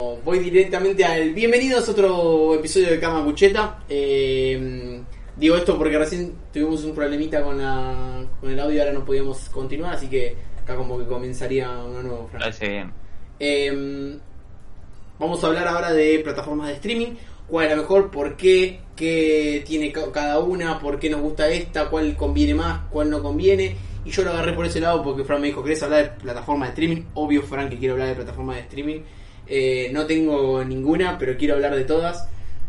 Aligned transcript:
Voy 0.00 0.38
directamente 0.38 1.04
al 1.04 1.34
bienvenidos 1.34 1.88
a 1.88 1.90
otro 1.90 2.54
episodio 2.54 2.90
de 2.90 3.00
Cama 3.00 3.24
Cucheta. 3.24 3.80
Eh, 3.88 5.00
digo 5.36 5.56
esto 5.56 5.76
porque 5.76 5.98
recién 5.98 6.34
tuvimos 6.52 6.84
un 6.84 6.94
problemita 6.94 7.42
con, 7.42 7.58
la, 7.58 8.24
con 8.40 8.48
el 8.48 8.60
audio 8.60 8.76
y 8.76 8.78
ahora 8.78 8.92
no 8.92 9.04
podíamos 9.04 9.48
continuar, 9.48 9.94
así 9.96 10.06
que 10.06 10.36
acá 10.62 10.76
como 10.76 11.00
que 11.00 11.04
comenzaría 11.04 11.68
una 11.80 12.00
nueva 12.04 12.28
frase. 12.28 12.68
Bien. 12.68 12.92
Eh, 13.40 14.16
vamos 15.18 15.42
a 15.42 15.46
hablar 15.48 15.66
ahora 15.66 15.92
de 15.92 16.20
plataformas 16.20 16.68
de 16.68 16.74
streaming. 16.74 17.14
¿Cuál 17.48 17.64
es 17.66 17.70
la 17.72 17.82
mejor? 17.82 18.12
¿Por 18.12 18.36
qué? 18.36 18.78
¿Qué 18.94 19.64
tiene 19.66 19.90
ca- 19.90 20.12
cada 20.12 20.38
una? 20.38 20.78
¿Por 20.78 21.00
qué 21.00 21.10
nos 21.10 21.22
gusta 21.22 21.48
esta? 21.48 21.90
¿Cuál 21.90 22.16
conviene 22.16 22.54
más? 22.54 22.82
¿Cuál 22.88 23.10
no 23.10 23.20
conviene? 23.20 23.74
Y 24.04 24.10
yo 24.12 24.22
lo 24.22 24.30
agarré 24.30 24.52
por 24.52 24.64
ese 24.64 24.78
lado 24.78 25.02
porque 25.02 25.24
Fran 25.24 25.40
me 25.40 25.48
dijo, 25.48 25.60
¿querés 25.64 25.82
hablar 25.82 26.04
de 26.14 26.20
plataforma 26.22 26.66
de 26.66 26.70
streaming? 26.70 27.02
Obvio, 27.14 27.42
Fran, 27.42 27.68
que 27.68 27.78
quiero 27.78 27.94
hablar 27.94 28.10
de 28.10 28.14
plataforma 28.14 28.54
de 28.54 28.60
streaming. 28.60 29.00
Eh, 29.48 29.88
no 29.92 30.06
tengo 30.06 30.62
ninguna, 30.64 31.16
pero 31.18 31.36
quiero 31.36 31.54
hablar 31.54 31.74
de 31.74 31.84
todas. 31.84 32.28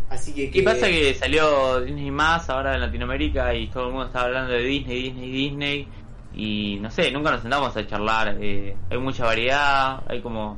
Así 0.09 0.33
que... 0.33 0.49
¿Qué 0.49 0.63
pasa 0.63 0.87
que 0.87 1.13
salió 1.13 1.81
Disney 1.81 2.09
más 2.12 2.49
ahora 2.49 2.73
en 2.76 2.81
Latinoamérica 2.81 3.54
y 3.54 3.67
todo 3.70 3.85
el 3.87 3.91
mundo 3.91 4.07
está 4.07 4.21
hablando 4.21 4.51
de 4.54 4.59
Disney, 4.63 5.04
Disney, 5.04 5.31
Disney? 5.31 5.87
Y 6.34 6.77
no 6.81 6.89
sé, 6.91 7.12
nunca 7.12 7.31
nos 7.31 7.41
sentamos 7.41 7.76
a 7.76 7.85
charlar. 7.87 8.37
eh, 8.41 8.76
hay 8.89 8.98
mucha 8.98 9.26
variedad, 9.26 10.01
hay 10.07 10.21
como. 10.21 10.57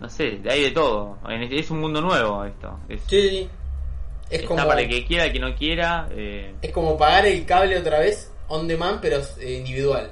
No 0.00 0.08
sé, 0.08 0.40
hay 0.48 0.62
de 0.64 0.70
todo. 0.72 1.18
Es 1.28 1.70
un 1.70 1.80
mundo 1.80 2.00
nuevo 2.00 2.44
esto. 2.44 2.78
Es, 2.88 3.02
Sí, 3.06 3.48
es 4.30 4.42
está 4.42 4.46
como, 4.46 4.66
para 4.66 4.80
el 4.82 4.88
que 4.88 5.04
quiera, 5.06 5.24
el 5.26 5.32
que 5.32 5.38
no 5.40 5.54
quiera. 5.54 6.08
eh, 6.10 6.54
es 6.60 6.72
como 6.72 6.96
pagar 6.98 7.26
el 7.26 7.44
cable 7.46 7.78
otra 7.78 8.00
vez, 8.00 8.32
on 8.48 8.66
demand, 8.68 9.00
pero 9.00 9.18
eh, 9.40 9.54
individual. 9.58 10.10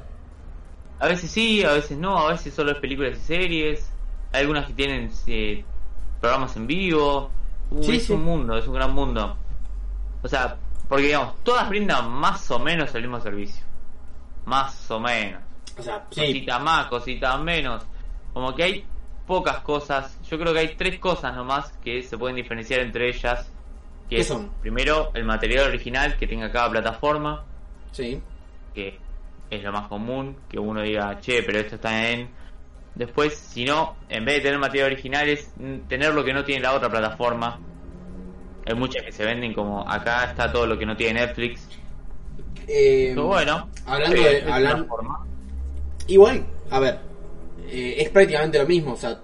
a 0.98 1.08
veces 1.08 1.30
sí, 1.30 1.64
a 1.64 1.72
veces 1.72 1.98
no, 1.98 2.18
a 2.18 2.32
veces 2.32 2.54
solo 2.54 2.72
es 2.72 2.78
películas 2.78 3.18
y 3.18 3.20
series. 3.22 3.90
Hay 4.32 4.42
algunas 4.42 4.66
que 4.66 4.72
tienen 4.72 5.10
eh, 5.26 5.64
programas 6.20 6.56
en 6.56 6.66
vivo. 6.66 7.30
Sí, 7.80 7.96
es 7.96 8.06
sí. 8.06 8.12
un 8.12 8.24
mundo, 8.24 8.56
es 8.56 8.66
un 8.66 8.74
gran 8.74 8.92
mundo. 8.92 9.36
O 10.22 10.28
sea, 10.28 10.56
porque 10.88 11.06
digamos, 11.06 11.34
todas 11.42 11.68
brindan 11.68 12.10
más 12.10 12.50
o 12.50 12.58
menos 12.58 12.94
el 12.94 13.02
mismo 13.02 13.20
servicio. 13.20 13.64
Más 14.44 14.90
o 14.90 15.00
menos. 15.00 15.40
O 15.78 15.82
sea, 15.82 16.04
sí, 16.10 16.20
Cositas 16.20 16.62
más, 16.62 16.86
cositas 16.86 17.40
menos. 17.40 17.84
Como 18.32 18.54
que 18.54 18.62
hay 18.62 18.84
pocas 19.26 19.60
cosas. 19.60 20.18
Yo 20.28 20.38
creo 20.38 20.52
que 20.52 20.58
hay 20.60 20.74
tres 20.74 20.98
cosas 20.98 21.34
nomás 21.34 21.72
que 21.84 22.02
se 22.02 22.18
pueden 22.18 22.36
diferenciar 22.36 22.80
entre 22.80 23.08
ellas. 23.08 23.50
Que 24.08 24.16
¿Qué 24.16 24.22
es, 24.22 24.26
son? 24.28 24.50
primero, 24.60 25.12
el 25.14 25.24
material 25.24 25.68
original 25.68 26.16
que 26.16 26.26
tenga 26.26 26.50
cada 26.50 26.68
plataforma 26.68 27.44
sí. 27.92 28.20
que 28.74 28.98
es 29.50 29.62
lo 29.62 29.72
más 29.72 29.88
común, 29.88 30.36
que 30.48 30.58
uno 30.58 30.82
diga, 30.82 31.18
che, 31.20 31.42
pero 31.42 31.58
esto 31.58 31.76
está 31.76 32.10
en... 32.10 32.28
Después, 32.94 33.34
si 33.34 33.64
no, 33.64 33.96
en 34.08 34.24
vez 34.24 34.36
de 34.36 34.40
tener 34.42 34.58
material 34.58 34.92
original, 34.92 35.28
es 35.28 35.50
mm, 35.56 35.88
tener 35.88 36.12
lo 36.14 36.24
que 36.24 36.32
no 36.32 36.44
tiene 36.44 36.62
la 36.62 36.74
otra 36.74 36.90
plataforma. 36.90 37.58
Hay 38.66 38.74
muchas 38.74 39.02
que 39.04 39.12
se 39.12 39.24
venden 39.24 39.54
como, 39.54 39.88
acá 39.88 40.24
está 40.24 40.52
todo 40.52 40.66
lo 40.66 40.78
que 40.78 40.84
no 40.86 40.96
tiene 40.96 41.20
Netflix. 41.20 41.66
Eh, 42.68 43.12
Pero 43.14 43.26
bueno, 43.26 43.68
hablando 43.86 44.20
de- 44.22 44.38
es 44.38 44.44
una 44.44 44.56
hablan- 44.56 44.86
forma. 44.86 45.26
Igual, 46.06 46.44
a 46.70 46.80
ver, 46.80 46.98
eh, 47.68 47.94
es 47.98 48.10
prácticamente 48.10 48.58
lo 48.58 48.66
mismo. 48.66 48.92
O 48.92 48.96
sea, 48.96 49.18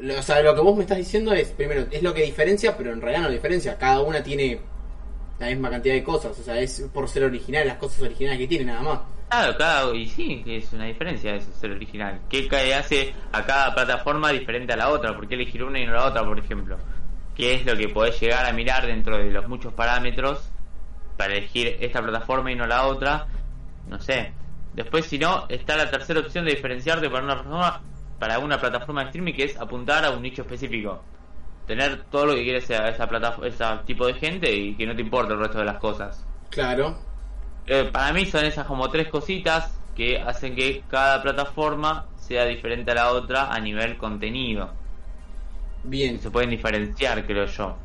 lo, 0.00 0.18
o 0.18 0.22
sea, 0.22 0.42
lo 0.42 0.54
que 0.54 0.60
vos 0.60 0.76
me 0.76 0.82
estás 0.82 0.98
diciendo 0.98 1.32
es, 1.32 1.48
primero, 1.48 1.86
es 1.90 2.02
lo 2.02 2.12
que 2.12 2.22
diferencia, 2.22 2.76
pero 2.76 2.92
en 2.92 3.00
realidad 3.00 3.22
no 3.22 3.30
diferencia. 3.30 3.78
Cada 3.78 4.00
una 4.00 4.22
tiene 4.22 4.60
la 5.38 5.46
misma 5.46 5.70
cantidad 5.70 5.94
de 5.94 6.04
cosas. 6.04 6.38
O 6.38 6.42
sea, 6.42 6.58
es 6.60 6.82
por 6.92 7.08
ser 7.08 7.24
original, 7.24 7.66
las 7.66 7.78
cosas 7.78 8.02
originales 8.02 8.38
que 8.38 8.46
tiene, 8.48 8.64
nada 8.66 8.82
más. 8.82 9.00
Claro, 9.28 9.58
cada, 9.58 9.94
y 9.94 10.06
sí, 10.06 10.42
es 10.46 10.72
una 10.72 10.86
diferencia 10.86 11.34
eso, 11.34 11.52
ser 11.52 11.72
original. 11.72 12.20
¿Qué 12.30 12.48
hace 12.74 13.14
a 13.32 13.44
cada 13.44 13.74
plataforma 13.74 14.30
diferente 14.30 14.72
a 14.72 14.76
la 14.76 14.88
otra? 14.88 15.14
¿Por 15.14 15.28
qué 15.28 15.34
elegir 15.34 15.62
una 15.62 15.78
y 15.78 15.86
no 15.86 15.92
la 15.92 16.06
otra, 16.06 16.24
por 16.24 16.38
ejemplo? 16.38 16.78
¿Qué 17.36 17.54
es 17.54 17.66
lo 17.66 17.76
que 17.76 17.88
podés 17.88 18.18
llegar 18.20 18.46
a 18.46 18.52
mirar 18.52 18.86
dentro 18.86 19.18
de 19.18 19.30
los 19.30 19.46
muchos 19.46 19.74
parámetros 19.74 20.50
para 21.18 21.34
elegir 21.34 21.76
esta 21.80 22.00
plataforma 22.00 22.50
y 22.50 22.54
no 22.54 22.66
la 22.66 22.86
otra? 22.86 23.26
No 23.86 24.00
sé. 24.00 24.32
Después, 24.74 25.04
si 25.06 25.18
no, 25.18 25.44
está 25.48 25.76
la 25.76 25.90
tercera 25.90 26.20
opción 26.20 26.46
de 26.46 26.52
diferenciarte 26.52 27.10
para 27.10 27.24
una 27.24 27.34
plataforma, 27.34 27.82
para 28.18 28.38
una 28.38 28.58
plataforma 28.58 29.02
de 29.02 29.06
streaming 29.08 29.34
que 29.34 29.44
es 29.44 29.56
apuntar 29.58 30.06
a 30.06 30.10
un 30.10 30.22
nicho 30.22 30.42
específico. 30.42 31.02
Tener 31.66 32.04
todo 32.04 32.26
lo 32.26 32.34
que 32.34 32.44
quiere 32.44 32.58
esa, 32.58 32.88
esa, 32.88 33.08
ese 33.44 33.64
tipo 33.84 34.06
de 34.06 34.14
gente 34.14 34.50
y 34.50 34.74
que 34.74 34.86
no 34.86 34.96
te 34.96 35.02
importe 35.02 35.34
el 35.34 35.38
resto 35.38 35.58
de 35.58 35.64
las 35.66 35.78
cosas. 35.78 36.26
Claro. 36.48 37.07
Eh, 37.68 37.88
para 37.92 38.12
mí 38.12 38.26
son 38.26 38.44
esas 38.44 38.66
como 38.66 38.88
tres 38.90 39.08
cositas 39.08 39.70
que 39.94 40.18
hacen 40.18 40.54
que 40.54 40.82
cada 40.88 41.22
plataforma 41.22 42.06
sea 42.18 42.44
diferente 42.44 42.90
a 42.92 42.94
la 42.94 43.10
otra 43.12 43.52
a 43.52 43.60
nivel 43.60 43.96
contenido. 43.96 44.70
Bien. 45.84 46.20
Se 46.20 46.30
pueden 46.30 46.50
diferenciar, 46.50 47.24
creo 47.26 47.46
yo. 47.46 47.76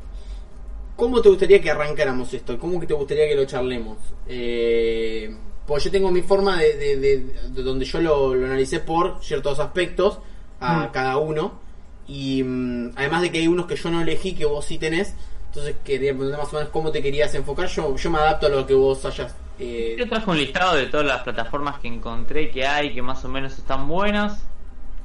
¿Cómo 0.96 1.20
te 1.20 1.28
gustaría 1.28 1.60
que 1.60 1.70
arrancáramos 1.70 2.32
esto? 2.34 2.58
¿Cómo 2.58 2.78
que 2.80 2.86
te 2.86 2.94
gustaría 2.94 3.26
que 3.28 3.34
lo 3.34 3.44
charlemos? 3.46 3.98
Eh, 4.28 5.34
pues 5.66 5.84
yo 5.84 5.90
tengo 5.90 6.10
mi 6.10 6.22
forma 6.22 6.58
de, 6.60 6.76
de- 6.76 6.96
de- 6.96 7.18
de 7.48 7.62
donde 7.62 7.84
yo 7.84 8.00
lo, 8.00 8.34
lo 8.34 8.46
analicé 8.46 8.80
por 8.80 9.22
ciertos 9.22 9.58
aspectos 9.58 10.18
a 10.60 10.86
Mm. 10.86 10.92
cada 10.92 11.16
uno. 11.16 11.58
Y 12.06 12.42
mm, 12.44 12.92
además 12.96 13.22
de 13.22 13.32
que 13.32 13.38
hay 13.38 13.48
unos 13.48 13.66
que 13.66 13.76
yo 13.76 13.90
no 13.90 14.02
elegí, 14.02 14.34
que 14.34 14.44
vos 14.44 14.64
sí 14.64 14.78
tenés. 14.78 15.14
Entonces 15.48 15.76
quería 15.84 16.12
preguntar 16.12 16.40
más 16.40 16.52
o 16.52 16.56
menos 16.56 16.70
cómo 16.70 16.90
te 16.92 17.02
querías 17.02 17.34
enfocar. 17.34 17.66
Yo, 17.68 17.96
yo 17.96 18.10
me 18.10 18.18
adapto 18.18 18.46
a 18.46 18.50
lo 18.50 18.66
que 18.66 18.74
vos 18.74 19.04
hayas. 19.04 19.34
Eh, 19.58 19.96
Yo 19.98 20.08
traje 20.08 20.30
un 20.30 20.38
listado 20.38 20.76
de 20.76 20.86
todas 20.86 21.06
las 21.06 21.22
plataformas 21.22 21.78
que 21.78 21.88
encontré 21.88 22.50
que 22.50 22.66
hay, 22.66 22.94
que 22.94 23.02
más 23.02 23.24
o 23.24 23.28
menos 23.28 23.56
están 23.58 23.88
buenas. 23.88 24.46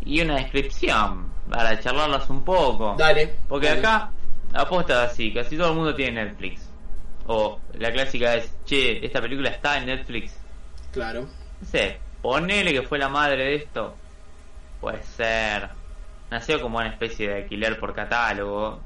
Y 0.01 0.21
una 0.21 0.35
descripción 0.35 1.29
para 1.49 1.79
charlarlas 1.79 2.29
un 2.29 2.43
poco. 2.43 2.95
dale. 2.97 3.35
Porque 3.47 3.67
dale. 3.67 3.79
acá 3.79 4.11
aposta 4.53 5.03
así, 5.03 5.33
casi 5.33 5.57
todo 5.57 5.69
el 5.69 5.75
mundo 5.75 5.95
tiene 5.95 6.23
Netflix. 6.23 6.69
O 7.27 7.59
la 7.73 7.91
clásica 7.91 8.35
es, 8.35 8.51
che, 8.65 9.05
esta 9.05 9.21
película 9.21 9.49
está 9.49 9.77
en 9.77 9.85
Netflix. 9.85 10.35
Claro. 10.91 11.27
No 11.61 11.67
sé, 11.67 11.99
ponele 12.21 12.71
que 12.71 12.81
fue 12.81 12.97
la 12.97 13.09
madre 13.09 13.43
de 13.43 13.55
esto. 13.55 13.95
Puede 14.81 15.03
ser. 15.03 15.69
Nació 16.31 16.61
como 16.61 16.77
una 16.77 16.89
especie 16.89 17.27
de 17.27 17.35
alquiler 17.43 17.79
por 17.79 17.93
catálogo. 17.93 18.79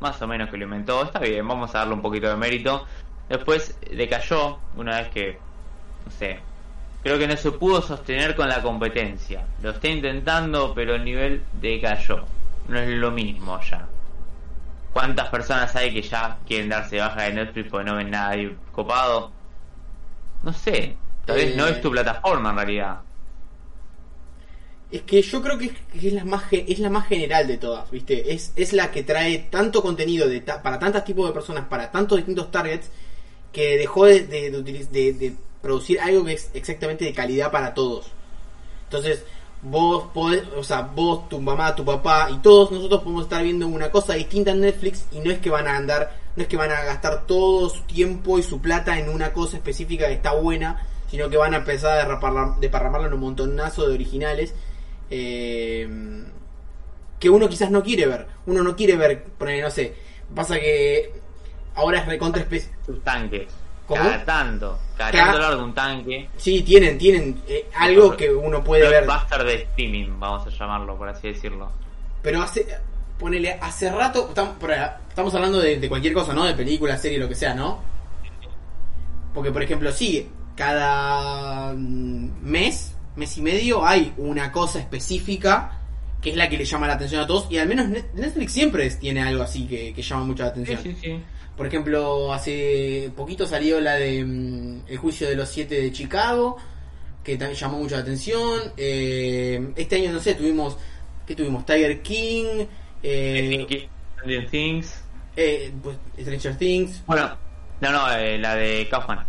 Más 0.00 0.20
o 0.22 0.26
menos 0.26 0.50
que 0.50 0.56
lo 0.56 0.64
inventó. 0.64 1.02
Está 1.04 1.18
bien, 1.18 1.46
vamos 1.46 1.74
a 1.74 1.78
darle 1.78 1.94
un 1.94 2.02
poquito 2.02 2.28
de 2.28 2.36
mérito. 2.36 2.86
Después 3.28 3.76
decayó 3.90 4.58
una 4.76 5.00
vez 5.00 5.08
que, 5.08 5.38
no 6.04 6.10
sé, 6.12 6.38
creo 7.02 7.18
que 7.18 7.26
no 7.26 7.36
se 7.36 7.52
pudo 7.52 7.80
sostener 7.82 8.34
con 8.36 8.48
la 8.48 8.60
competencia. 8.62 9.44
Lo 9.62 9.70
está 9.70 9.88
intentando, 9.88 10.72
pero 10.74 10.94
el 10.94 11.04
nivel 11.04 11.42
decayó. 11.60 12.24
No 12.68 12.78
es 12.78 12.88
lo 12.88 13.10
mismo 13.10 13.60
ya. 13.62 13.86
¿Cuántas 14.92 15.28
personas 15.28 15.74
hay 15.76 15.92
que 15.92 16.02
ya 16.02 16.38
quieren 16.46 16.68
darse 16.68 16.98
baja 17.00 17.22
de 17.22 17.32
Netflix 17.32 17.68
porque 17.70 17.90
no 17.90 17.96
ven 17.96 18.10
nada 18.10 18.30
ahí 18.30 18.56
copado? 18.72 19.32
No 20.42 20.52
sé. 20.52 20.96
Tal 21.26 21.36
vez 21.36 21.52
Eh. 21.52 21.54
no 21.56 21.66
es 21.66 21.80
tu 21.80 21.90
plataforma 21.90 22.50
en 22.50 22.56
realidad. 22.56 23.00
Es 24.90 25.02
que 25.02 25.20
yo 25.22 25.42
creo 25.42 25.58
que 25.58 25.72
es, 25.94 26.12
la 26.12 26.24
más 26.24 26.44
es 26.52 26.78
la 26.78 26.90
más 26.90 27.08
general 27.08 27.46
de 27.48 27.56
todas, 27.58 27.90
¿viste? 27.90 28.32
Es, 28.32 28.52
es 28.54 28.72
la 28.72 28.90
que 28.92 29.02
trae 29.02 29.38
tanto 29.50 29.82
contenido 29.82 30.28
de 30.28 30.40
ta- 30.40 30.62
para 30.62 30.78
tantos 30.78 31.04
tipos 31.04 31.26
de 31.26 31.32
personas, 31.32 31.64
para 31.66 31.90
tantos 31.90 32.16
distintos 32.18 32.50
targets, 32.52 32.90
que 33.54 33.78
dejó 33.78 34.04
de, 34.04 34.24
de, 34.24 34.50
de 35.14 35.32
producir 35.62 35.98
algo 36.00 36.26
que 36.26 36.34
es 36.34 36.50
exactamente 36.52 37.06
de 37.06 37.14
calidad 37.14 37.50
para 37.50 37.72
todos. 37.72 38.10
Entonces, 38.84 39.22
vos 39.62 40.04
podés, 40.12 40.42
o 40.56 40.62
sea, 40.62 40.82
vos, 40.82 41.26
tu 41.30 41.40
mamá, 41.40 41.74
tu 41.74 41.84
papá 41.86 42.28
y 42.30 42.36
todos 42.40 42.70
nosotros 42.70 43.00
podemos 43.00 43.24
estar 43.24 43.42
viendo 43.42 43.66
una 43.66 43.90
cosa 43.90 44.12
distinta 44.12 44.50
en 44.50 44.60
Netflix 44.60 45.06
y 45.10 45.20
no 45.20 45.30
es 45.30 45.38
que 45.38 45.48
van 45.48 45.66
a 45.66 45.76
andar, 45.76 46.14
no 46.36 46.42
es 46.42 46.48
que 46.48 46.58
van 46.58 46.70
a 46.70 46.82
gastar 46.82 47.26
todo 47.26 47.70
su 47.70 47.80
tiempo 47.84 48.38
y 48.38 48.42
su 48.42 48.60
plata 48.60 48.98
en 48.98 49.08
una 49.08 49.32
cosa 49.32 49.56
específica 49.56 50.06
que 50.08 50.14
está 50.14 50.34
buena, 50.34 50.86
sino 51.10 51.30
que 51.30 51.38
van 51.38 51.54
a 51.54 51.58
empezar 51.58 51.98
a 51.98 52.02
derraparla- 52.06 52.58
deparramarla 52.58 53.06
en 53.06 53.14
un 53.14 53.20
montonazo 53.20 53.86
de 53.88 53.94
originales 53.94 54.52
eh, 55.10 55.88
que 57.20 57.30
uno 57.30 57.48
quizás 57.48 57.70
no 57.70 57.82
quiere 57.82 58.06
ver. 58.06 58.26
Uno 58.46 58.62
no 58.62 58.76
quiere 58.76 58.96
ver, 58.96 59.24
poner, 59.38 59.62
no 59.62 59.70
sé, 59.70 59.94
pasa 60.34 60.58
que 60.58 61.23
ahora 61.74 62.00
es 62.00 62.06
recontra 62.06 62.42
espe- 62.46 62.68
Tus 62.84 63.02
tanques. 63.02 63.48
¿Cómo? 63.86 64.02
Cada 64.02 64.24
tanto. 64.24 64.78
Cada 64.96 65.10
tanto 65.12 65.64
un 65.64 65.74
tanque. 65.74 66.28
Sí, 66.36 66.62
tienen, 66.62 66.96
tienen 66.96 67.42
eh, 67.46 67.68
algo 67.76 68.16
que 68.16 68.30
uno 68.32 68.64
puede 68.64 68.88
ver. 68.88 69.04
Blockbuster 69.04 69.44
de 69.44 69.54
streaming, 69.62 70.18
vamos 70.18 70.46
a 70.46 70.50
llamarlo, 70.50 70.96
por 70.96 71.08
así 71.08 71.28
decirlo. 71.28 71.70
Pero 72.22 72.40
hace, 72.40 72.66
ponele, 73.18 73.52
hace 73.60 73.90
rato, 73.90 74.28
estamos, 74.30 74.54
estamos 75.08 75.34
hablando 75.34 75.58
de, 75.60 75.78
de 75.78 75.88
cualquier 75.88 76.14
cosa, 76.14 76.32
¿no? 76.32 76.44
De 76.44 76.54
película, 76.54 76.96
serie, 76.96 77.18
lo 77.18 77.28
que 77.28 77.34
sea, 77.34 77.52
¿no? 77.54 77.82
Porque, 79.34 79.50
por 79.50 79.62
ejemplo, 79.62 79.92
sí, 79.92 80.28
cada 80.56 81.72
mm, 81.74 82.42
mes, 82.42 82.94
mes 83.16 83.36
y 83.36 83.42
medio, 83.42 83.84
hay 83.86 84.14
una 84.16 84.50
cosa 84.50 84.78
específica 84.78 85.80
que 86.24 86.30
es 86.30 86.36
la 86.36 86.48
que 86.48 86.56
le 86.56 86.64
llama 86.64 86.86
la 86.88 86.94
atención 86.94 87.20
a 87.20 87.26
todos. 87.26 87.46
Y 87.50 87.58
al 87.58 87.68
menos 87.68 87.86
Net- 87.86 88.12
Netflix 88.14 88.52
siempre 88.52 88.88
tiene 88.90 89.22
algo 89.22 89.42
así 89.42 89.66
que, 89.66 89.92
que 89.92 90.00
llama 90.02 90.24
mucho 90.24 90.42
la 90.42 90.54
Sí, 90.54 90.62
atención. 90.62 90.82
sí, 90.82 90.96
sí. 91.00 91.20
Por 91.54 91.66
ejemplo, 91.66 92.32
hace 92.32 93.10
poquito 93.14 93.46
salió 93.46 93.78
la 93.80 93.92
de 93.96 94.24
mm, 94.24 94.80
El 94.88 94.96
juicio 94.96 95.28
de 95.28 95.36
los 95.36 95.50
siete 95.50 95.80
de 95.82 95.92
Chicago, 95.92 96.56
que 97.22 97.36
también 97.36 97.60
llamó 97.60 97.78
mucho 97.78 97.94
la 97.96 98.00
atención. 98.00 98.72
Eh, 98.78 99.72
este 99.76 99.96
año, 99.96 100.12
no 100.12 100.18
sé, 100.20 100.34
tuvimos, 100.34 100.78
¿qué 101.26 101.34
tuvimos? 101.36 101.64
Tiger 101.66 102.00
King, 102.00 102.64
eh, 103.02 103.86
Stranger 104.16 104.48
Things. 104.50 105.00
eh, 105.36 105.72
pues, 105.82 105.96
Stranger 106.18 106.56
Things. 106.56 107.02
Bueno, 107.06 107.36
no, 107.82 107.92
no, 107.92 108.10
eh, 108.16 108.38
la 108.38 108.54
de 108.56 108.88
Kaufman. 108.90 109.24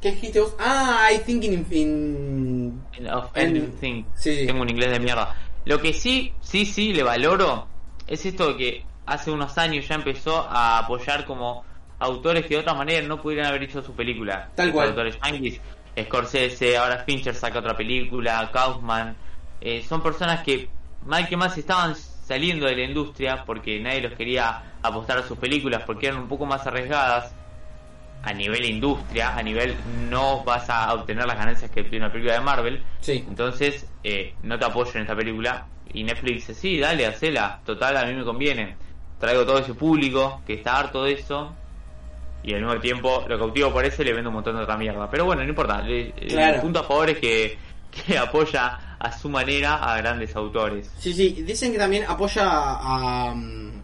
¿Qué 0.00 0.12
dijiste 0.12 0.40
vos? 0.40 0.54
Ah, 0.58 1.10
I 1.14 1.18
think 1.18 1.44
in... 1.44 1.64
in- 1.70 2.82
Of 3.12 3.26
En- 3.36 3.48
Ending 3.56 3.72
Things. 3.80 4.06
sí. 4.16 4.44
Tengo 4.46 4.62
un 4.62 4.70
inglés 4.70 4.90
de 4.90 4.98
mierda. 4.98 5.36
Lo 5.64 5.80
que 5.80 5.92
sí, 5.92 6.32
sí, 6.40 6.66
sí, 6.66 6.92
le 6.92 7.02
valoro 7.02 7.68
es 8.06 8.26
esto 8.26 8.48
de 8.48 8.56
que 8.56 8.84
hace 9.06 9.30
unos 9.30 9.56
años 9.58 9.86
ya 9.86 9.94
empezó 9.94 10.46
a 10.48 10.78
apoyar 10.78 11.24
como 11.24 11.64
autores 11.98 12.46
que 12.46 12.54
de 12.54 12.60
otra 12.60 12.74
manera 12.74 13.06
no 13.06 13.20
pudieran 13.20 13.46
haber 13.46 13.62
hecho 13.62 13.82
su 13.82 13.94
película. 13.94 14.50
Tal 14.54 14.72
cual. 14.72 14.88
Autores 14.88 15.18
yankees, 15.22 15.60
Scorsese, 16.00 16.76
ahora 16.76 17.04
Fincher 17.04 17.34
saca 17.34 17.60
otra 17.60 17.76
película, 17.76 18.50
Kaufman. 18.52 19.16
Eh, 19.60 19.84
son 19.88 20.02
personas 20.02 20.42
que 20.42 20.68
mal 21.06 21.28
que 21.28 21.36
más 21.36 21.56
estaban 21.56 21.94
saliendo 21.94 22.66
de 22.66 22.76
la 22.76 22.82
industria 22.82 23.44
porque 23.44 23.78
nadie 23.80 24.00
los 24.00 24.14
quería 24.14 24.62
apostar 24.82 25.18
a 25.18 25.22
sus 25.22 25.38
películas 25.38 25.82
porque 25.86 26.08
eran 26.08 26.20
un 26.20 26.28
poco 26.28 26.46
más 26.46 26.66
arriesgadas 26.66 27.34
a 28.22 28.32
nivel 28.32 28.64
industria, 28.64 29.36
a 29.36 29.42
nivel 29.42 29.74
no 30.08 30.44
vas 30.44 30.70
a 30.70 30.92
obtener 30.94 31.26
las 31.26 31.36
ganancias 31.36 31.70
que 31.70 31.80
obtiene 31.80 32.04
una 32.04 32.12
película 32.12 32.34
de 32.34 32.40
Marvel. 32.40 32.82
Sí. 33.00 33.24
Entonces, 33.26 33.86
eh, 34.04 34.34
no 34.42 34.58
te 34.58 34.64
apoyo 34.64 34.92
en 34.94 35.02
esta 35.02 35.16
película. 35.16 35.66
Y 35.92 36.04
Netflix 36.04 36.34
dice, 36.34 36.54
sí, 36.54 36.78
dale, 36.78 37.06
hacela. 37.06 37.60
Total, 37.64 37.96
a 37.96 38.06
mí 38.06 38.14
me 38.14 38.24
conviene. 38.24 38.76
Traigo 39.18 39.44
todo 39.44 39.58
ese 39.58 39.74
público 39.74 40.40
que 40.46 40.54
está 40.54 40.78
harto 40.78 41.04
de 41.04 41.12
eso. 41.12 41.52
Y 42.44 42.54
al 42.54 42.62
mismo 42.62 42.80
tiempo 42.80 43.24
lo 43.28 43.38
cautivo 43.38 43.72
por 43.72 43.84
eso 43.84 44.02
y 44.02 44.06
le 44.06 44.12
vendo 44.14 44.30
un 44.30 44.34
montón 44.36 44.56
de 44.56 44.62
otra 44.62 44.76
mierda. 44.76 45.10
Pero 45.10 45.24
bueno, 45.24 45.42
no 45.42 45.48
importa. 45.48 45.84
Claro. 46.28 46.54
El 46.54 46.60
punto 46.60 46.80
a 46.80 46.84
favor 46.84 47.10
es 47.10 47.18
que, 47.18 47.58
que 47.90 48.18
apoya 48.18 48.96
a 48.98 49.18
su 49.18 49.28
manera 49.28 49.76
a 49.76 49.96
grandes 49.98 50.34
autores. 50.36 50.92
Sí, 50.98 51.12
sí, 51.12 51.42
dicen 51.42 51.72
que 51.72 51.78
también 51.78 52.04
apoya 52.06 52.44
a, 52.46 53.34
mm, 53.34 53.82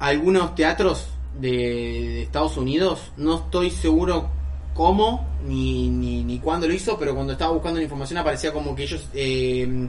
a 0.00 0.06
algunos 0.06 0.54
teatros 0.54 1.08
de, 1.38 2.22
Estados 2.22 2.56
Unidos. 2.56 3.12
No 3.16 3.36
estoy 3.36 3.70
seguro 3.70 4.30
cómo 4.74 5.26
ni, 5.46 5.88
ni, 5.88 6.24
ni 6.24 6.38
cuándo 6.38 6.66
lo 6.66 6.74
hizo, 6.74 6.98
pero 6.98 7.14
cuando 7.14 7.32
estaba 7.32 7.52
buscando 7.52 7.78
la 7.78 7.84
información 7.84 8.18
aparecía 8.18 8.52
como 8.52 8.74
que 8.74 8.84
ellos... 8.84 9.08
eh, 9.14 9.88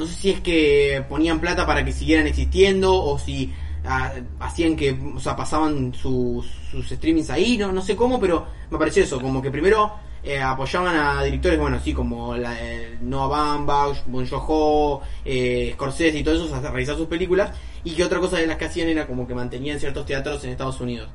no 0.00 0.06
sé 0.06 0.14
si 0.14 0.30
es 0.30 0.40
que 0.40 1.04
ponían 1.08 1.40
plata 1.40 1.66
para 1.66 1.84
que 1.84 1.92
siguieran 1.92 2.26
existiendo 2.26 2.94
o 2.94 3.18
si 3.18 3.52
ah, 3.84 4.12
hacían 4.38 4.74
que, 4.74 4.98
o 5.14 5.20
sea, 5.20 5.36
pasaban 5.36 5.92
sus, 5.94 6.46
sus 6.70 6.88
streamings 6.88 7.30
ahí, 7.30 7.58
no, 7.58 7.70
no 7.70 7.82
sé 7.82 7.96
cómo, 7.96 8.18
pero 8.18 8.46
me 8.70 8.78
pareció 8.78 9.04
eso, 9.04 9.20
como 9.20 9.42
que 9.42 9.50
primero 9.50 9.92
eh, 10.22 10.40
apoyaban 10.40 10.96
a 10.96 11.22
directores, 11.24 11.58
bueno, 11.58 11.76
así 11.76 11.92
como 11.94 12.36
la, 12.36 12.54
eh, 12.60 12.98
Noah 13.00 13.28
Baumbach, 13.28 14.04
Bon 14.06 14.26
Joon-ho, 14.26 15.02
eh, 15.24 15.70
Scorsese 15.74 16.18
y 16.18 16.24
todo 16.24 16.34
eso, 16.34 16.54
a 16.54 16.60
realizar 16.60 16.96
sus 16.96 17.06
películas, 17.06 17.56
y 17.84 17.94
que 17.94 18.04
otra 18.04 18.18
cosa 18.20 18.36
de 18.38 18.46
las 18.46 18.56
que 18.56 18.66
hacían 18.66 18.88
era 18.88 19.06
como 19.06 19.26
que 19.26 19.34
mantenían 19.34 19.78
ciertos 19.80 20.04
teatros 20.06 20.44
en 20.44 20.50
Estados 20.50 20.80
Unidos. 20.80 21.08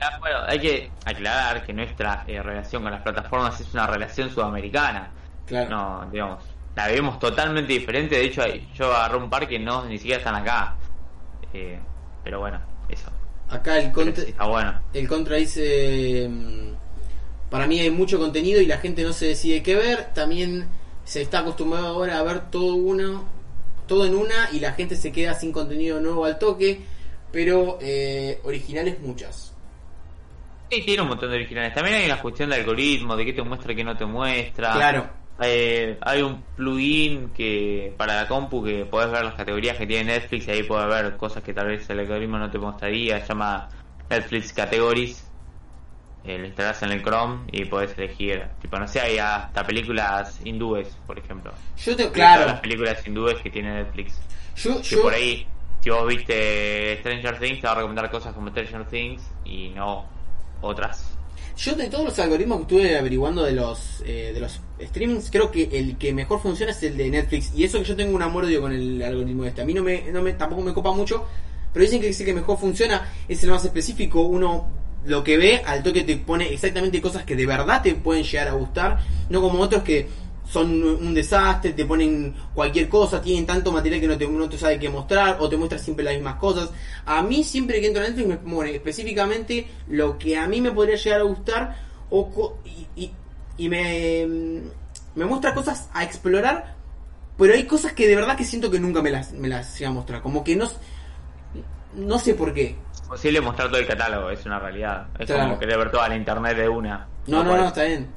Ah, 0.00 0.18
Bueno, 0.20 0.38
hay 0.46 0.58
que 0.58 0.90
aclarar 1.04 1.64
que 1.64 1.72
nuestra 1.72 2.24
eh, 2.26 2.42
relación 2.42 2.82
con 2.82 2.92
las 2.92 3.02
plataformas 3.02 3.60
es 3.60 3.72
una 3.72 3.86
relación 3.86 4.30
sudamericana. 4.30 5.10
Claro. 5.46 5.70
No, 5.70 6.10
digamos, 6.10 6.44
la 6.74 6.86
vemos 6.88 7.18
totalmente 7.18 7.72
diferente. 7.72 8.16
De 8.16 8.24
hecho, 8.26 8.42
yo 8.74 8.94
agarré 8.94 9.16
un 9.16 9.30
par 9.30 9.48
que 9.48 9.58
no 9.58 9.84
ni 9.86 9.96
siquiera 9.98 10.18
están 10.18 10.34
acá. 10.34 10.76
Eh, 11.52 11.78
pero 12.22 12.40
bueno, 12.40 12.60
eso. 12.88 13.10
Acá 13.48 13.78
el 13.78 13.92
contra, 13.92 14.24
sí, 14.24 14.30
está 14.30 14.44
bueno. 14.46 14.80
el 14.92 15.08
contra 15.08 15.36
dice, 15.36 16.28
mm, 16.28 16.72
para 17.50 17.66
mí 17.66 17.80
hay 17.80 17.90
mucho 17.90 18.18
contenido 18.18 18.60
y 18.60 18.66
la 18.66 18.78
gente 18.78 19.02
no 19.02 19.12
se 19.12 19.26
decide 19.26 19.62
qué 19.62 19.74
ver, 19.76 20.12
también 20.14 20.66
se 21.04 21.22
está 21.22 21.40
acostumbrado 21.40 21.86
ahora 21.86 22.18
a 22.18 22.22
ver 22.22 22.50
todo 22.50 22.74
uno, 22.74 23.24
todo 23.86 24.06
en 24.06 24.14
una 24.14 24.50
y 24.52 24.60
la 24.60 24.72
gente 24.72 24.96
se 24.96 25.12
queda 25.12 25.34
sin 25.34 25.52
contenido 25.52 26.00
nuevo 26.00 26.24
al 26.24 26.38
toque, 26.38 26.80
pero 27.32 27.78
eh, 27.80 28.40
originales 28.44 29.00
muchas. 29.00 29.52
Sí, 30.70 30.82
tiene 30.82 31.02
un 31.02 31.08
montón 31.08 31.30
de 31.30 31.36
originales. 31.36 31.72
También 31.74 31.96
hay 31.96 32.06
una 32.06 32.20
cuestión 32.20 32.50
de 32.50 32.56
algoritmo, 32.56 33.16
de 33.16 33.24
qué 33.24 33.32
te 33.32 33.42
muestra 33.42 33.72
y 33.72 33.76
qué 33.76 33.84
no 33.84 33.96
te 33.96 34.04
muestra. 34.04 34.72
Claro. 34.72 35.08
Eh, 35.40 35.98
hay 36.00 36.22
un 36.22 36.42
plugin 36.56 37.28
que 37.30 37.94
para 37.96 38.22
la 38.22 38.26
compu 38.26 38.64
que 38.64 38.86
podés 38.86 39.10
ver 39.10 39.24
las 39.24 39.34
categorías 39.34 39.76
que 39.76 39.86
tiene 39.86 40.14
Netflix 40.14 40.48
y 40.48 40.50
ahí 40.50 40.62
podés 40.62 40.88
ver 40.88 41.16
cosas 41.16 41.42
que 41.42 41.52
tal 41.52 41.68
vez 41.68 41.88
el 41.90 42.00
algoritmo 42.00 42.38
no 42.38 42.50
te 42.50 42.58
mostraría. 42.58 43.20
Se 43.20 43.28
llama 43.28 43.68
Netflix 44.10 44.52
Categories. 44.52 45.25
Eh, 46.26 46.38
lo 46.38 46.46
instalás 46.46 46.82
en 46.82 46.90
el 46.90 47.02
Chrome 47.04 47.44
y 47.52 47.64
podés 47.66 47.96
elegir, 47.96 48.42
tipo, 48.60 48.76
no 48.78 48.88
sé, 48.88 48.98
hay 49.00 49.18
hasta 49.18 49.64
películas 49.64 50.40
hindúes, 50.44 50.88
por 51.06 51.16
ejemplo. 51.18 51.52
Yo 51.76 51.94
te, 51.94 52.02
Todas 52.02 52.14
claro, 52.14 52.46
las 52.46 52.60
películas 52.60 53.06
hindúes 53.06 53.36
que 53.40 53.50
tiene 53.50 53.74
Netflix. 53.74 54.18
yo, 54.56 54.78
Que 54.78 54.88
yo, 54.88 55.02
por 55.02 55.14
ahí, 55.14 55.46
si 55.82 55.90
vos 55.90 56.04
viste 56.08 56.98
Stranger 56.98 57.38
Things, 57.38 57.60
te 57.60 57.66
va 57.68 57.74
a 57.74 57.76
recomendar 57.76 58.10
cosas 58.10 58.34
como 58.34 58.50
Stranger 58.50 58.86
Things 58.88 59.22
y 59.44 59.68
no 59.68 60.04
otras. 60.62 61.04
yo 61.56 61.74
de 61.76 61.88
todos 61.88 62.06
los 62.06 62.18
algoritmos 62.18 62.56
que 62.58 62.62
estuve 62.62 62.98
averiguando 62.98 63.44
de 63.44 63.52
los 63.52 64.02
eh, 64.04 64.32
de 64.34 64.40
los 64.40 64.60
streamings, 64.80 65.30
creo 65.30 65.50
que 65.52 65.68
el 65.78 65.96
que 65.96 66.12
mejor 66.12 66.40
funciona 66.40 66.72
es 66.72 66.82
el 66.82 66.96
de 66.96 67.08
Netflix. 67.08 67.52
Y 67.54 67.62
eso 67.62 67.78
que 67.78 67.84
yo 67.84 67.94
tengo 67.94 68.16
un 68.16 68.22
amor 68.22 68.46
odio 68.46 68.62
con 68.62 68.72
el 68.72 69.00
algoritmo 69.00 69.44
este. 69.44 69.62
A 69.62 69.64
mí 69.64 69.74
no 69.74 69.84
me, 69.84 70.10
no 70.10 70.22
me 70.22 70.32
tampoco 70.32 70.62
me 70.62 70.74
copa 70.74 70.90
mucho, 70.90 71.24
pero 71.72 71.84
dicen 71.84 72.00
que 72.00 72.08
ese 72.08 72.24
que 72.24 72.34
mejor 72.34 72.58
funciona 72.58 73.08
es 73.28 73.44
el 73.44 73.50
más 73.50 73.64
específico. 73.64 74.22
Uno 74.22 74.85
lo 75.06 75.24
que 75.24 75.36
ve 75.36 75.62
al 75.64 75.82
toque 75.82 76.02
te 76.02 76.16
pone 76.16 76.52
exactamente 76.52 77.00
cosas 77.00 77.24
que 77.24 77.36
de 77.36 77.46
verdad 77.46 77.82
te 77.82 77.94
pueden 77.94 78.24
llegar 78.24 78.48
a 78.48 78.52
gustar, 78.52 78.98
no 79.30 79.40
como 79.40 79.60
otros 79.60 79.82
que 79.82 80.08
son 80.48 80.82
un 80.82 81.14
desastre, 81.14 81.72
te 81.72 81.84
ponen 81.84 82.34
cualquier 82.54 82.88
cosa, 82.88 83.20
tienen 83.20 83.46
tanto 83.46 83.72
material 83.72 84.00
que 84.00 84.06
no 84.06 84.16
te, 84.16 84.28
no 84.28 84.48
te 84.48 84.58
sabe 84.58 84.78
qué 84.78 84.88
mostrar, 84.88 85.38
o 85.40 85.48
te 85.48 85.56
muestra 85.56 85.78
siempre 85.78 86.04
las 86.04 86.14
mismas 86.14 86.36
cosas. 86.36 86.70
A 87.04 87.22
mí 87.22 87.42
siempre 87.42 87.80
que 87.80 87.88
entro 87.88 88.02
a 88.02 88.06
Netflix 88.06 88.28
me 88.28 88.36
pone 88.36 88.74
específicamente 88.74 89.66
lo 89.88 90.18
que 90.18 90.36
a 90.36 90.46
mí 90.46 90.60
me 90.60 90.70
podría 90.70 90.96
llegar 90.96 91.20
a 91.20 91.24
gustar, 91.24 91.76
o 92.10 92.58
y, 92.94 93.10
y 93.58 93.68
me, 93.68 94.26
me 95.14 95.24
muestra 95.24 95.54
cosas 95.54 95.88
a 95.92 96.04
explorar, 96.04 96.76
pero 97.36 97.54
hay 97.54 97.64
cosas 97.64 97.92
que 97.92 98.06
de 98.06 98.14
verdad 98.14 98.36
que 98.36 98.44
siento 98.44 98.70
que 98.70 98.78
nunca 98.78 99.02
me 99.02 99.10
las, 99.10 99.32
me 99.32 99.48
las 99.48 99.78
llega 99.78 99.90
a 99.90 99.94
mostrar, 99.94 100.22
como 100.22 100.44
que 100.44 100.56
no, 100.56 100.70
no 101.96 102.18
sé 102.18 102.34
por 102.34 102.52
qué. 102.54 102.76
posible 103.08 103.40
mostrar 103.40 103.68
todo 103.68 103.78
el 103.78 103.86
catálogo, 103.86 104.30
es 104.30 104.44
una 104.46 104.58
realidad. 104.58 105.06
Es 105.18 105.26
Claro. 105.26 105.44
como 105.44 105.58
querer 105.60 105.78
ver 105.78 105.90
toda 105.92 106.08
la 106.08 106.16
internet 106.16 106.56
de 106.56 106.68
una. 106.68 107.06
No, 107.28 107.44
no, 107.44 107.56
no, 107.56 107.66
está 107.68 107.84
bien. 107.84 108.08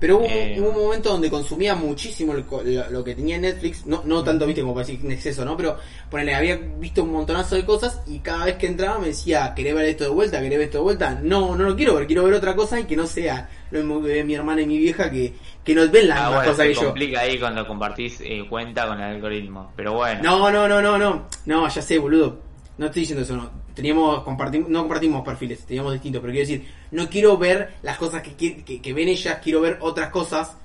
Pero 0.00 0.16
hubo, 0.16 0.24
Eh. 0.26 0.56
hubo 0.58 0.70
un 0.70 0.76
momento 0.86 1.10
donde 1.10 1.30
consumía 1.30 1.76
muchísimo 1.76 2.32
el 2.32 2.44
lo, 2.74 2.90
lo 2.90 3.04
que 3.04 3.14
tenía 3.14 3.38
Netflix, 3.38 3.86
no, 3.86 4.02
no 4.04 4.24
tanto, 4.24 4.46
viste, 4.46 4.62
como 4.62 4.74
para 4.74 4.84
decir 4.86 5.04
en 5.04 5.12
exceso, 5.12 5.44
¿no? 5.44 5.56
Pero 5.56 5.76
ponele, 6.10 6.34
había 6.34 6.56
visto 6.56 7.04
un 7.04 7.12
montonazo 7.12 7.54
de 7.54 7.64
cosas 7.64 8.00
y 8.08 8.18
cada 8.18 8.46
vez 8.46 8.56
que 8.56 8.66
entraba 8.66 8.98
me 8.98 9.08
decía, 9.08 9.52
¿querés 9.54 9.74
ver 9.76 9.84
esto 9.84 10.02
de 10.04 10.10
vuelta? 10.10 10.38
¿Querés 10.40 10.58
ver 10.58 10.64
esto 10.68 10.78
de 10.78 10.84
vuelta? 10.84 11.20
No, 11.22 11.54
no 11.54 11.62
lo 11.62 11.76
quiero 11.76 11.94
ver, 11.94 12.06
quiero 12.08 12.24
ver 12.24 12.34
otra 12.34 12.56
cosa 12.56 12.80
y 12.80 12.84
que 12.84 12.96
no 12.96 13.06
sea 13.06 13.48
lo 13.70 13.78
mismo 13.78 14.02
que 14.02 14.08
ve 14.08 14.24
mi 14.24 14.34
hermana 14.34 14.62
y 14.62 14.66
mi 14.66 14.78
vieja 14.78 15.08
que, 15.08 15.34
que 15.62 15.74
no 15.74 15.88
ven 15.88 16.08
las 16.08 16.18
Ah, 16.18 16.22
mismas 16.22 16.34
bueno, 16.36 16.50
cosas 16.50 16.66
que 16.66 16.74
yo. 16.74 16.84
complica 16.86 17.20
ahí 17.20 17.38
cuando 17.38 17.66
compartís 17.66 18.20
eh, 18.22 18.44
cuenta 18.48 18.88
con 18.88 18.98
el 19.00 19.14
algoritmo. 19.16 19.70
Pero 19.76 19.92
bueno, 19.92 20.20
No, 20.22 20.50
no, 20.50 20.66
no, 20.66 20.82
no, 20.82 20.98
no. 20.98 21.28
No, 21.46 21.68
ya 21.68 21.80
sé, 21.82 21.98
boludo. 21.98 22.50
No 22.78 22.86
estoy 22.86 23.00
diciendo 23.02 23.22
eso, 23.22 23.36
no. 23.36 23.50
Teníamos, 23.74 24.22
compartimos, 24.22 24.68
no 24.68 24.80
compartimos 24.80 25.22
perfiles, 25.24 25.64
teníamos 25.66 25.92
distintos, 25.92 26.20
pero 26.20 26.32
quiero 26.32 26.48
decir, 26.48 26.68
no 26.90 27.08
quiero 27.08 27.36
ver 27.38 27.74
las 27.82 27.96
cosas 27.98 28.22
que, 28.22 28.34
que, 28.34 28.80
que 28.80 28.92
ven 28.92 29.08
ellas, 29.08 29.38
quiero 29.42 29.60
ver 29.60 29.78
otras 29.80 30.10
cosas 30.10 30.56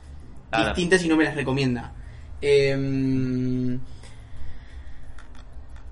distintas 0.66 1.04
y 1.04 1.08
no 1.10 1.16
me 1.18 1.26
las 1.26 1.36
recomienda. 1.36 1.94
Em, 2.42 3.80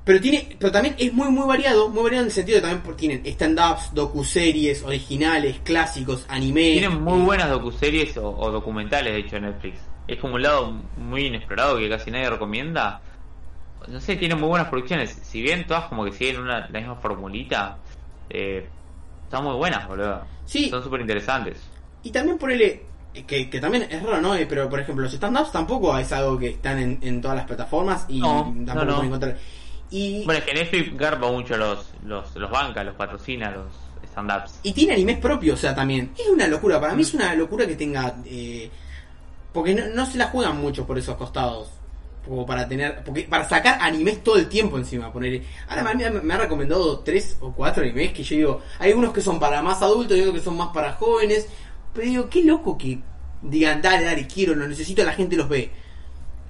pero 0.04 0.22
tiene, 0.22 0.56
pero 0.60 0.72
también 0.72 0.96
es 1.00 1.12
muy 1.14 1.30
muy 1.30 1.48
variado, 1.48 1.90
muy 1.90 2.04
variado 2.04 2.24
en 2.24 2.28
el 2.28 2.32
sentido 2.32 2.58
de 2.58 2.62
también 2.62 2.82
por- 2.84 2.96
tienen 2.96 3.26
stand-ups, 3.26 3.92
docuseries, 3.94 4.84
originales, 4.84 5.58
clásicos, 5.64 6.26
anime. 6.30 6.74
tienen 6.74 7.02
muy 7.04 7.22
buenas 7.22 7.50
docuseries 7.50 8.16
o, 8.18 8.30
o 8.38 8.52
documentales, 8.52 9.14
de 9.14 9.20
hecho, 9.20 9.38
en 9.38 9.44
Netflix. 9.44 9.80
Es 10.08 10.20
como 10.20 10.36
un 10.36 10.44
lado 10.44 10.72
muy 10.98 11.26
inexplorado 11.26 11.78
que 11.80 11.90
casi 11.90 12.12
nadie 12.12 12.30
recomienda. 12.30 13.02
No 13.88 14.00
sé, 14.00 14.16
tienen 14.16 14.40
muy 14.40 14.50
buenas 14.50 14.68
producciones. 14.70 15.18
Si 15.24 15.42
bien 15.42 15.66
todas 15.68 15.86
como 15.86 16.06
que 16.06 16.12
siguen 16.12 16.42
una, 16.42 16.68
la 16.70 16.80
misma 16.80 16.96
formulita, 16.96 17.78
eh, 18.30 18.68
están 19.24 19.44
muy 19.44 19.56
buenas, 19.56 19.88
boludo. 19.88 20.22
Sí. 20.46 20.70
Son 20.70 20.84
súper 20.84 21.02
interesantes. 21.02 21.58
Y 22.04 22.12
también 22.12 22.38
ponele, 22.38 22.84
Que, 23.28 23.50
que 23.50 23.60
también 23.60 23.88
es 23.90 24.04
raro, 24.04 24.22
¿no? 24.22 24.36
Eh, 24.36 24.46
Pero, 24.48 24.68
por 24.70 24.80
ejemplo, 24.80 25.04
los 25.04 25.14
stand-ups 25.14 25.52
tampoco 25.52 25.98
es 25.98 26.12
algo 26.12 26.38
que 26.38 26.50
están 26.50 26.78
en, 26.80 27.00
en 27.02 27.22
todas 27.22 27.38
las 27.38 27.46
plataformas 27.46 28.06
y 28.10 28.20
No, 28.20 28.54
tampoco 28.66 28.74
no, 28.76 28.86
no. 28.86 28.92
pueden 28.96 29.06
encontrar. 29.08 29.38
Y, 29.90 30.26
Bueno, 30.26 30.40
es 30.40 30.46
que 30.46 30.54
Netflix 30.54 30.98
garpa 30.98 31.32
mucho 31.32 31.56
los, 31.58 31.94
los, 32.04 32.36
los 32.36 32.52
banca, 32.52 32.84
los 32.84 32.96
patrocina, 32.96 33.52
los 33.52 33.68
stand-ups. 34.10 34.60
y 34.64 34.74
tiene 34.74 34.94
animes 34.94 35.18
propios, 35.20 35.58
o 35.58 35.62
sea, 35.62 35.74
también. 35.74 36.12
Es 36.18 36.28
una 36.28 36.48
locura, 36.48 36.80
para 36.82 36.94
mí 36.94 37.04
es 37.04 37.14
una 37.14 37.34
locura 37.36 37.66
que 37.66 37.76
tenga... 37.76 38.16
eh, 38.26 38.70
porque 39.54 39.74
no, 39.74 39.88
no 39.94 40.06
se 40.06 40.18
la 40.18 40.28
juegan 40.28 40.58
mucho 40.60 40.86
por 40.86 40.98
esos 40.98 41.16
costados. 41.16 41.70
Como 42.26 42.46
para 42.46 42.68
tener... 42.68 43.04
Porque 43.04 43.24
para 43.24 43.48
sacar 43.48 43.78
animes 43.82 44.24
todo 44.24 44.38
el 44.38 44.50
tiempo 44.50 44.78
encima. 44.78 45.14
Poner, 45.14 45.42
ahora 45.70 45.84
me, 45.94 46.10
me- 46.10 46.34
ha 46.34 46.38
recomendado 46.38 47.00
tres 47.00 47.38
o 47.40 47.52
cuatro 47.54 47.84
animes 47.84 48.12
que 48.14 48.24
yo 48.24 48.36
digo... 48.36 48.62
Hay 48.80 48.94
unos 48.94 49.14
que 49.14 49.22
son 49.22 49.40
para 49.40 49.62
más 49.62 49.82
adultos 49.82 50.18
y 50.18 50.22
otros 50.22 50.36
que 50.36 50.42
son 50.42 50.58
más 50.58 50.70
para 50.70 50.94
jóvenes. 50.94 51.48
Pero 51.94 52.08
digo, 52.08 52.30
qué 52.30 52.44
loco 52.44 52.78
que 52.78 53.00
digan, 53.42 53.82
dale, 53.82 54.04
dale, 54.06 54.26
quiero, 54.28 54.56
lo 54.56 54.68
necesito, 54.68 55.04
la 55.04 55.14
gente 55.14 55.36
los 55.38 55.48
ve. 55.48 55.70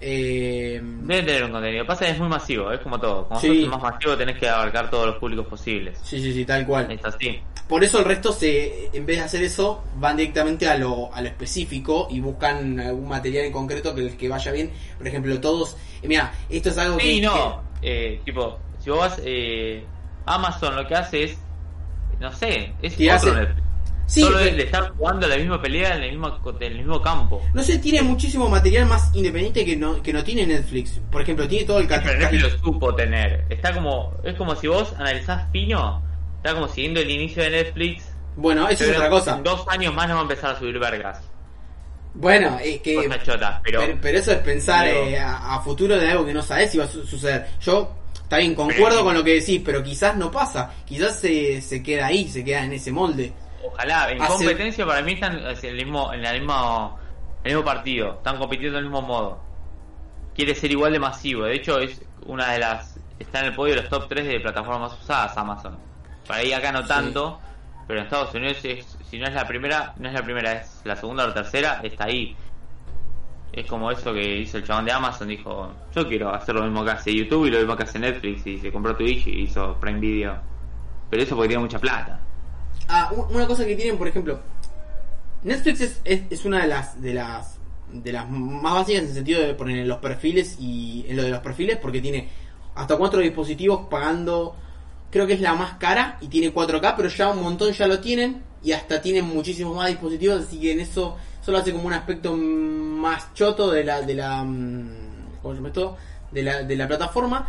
Eh, 0.01 0.81
Debe 0.83 1.23
tener 1.23 1.43
un 1.45 1.51
contenido. 1.51 1.85
Pasa 1.85 2.05
que 2.05 2.11
es 2.11 2.19
muy 2.19 2.27
masivo, 2.29 2.71
es 2.71 2.79
como 2.81 2.99
todo. 2.99 3.27
Como 3.27 3.39
Sí. 3.39 3.61
sos 3.61 3.69
más 3.69 3.81
masivo 3.93 4.17
tenés 4.17 4.37
que 4.37 4.47
abarcar 4.47 4.89
todos 4.89 5.07
los 5.07 5.15
públicos 5.17 5.45
posibles. 5.47 5.97
sí, 6.03 6.21
sí, 6.21 6.33
sí, 6.33 6.45
tal 6.45 6.65
cual. 6.65 6.91
Es 6.91 7.03
así. 7.05 7.39
Por 7.67 7.83
eso 7.83 7.97
el 7.99 8.05
resto, 8.05 8.31
se 8.31 8.89
en 8.95 9.05
vez 9.05 9.17
de 9.17 9.23
hacer 9.23 9.43
eso, 9.43 9.83
van 9.97 10.17
directamente 10.17 10.67
a 10.67 10.77
lo, 10.77 11.11
a 11.13 11.21
lo 11.21 11.27
específico 11.27 12.07
y 12.11 12.19
buscan 12.19 12.79
algún 12.79 13.07
material 13.07 13.45
en 13.45 13.51
concreto 13.51 13.95
que 13.95 14.01
les 14.01 14.15
que 14.15 14.29
vaya 14.29 14.51
bien. 14.51 14.71
Por 14.97 15.07
ejemplo, 15.07 15.39
todos... 15.41 15.75
eh, 16.03 16.07
mira, 16.07 16.31
esto 16.49 16.69
es 16.69 16.77
algo 16.77 16.99
Sí, 16.99 17.19
que... 17.19 17.25
no. 17.25 17.63
Eh, 17.81 18.21
tipo, 18.23 18.59
si 18.79 18.89
vos 18.91 18.99
vas... 18.99 19.19
Eh, 19.23 19.83
Amazon 20.27 20.75
lo 20.75 20.87
que 20.87 20.95
hace 20.95 21.23
es... 21.23 21.37
No 22.19 22.31
sé, 22.31 22.73
es 22.81 22.93
otro 22.93 23.11
hace- 23.13 23.31
Netflix. 23.33 23.61
Sí, 24.07 24.21
Solo 24.21 24.37
es 24.39 24.55
de 24.55 24.61
estar 24.61 24.89
jugando 24.95 25.27
la 25.27 25.35
misma 25.35 25.59
pelea 25.59 25.95
en 25.95 26.03
el 26.03 26.11
mismo, 26.11 26.37
en 26.59 26.63
el 26.71 26.77
mismo 26.77 27.01
campo. 27.01 27.41
No 27.55 27.63
sé, 27.63 27.79
tiene 27.79 28.03
muchísimo 28.03 28.47
material 28.47 28.85
más 28.85 29.09
independiente 29.15 29.65
que 29.65 29.75
no, 29.75 29.99
que 30.03 30.13
no 30.13 30.23
tiene 30.23 30.45
Netflix. 30.45 31.01
Por 31.11 31.23
ejemplo, 31.23 31.47
tiene 31.47 31.65
todo 31.65 31.79
el 31.79 31.87
Pero 31.87 32.01
catálogo. 32.03 32.21
Netflix 32.31 32.43
lo 32.53 32.59
supo 32.59 32.93
tener. 32.93 33.45
Está 33.49 33.73
como... 33.73 34.13
Es 34.23 34.35
como 34.35 34.55
si 34.55 34.67
vos 34.67 34.93
analizás 34.99 35.49
fino. 35.51 36.03
Está 36.45 36.53
como 36.53 36.67
siguiendo 36.67 36.99
el 36.99 37.09
inicio 37.09 37.41
de 37.41 37.49
Netflix. 37.49 38.07
Bueno, 38.35 38.69
eso 38.69 38.83
es 38.83 38.91
otra 38.95 39.09
cosa. 39.09 39.35
En 39.37 39.43
dos 39.43 39.65
años 39.67 39.91
más 39.95 40.07
no 40.07 40.13
va 40.13 40.19
a 40.19 40.23
empezar 40.23 40.51
a 40.55 40.59
subir 40.59 40.77
vergas. 40.77 41.19
Bueno, 42.13 42.59
es 42.63 42.81
que... 42.81 42.93
Cosas 42.95 43.23
chotas, 43.23 43.61
pero... 43.63 43.79
Pero, 43.81 43.97
pero 43.99 44.19
eso 44.19 44.31
es 44.31 44.37
pensar 44.37 44.87
eh, 44.87 45.17
a, 45.19 45.55
a 45.55 45.61
futuro 45.61 45.97
de 45.97 46.07
algo 46.07 46.23
que 46.23 46.35
no 46.35 46.43
sabes 46.43 46.69
si 46.71 46.77
va 46.77 46.83
a 46.83 46.87
su- 46.87 47.03
suceder. 47.03 47.47
Yo, 47.61 47.91
está 48.21 48.37
bien, 48.37 48.53
concuerdo 48.53 49.03
con 49.03 49.15
lo 49.15 49.23
que 49.23 49.39
decís, 49.39 49.59
pero 49.65 49.81
quizás 49.81 50.15
no 50.17 50.29
pasa. 50.29 50.71
Quizás 50.85 51.19
se, 51.19 51.59
se 51.61 51.81
queda 51.81 52.05
ahí, 52.05 52.27
se 52.29 52.43
queda 52.45 52.63
en 52.63 52.73
ese 52.73 52.91
molde. 52.91 53.33
Ojalá, 53.65 54.11
en 54.11 54.21
Hace- 54.21 54.33
competencia 54.33 54.85
para 54.85 55.01
mí 55.01 55.13
están 55.13 55.39
en 55.39 55.45
el 55.63 55.75
mismo, 55.77 56.13
en 56.13 56.23
el 56.23 56.39
mismo, 56.41 56.99
en 57.43 57.51
el 57.51 57.55
mismo 57.57 57.65
partido, 57.65 58.13
están 58.17 58.37
compitiendo 58.37 58.75
del 58.75 58.85
mismo 58.85 59.01
modo. 59.01 59.41
Quiere 60.35 60.53
ser 60.53 60.71
igual 60.71 60.93
de 60.93 60.99
masivo, 60.99 61.45
de 61.45 61.55
hecho 61.55 61.79
es 61.79 61.99
una 62.27 62.51
de 62.53 62.59
las, 62.59 62.97
está 63.17 63.39
en 63.39 63.45
el 63.47 63.55
podio 63.55 63.73
de 63.75 63.81
los 63.81 63.89
top 63.89 64.07
3 64.07 64.27
de 64.27 64.39
plataformas 64.41 64.91
más 64.91 65.01
usadas 65.01 65.35
Amazon. 65.35 65.77
Para 66.27 66.39
ahí 66.41 66.53
acá 66.53 66.71
no 66.71 66.81
Sí. 66.83 66.87
tanto, 66.87 67.39
pero 67.87 67.99
en 67.99 68.05
Estados 68.05 68.33
Unidos 68.33 68.57
es- 68.63 68.97
si 69.09 69.17
no 69.19 69.27
es 69.27 69.33
la 69.33 69.47
primera, 69.47 69.93
no 69.97 70.07
es 70.07 70.13
la 70.13 70.23
primera, 70.23 70.53
es 70.53 70.81
la 70.83 70.95
segunda 70.95 71.23
o 71.23 71.27
la 71.27 71.33
tercera, 71.33 71.79
está 71.83 72.05
ahí. 72.05 72.35
Es 73.53 73.65
como 73.67 73.89
eso 73.91 74.13
que 74.13 74.39
hizo 74.39 74.57
el 74.57 74.65
chabón 74.65 74.85
de 74.85 74.91
Amazon, 74.91 75.27
dijo, 75.29 75.71
yo 75.93 76.07
quiero 76.07 76.33
hacer 76.33 76.55
lo 76.55 76.63
mismo 76.63 76.83
que 76.83 76.91
hace 76.91 77.13
YouTube 77.15 77.45
y 77.45 77.51
lo 77.51 77.59
mismo 77.59 77.77
que 77.77 77.83
hace 77.83 77.99
Netflix 77.99 78.45
y 78.47 78.57
se 78.59 78.71
compró 78.71 78.95
Twitch 78.97 79.27
y 79.27 79.43
hizo 79.43 79.75
Prime 79.79 79.99
Video. 79.99 80.35
Pero 81.09 81.23
eso 81.23 81.35
porque 81.35 81.49
tiene 81.49 81.63
mucha 81.63 81.79
plata. 81.79 82.19
Ah, 82.89 83.11
una 83.29 83.47
cosa 83.47 83.65
que 83.65 83.75
tienen, 83.75 83.97
por 83.97 84.07
ejemplo, 84.07 84.39
Netflix 85.43 85.81
es, 85.81 86.01
es, 86.03 86.23
es 86.29 86.43
una 86.45 86.61
de 86.63 86.67
las 86.67 87.01
de 87.01 87.13
las 87.13 87.59
de 87.93 88.11
las 88.11 88.29
más 88.29 88.73
básicas 88.73 89.03
en 89.03 89.07
el 89.09 89.13
sentido 89.13 89.41
de 89.41 89.53
poner 89.53 89.77
en 89.77 89.87
los 89.87 89.99
perfiles 89.99 90.57
y 90.59 91.05
en 91.07 91.15
lo 91.15 91.23
de 91.23 91.29
los 91.29 91.39
perfiles 91.39 91.77
porque 91.77 92.01
tiene 92.01 92.27
hasta 92.73 92.97
cuatro 92.97 93.19
dispositivos 93.21 93.87
pagando 93.89 94.55
creo 95.15 95.25
que 95.25 95.33
es 95.35 95.39
la 95.39 95.53
más 95.53 95.75
cara 95.77 96.17
y 96.19 96.27
tiene 96.27 96.53
4K 96.53 96.93
pero 96.97 97.07
ya 97.07 97.29
un 97.29 97.41
montón 97.41 97.71
ya 97.71 97.87
lo 97.87 98.01
tienen 98.01 98.43
y 98.61 98.73
hasta 98.73 99.01
tienen 99.01 99.23
muchísimos 99.23 99.73
más 99.73 99.87
dispositivos 99.87 100.43
así 100.43 100.59
que 100.59 100.73
en 100.73 100.81
eso 100.81 101.15
solo 101.41 101.59
hace 101.59 101.71
como 101.71 101.85
un 101.87 101.93
aspecto 101.93 102.35
más 102.35 103.33
choto 103.33 103.71
de 103.71 103.85
la 103.85 104.01
de 104.01 104.13
la 104.13 104.43
mm, 104.43 104.89
¿cómo 105.41 105.53
se 105.53 105.57
llama 105.59 105.67
esto? 105.69 105.97
de 106.33 106.43
la 106.43 106.63
de 106.63 106.75
la 106.75 106.85
plataforma 106.85 107.47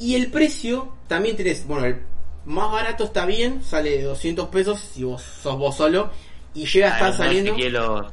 y 0.00 0.16
el 0.16 0.28
precio 0.32 0.94
también 1.06 1.36
tenés, 1.36 1.64
bueno, 1.68 1.84
el 1.86 2.00
más 2.46 2.72
barato 2.72 3.04
está 3.04 3.26
bien, 3.26 3.62
sale 3.62 3.90
de 3.90 4.02
200 4.02 4.48
pesos 4.48 4.80
si 4.80 5.04
vos 5.04 5.22
sos 5.22 5.56
vos 5.56 5.76
solo 5.76 6.10
y 6.52 6.66
llega 6.66 6.88
a 6.88 6.90
estar 6.94 7.08
Ah, 7.08 7.10
no 7.12 7.16
saliendo. 7.16 7.50
chequeé 7.52 7.70
los, 7.70 8.06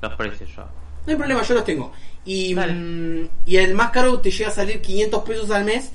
los 0.00 0.14
precios 0.14 0.48
yo. 0.54 0.62
No 0.62 1.12
hay 1.12 1.16
problema, 1.16 1.42
yo 1.42 1.54
los 1.54 1.64
tengo. 1.64 1.90
Y, 2.24 2.54
Dale. 2.54 2.72
mm, 2.74 3.28
y 3.46 3.56
el 3.56 3.74
más 3.74 3.90
caro 3.90 4.20
te 4.20 4.30
llega 4.30 4.50
a 4.50 4.52
salir 4.52 4.80
500 4.80 5.22
pesos 5.24 5.50
al 5.50 5.64
mes 5.64 5.90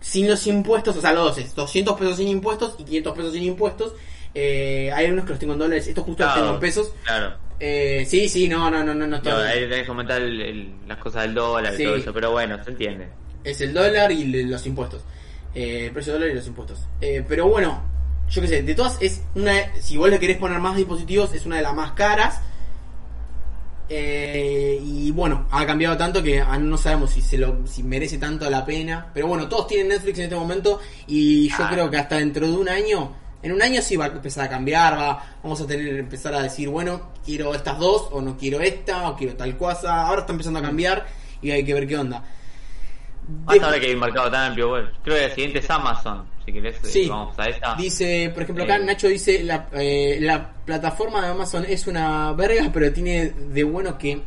sin 0.00 0.28
los 0.28 0.46
impuestos, 0.46 0.96
o 0.96 1.00
sea, 1.00 1.12
los 1.12 1.24
dos 1.24 1.38
es 1.38 1.54
200 1.54 1.98
pesos 1.98 2.16
sin 2.18 2.28
impuestos 2.28 2.74
y 2.78 2.84
500 2.84 3.16
pesos 3.16 3.32
sin 3.32 3.42
impuestos. 3.42 3.94
Eh, 4.34 4.90
hay 4.94 5.06
unos 5.10 5.24
que 5.24 5.30
los 5.30 5.38
tengo 5.38 5.54
en 5.54 5.58
dólares, 5.60 5.86
estos 5.88 6.04
justo 6.04 6.24
los 6.24 6.34
tengo 6.34 6.50
en 6.54 6.60
pesos. 6.60 6.92
Claro. 7.04 7.34
Eh, 7.58 8.04
sí, 8.06 8.28
sí, 8.28 8.48
no, 8.48 8.70
no, 8.70 8.84
no, 8.84 8.94
no, 8.94 9.06
no, 9.06 9.20
Claro, 9.22 9.40
ahí 9.42 9.60
tenés 9.60 9.80
que 9.80 9.86
comentar 9.86 10.20
el- 10.20 10.40
el- 10.42 10.74
las 10.86 10.98
cosas 10.98 11.22
del 11.22 11.34
dólar 11.34 11.72
y 11.72 11.76
Sí. 11.78 11.84
todo 11.84 11.96
eso, 11.96 12.12
pero 12.12 12.30
bueno, 12.32 12.62
se 12.62 12.70
entiende. 12.70 13.08
Es 13.42 13.60
el 13.62 13.72
dólar 13.72 14.12
y 14.12 14.24
le- 14.24 14.42
los 14.44 14.66
impuestos. 14.66 15.02
Eh, 15.54 15.86
el 15.86 15.92
precio 15.92 16.12
del 16.12 16.20
dólar 16.22 16.34
y 16.34 16.38
los 16.38 16.46
impuestos. 16.46 16.80
Eh, 17.00 17.24
pero 17.26 17.48
bueno, 17.48 17.82
yo 18.28 18.42
qué 18.42 18.48
sé, 18.48 18.62
de 18.62 18.74
todas 18.74 18.98
es 19.00 19.22
una... 19.34 19.52
Si 19.80 19.96
vos 19.96 20.10
le 20.10 20.18
querés 20.18 20.36
poner 20.36 20.58
más 20.58 20.76
dispositivos, 20.76 21.32
es 21.32 21.46
una 21.46 21.56
de 21.56 21.62
las 21.62 21.74
más 21.74 21.92
caras. 21.92 22.40
Eh, 23.88 24.80
y 24.84 25.10
bueno, 25.12 25.46
ha 25.50 25.64
cambiado 25.64 25.96
tanto 25.96 26.22
que 26.22 26.42
no 26.60 26.76
sabemos 26.76 27.10
si 27.10 27.20
se 27.22 27.38
lo 27.38 27.66
si 27.66 27.82
merece 27.82 28.18
tanto 28.18 28.48
la 28.50 28.64
pena. 28.64 29.10
Pero 29.14 29.28
bueno, 29.28 29.48
todos 29.48 29.68
tienen 29.68 29.88
Netflix 29.88 30.18
en 30.18 30.24
este 30.24 30.36
momento 30.36 30.80
y 31.06 31.48
yo 31.48 31.56
Ah. 31.60 31.68
creo 31.72 31.90
que 31.90 31.96
hasta 31.96 32.16
dentro 32.16 32.46
de 32.50 32.56
un 32.56 32.68
año, 32.68 33.12
en 33.42 33.52
un 33.52 33.62
año 33.62 33.80
sí 33.82 33.96
va 33.96 34.06
a 34.06 34.08
empezar 34.08 34.46
a 34.46 34.48
cambiar, 34.48 34.98
va, 34.98 35.24
vamos 35.42 35.60
a 35.60 35.66
tener 35.66 35.96
empezar 35.98 36.34
a 36.34 36.42
decir, 36.42 36.68
bueno, 36.68 37.10
quiero 37.24 37.54
estas 37.54 37.78
dos 37.78 38.08
o 38.10 38.20
no 38.20 38.36
quiero 38.36 38.60
esta 38.60 39.08
o 39.08 39.16
quiero 39.16 39.34
tal 39.36 39.56
cosa. 39.56 40.06
Ahora 40.06 40.22
está 40.22 40.32
empezando 40.32 40.58
a 40.58 40.62
cambiar 40.62 41.06
y 41.40 41.50
hay 41.52 41.64
que 41.64 41.74
ver 41.74 41.86
qué 41.86 41.96
onda. 41.96 42.24
Más 43.44 43.60
ahora 43.60 43.80
que 43.80 43.86
hay 43.86 43.94
un 43.94 44.00
mercado 44.00 44.30
tan 44.30 44.48
amplio, 44.48 44.68
bueno, 44.68 44.88
creo 45.02 45.16
que 45.16 45.22
la 45.28 45.34
siguiente 45.34 45.58
es 45.58 45.68
Amazon, 45.70 46.26
si 46.44 46.52
querés, 46.52 46.76
eh, 46.76 46.80
Sí. 46.84 47.08
vamos 47.08 47.36
a 47.38 47.48
esa. 47.48 47.74
Dice, 47.74 48.30
por 48.32 48.42
ejemplo, 48.44 48.64
acá 48.64 48.76
Eh. 48.76 48.84
Nacho 48.84 49.08
dice, 49.08 49.42
la, 49.42 49.68
eh, 49.72 50.18
la 50.20 50.52
plataforma 50.64 51.22
de 51.22 51.28
Amazon 51.32 51.64
es 51.68 51.86
una 51.88 52.32
verga, 52.32 52.70
pero 52.72 52.92
tiene 52.92 53.30
de 53.30 53.64
bueno 53.64 53.98
que 53.98 54.22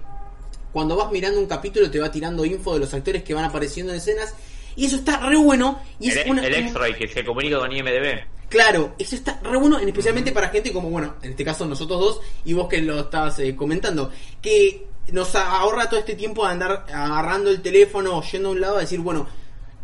cuando 0.74 0.96
vas 0.98 1.12
mirando 1.12 1.40
un 1.40 1.48
capítulo 1.48 1.90
te 1.90 2.00
va 2.00 2.12
tirando 2.12 2.44
info 2.46 2.74
de 2.74 2.80
los 2.82 2.94
actores 2.94 3.24
que 3.24 3.34
van 3.34 3.46
apareciendo 3.46 3.92
en 3.94 4.00
escenas. 4.00 4.36
Y 4.76 4.86
eso 4.86 4.98
está 4.98 5.18
re 5.28 5.36
bueno. 5.38 5.82
Y 6.00 6.10
es 6.10 6.18
el, 6.18 6.32
una, 6.32 6.46
el 6.46 6.54
X-Ray 6.54 6.94
que 6.94 7.08
se 7.08 7.24
comunica 7.26 7.58
con 7.60 7.72
IMDB. 7.72 8.20
Claro, 8.50 8.96
eso 9.00 9.16
está 9.16 9.40
re 9.44 9.58
bueno, 9.58 9.80
en- 9.80 9.88
especialmente 9.90 10.32
para 10.32 10.50
gente 10.50 10.72
como, 10.72 10.90
bueno, 10.90 11.16
en 11.22 11.32
este 11.32 11.44
caso 11.46 11.66
nosotros 11.66 12.00
dos 12.00 12.22
y 12.46 12.54
vos 12.54 12.68
que 12.68 12.82
lo 12.82 13.00
estabas 13.00 13.40
eh, 13.40 13.56
comentando, 13.56 14.12
que 14.42 14.86
nos 15.12 15.36
ahorra 15.36 15.90
todo 15.90 16.00
este 16.00 16.16
tiempo 16.16 16.46
de 16.46 16.52
andar 16.52 16.86
agarrando 16.92 17.50
el 17.50 17.62
teléfono 17.62 18.18
o 18.18 18.24
yendo 18.24 18.50
a 18.50 18.52
un 18.52 18.62
lado 18.62 18.78
a 18.78 18.82
decir, 18.82 19.00
bueno, 19.00 19.28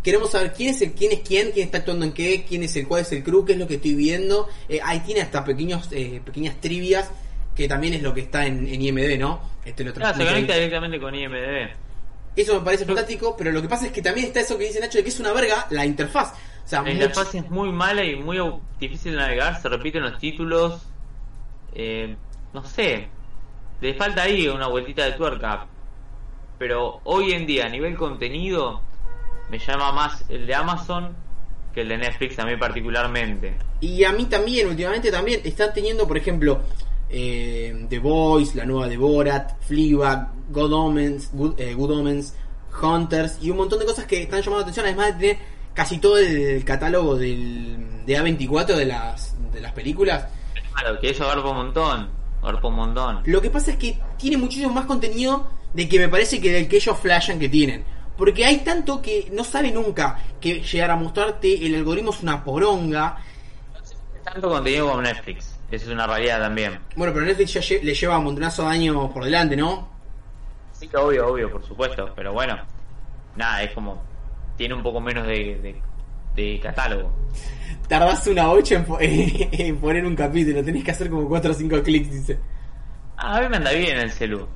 queremos 0.03 0.32
saber 0.32 0.53
quién 0.53 0.70
es 0.70 0.82
el, 0.82 0.94
quién 0.94 1.12
es 1.12 1.20
quién, 1.20 1.51
quién 1.51 1.65
está 1.65 1.79
actuando 1.79 2.05
en 2.05 2.13
qué, 2.13 2.46
quién 2.48 2.63
es 2.63 2.75
el, 2.75 2.88
cuál 2.88 3.01
es 3.01 3.12
el 3.12 3.24
crew, 3.24 3.46
qué 3.46 3.53
es 3.53 3.60
lo 3.60 3.67
que 3.67 3.75
estoy 3.75 3.96
viendo. 3.96 4.48
Eh, 4.70 4.79
ahí 4.84 5.00
tiene 5.00 5.22
hasta 5.22 5.44
pequeños, 5.44 5.89
eh, 5.91 6.22
pequeñas 6.24 6.60
trivias 6.62 7.10
que 7.55 7.67
también 7.67 7.94
es 7.94 8.01
lo 8.01 8.13
que 8.13 8.22
está 8.22 8.46
en, 8.46 8.67
en 8.67 8.82
IMD, 8.82 9.17
¿no? 9.17 9.39
Este 9.63 9.84
lo 9.84 9.94
Claro, 9.94 10.17
se 10.17 10.25
conecta 10.25 10.53
directamente 10.53 11.00
con 11.00 11.15
IMDB. 11.15 11.70
Eso 12.36 12.60
me 12.60 12.65
parece 12.65 12.86
fantástico, 12.86 13.36
pero 13.38 13.51
lo 13.51 13.62
que 13.62 13.70
pasa 13.70 13.86
es 13.86 13.94
que 13.94 14.01
también 14.01 14.27
está 14.27 14.41
eso 14.41 14.58
que 14.58 14.65
dice 14.65 14.82
Nacho 14.82 14.98
de 14.98 15.03
que 15.05 15.10
es 15.10 15.20
una 15.22 15.32
verga 15.32 15.67
la 15.70 15.86
interfaz. 15.86 16.34
O 16.65 16.67
sea, 16.67 16.82
La 16.82 16.91
interfaz 16.91 17.34
es 17.36 17.50
muy 17.50 17.72
mala 17.72 18.03
y 18.03 18.15
muy 18.15 18.38
difícil 18.79 19.13
de 19.13 19.20
navegar, 19.20 19.62
se 19.62 19.70
repiten 19.70 20.03
los 20.03 20.17
títulos. 20.20 20.82
Eh, 21.74 22.15
no 22.53 22.63
sé, 22.65 23.08
le 23.82 23.94
falta 23.94 24.24
ahí 24.24 24.48
una 24.48 24.67
vueltita 24.67 25.05
de 25.05 25.13
tuerca. 25.13 25.67
Pero 26.58 27.01
hoy 27.03 27.34
en 27.34 27.46
día, 27.46 27.65
a 27.65 27.70
nivel 27.70 27.96
contenido, 27.96 28.82
me 29.50 29.60
llama 29.60 29.91
más 29.91 30.24
el 30.29 30.48
de 30.48 30.55
Amazon 30.55 31.15
que 31.74 31.82
el 31.82 31.89
de 31.89 31.98
Netflix 31.98 32.39
a 32.39 32.46
mí 32.46 32.55
particularmente. 32.55 33.58
Y 33.82 34.03
a 34.05 34.13
mí 34.13 34.25
también, 34.25 34.67
últimamente 34.67 35.12
también, 35.12 35.41
están 35.44 35.74
teniendo, 35.74 36.08
por 36.08 36.17
ejemplo, 36.17 36.62
eh, 37.10 37.86
The 37.89 38.00
Voice, 38.00 38.58
la 38.58 38.65
nueva 38.65 38.88
de 38.88 38.96
Borat, 38.96 39.62
Fleabag, 39.62 40.29
Good 40.50 40.74
Omens, 40.74 41.29
Good, 41.34 41.60
eh, 41.60 41.74
Good 41.74 41.91
Omens, 41.91 42.34
Hunters 42.82 43.38
y 43.41 43.51
un 43.51 43.58
montón 43.58 43.79
de 43.79 43.86
cosas 43.86 44.05
que 44.05 44.24
están 44.24 44.39
llamando 44.41 44.58
la 44.58 44.62
atención, 44.63 44.86
además 44.86 45.08
de 45.08 45.13
tener 45.13 45.38
casi 45.74 45.98
todo 45.98 46.17
el 46.17 46.63
catálogo 46.63 47.15
del, 47.15 48.05
de 48.05 48.17
A24 48.17 48.75
de 48.75 48.86
las, 48.86 49.36
de 49.53 49.62
las 49.62 49.74
películas. 49.74 50.27
Claro, 50.74 51.00
que 51.00 51.10
eso 51.10 51.25
agarpa 51.25 51.50
un 51.50 51.58
montón, 51.58 52.10
agarpa 52.48 52.68
un 52.68 52.75
montón. 52.75 53.22
Lo 53.25 53.42
que 53.42 53.50
pasa 53.50 53.72
es 53.72 53.78
que 53.78 53.98
tiene 54.18 54.38
muchísimo 54.38 54.72
más 54.74 54.86
contenido 54.86 55.48
de 55.74 55.88
que 55.90 56.00
me 56.00 56.08
parece 56.10 56.40
que 56.40 56.52
del 56.52 56.68
que 56.68 56.78
ellos 56.78 56.98
flashan 56.98 57.40
que 57.40 57.50
tienen. 57.50 57.84
Porque 58.18 58.46
hay 58.46 58.60
tanto 58.60 59.02
que 59.02 59.30
no 59.34 59.44
sabe 59.44 59.72
nunca 59.72 60.18
que 60.40 60.62
llegar 60.62 60.92
a 60.92 60.96
mostrarte 60.96 61.66
el 61.66 61.75
algoritmo 61.75 62.12
es 62.12 62.24
una 62.24 62.44
poronga. 62.44 63.18
Tanto 64.24 64.50
contenido 64.50 64.88
como 64.90 65.02
Netflix. 65.02 65.60
Eso 65.70 65.86
es 65.86 65.92
una 65.92 66.08
realidad 66.08 66.40
también. 66.40 66.80
Bueno, 66.96 67.14
pero 67.14 67.25
Netflix 67.25 67.54
ya 67.54 67.62
lle- 67.62 67.82
le 67.82 67.94
lleva 67.94 68.18
un 68.18 68.25
montonazo 68.25 68.64
de 68.64 68.70
años 68.70 69.12
por 69.12 69.24
delante, 69.25 69.56
¿no? 69.58 69.90
Sí 70.72 70.88
que 70.88 70.98
obvio, 70.98 71.28
obvio, 71.28 71.52
por 71.52 71.66
supuesto. 71.66 72.12
Pero 72.16 72.34
bueno, 72.34 72.58
nada, 73.36 73.64
es 73.64 73.72
como... 73.72 74.02
Tiene 74.58 74.74
un 74.75 74.84
poco 74.84 75.02
menos 75.02 75.28
de, 75.28 75.82
de, 76.36 76.42
de 76.42 76.60
catálogo. 76.62 77.12
Tardás 77.88 78.25
una 78.27 78.50
8 78.51 78.75
en, 78.75 78.86
po- 78.86 78.98
en 79.01 79.77
poner 79.77 80.06
un 80.06 80.15
capítulo, 80.15 80.63
tenés 80.63 80.84
que 80.84 80.92
hacer 80.92 81.10
como 81.10 81.27
4 81.27 81.51
o 81.51 81.54
5 81.54 81.84
clics, 81.84 82.12
dice. 82.12 82.39
Ah, 83.18 83.38
a 83.38 83.42
mí 83.42 83.50
me 83.50 83.58
anda 83.58 83.72
bien 83.72 83.98
el 83.98 84.12
celu. 84.12 84.48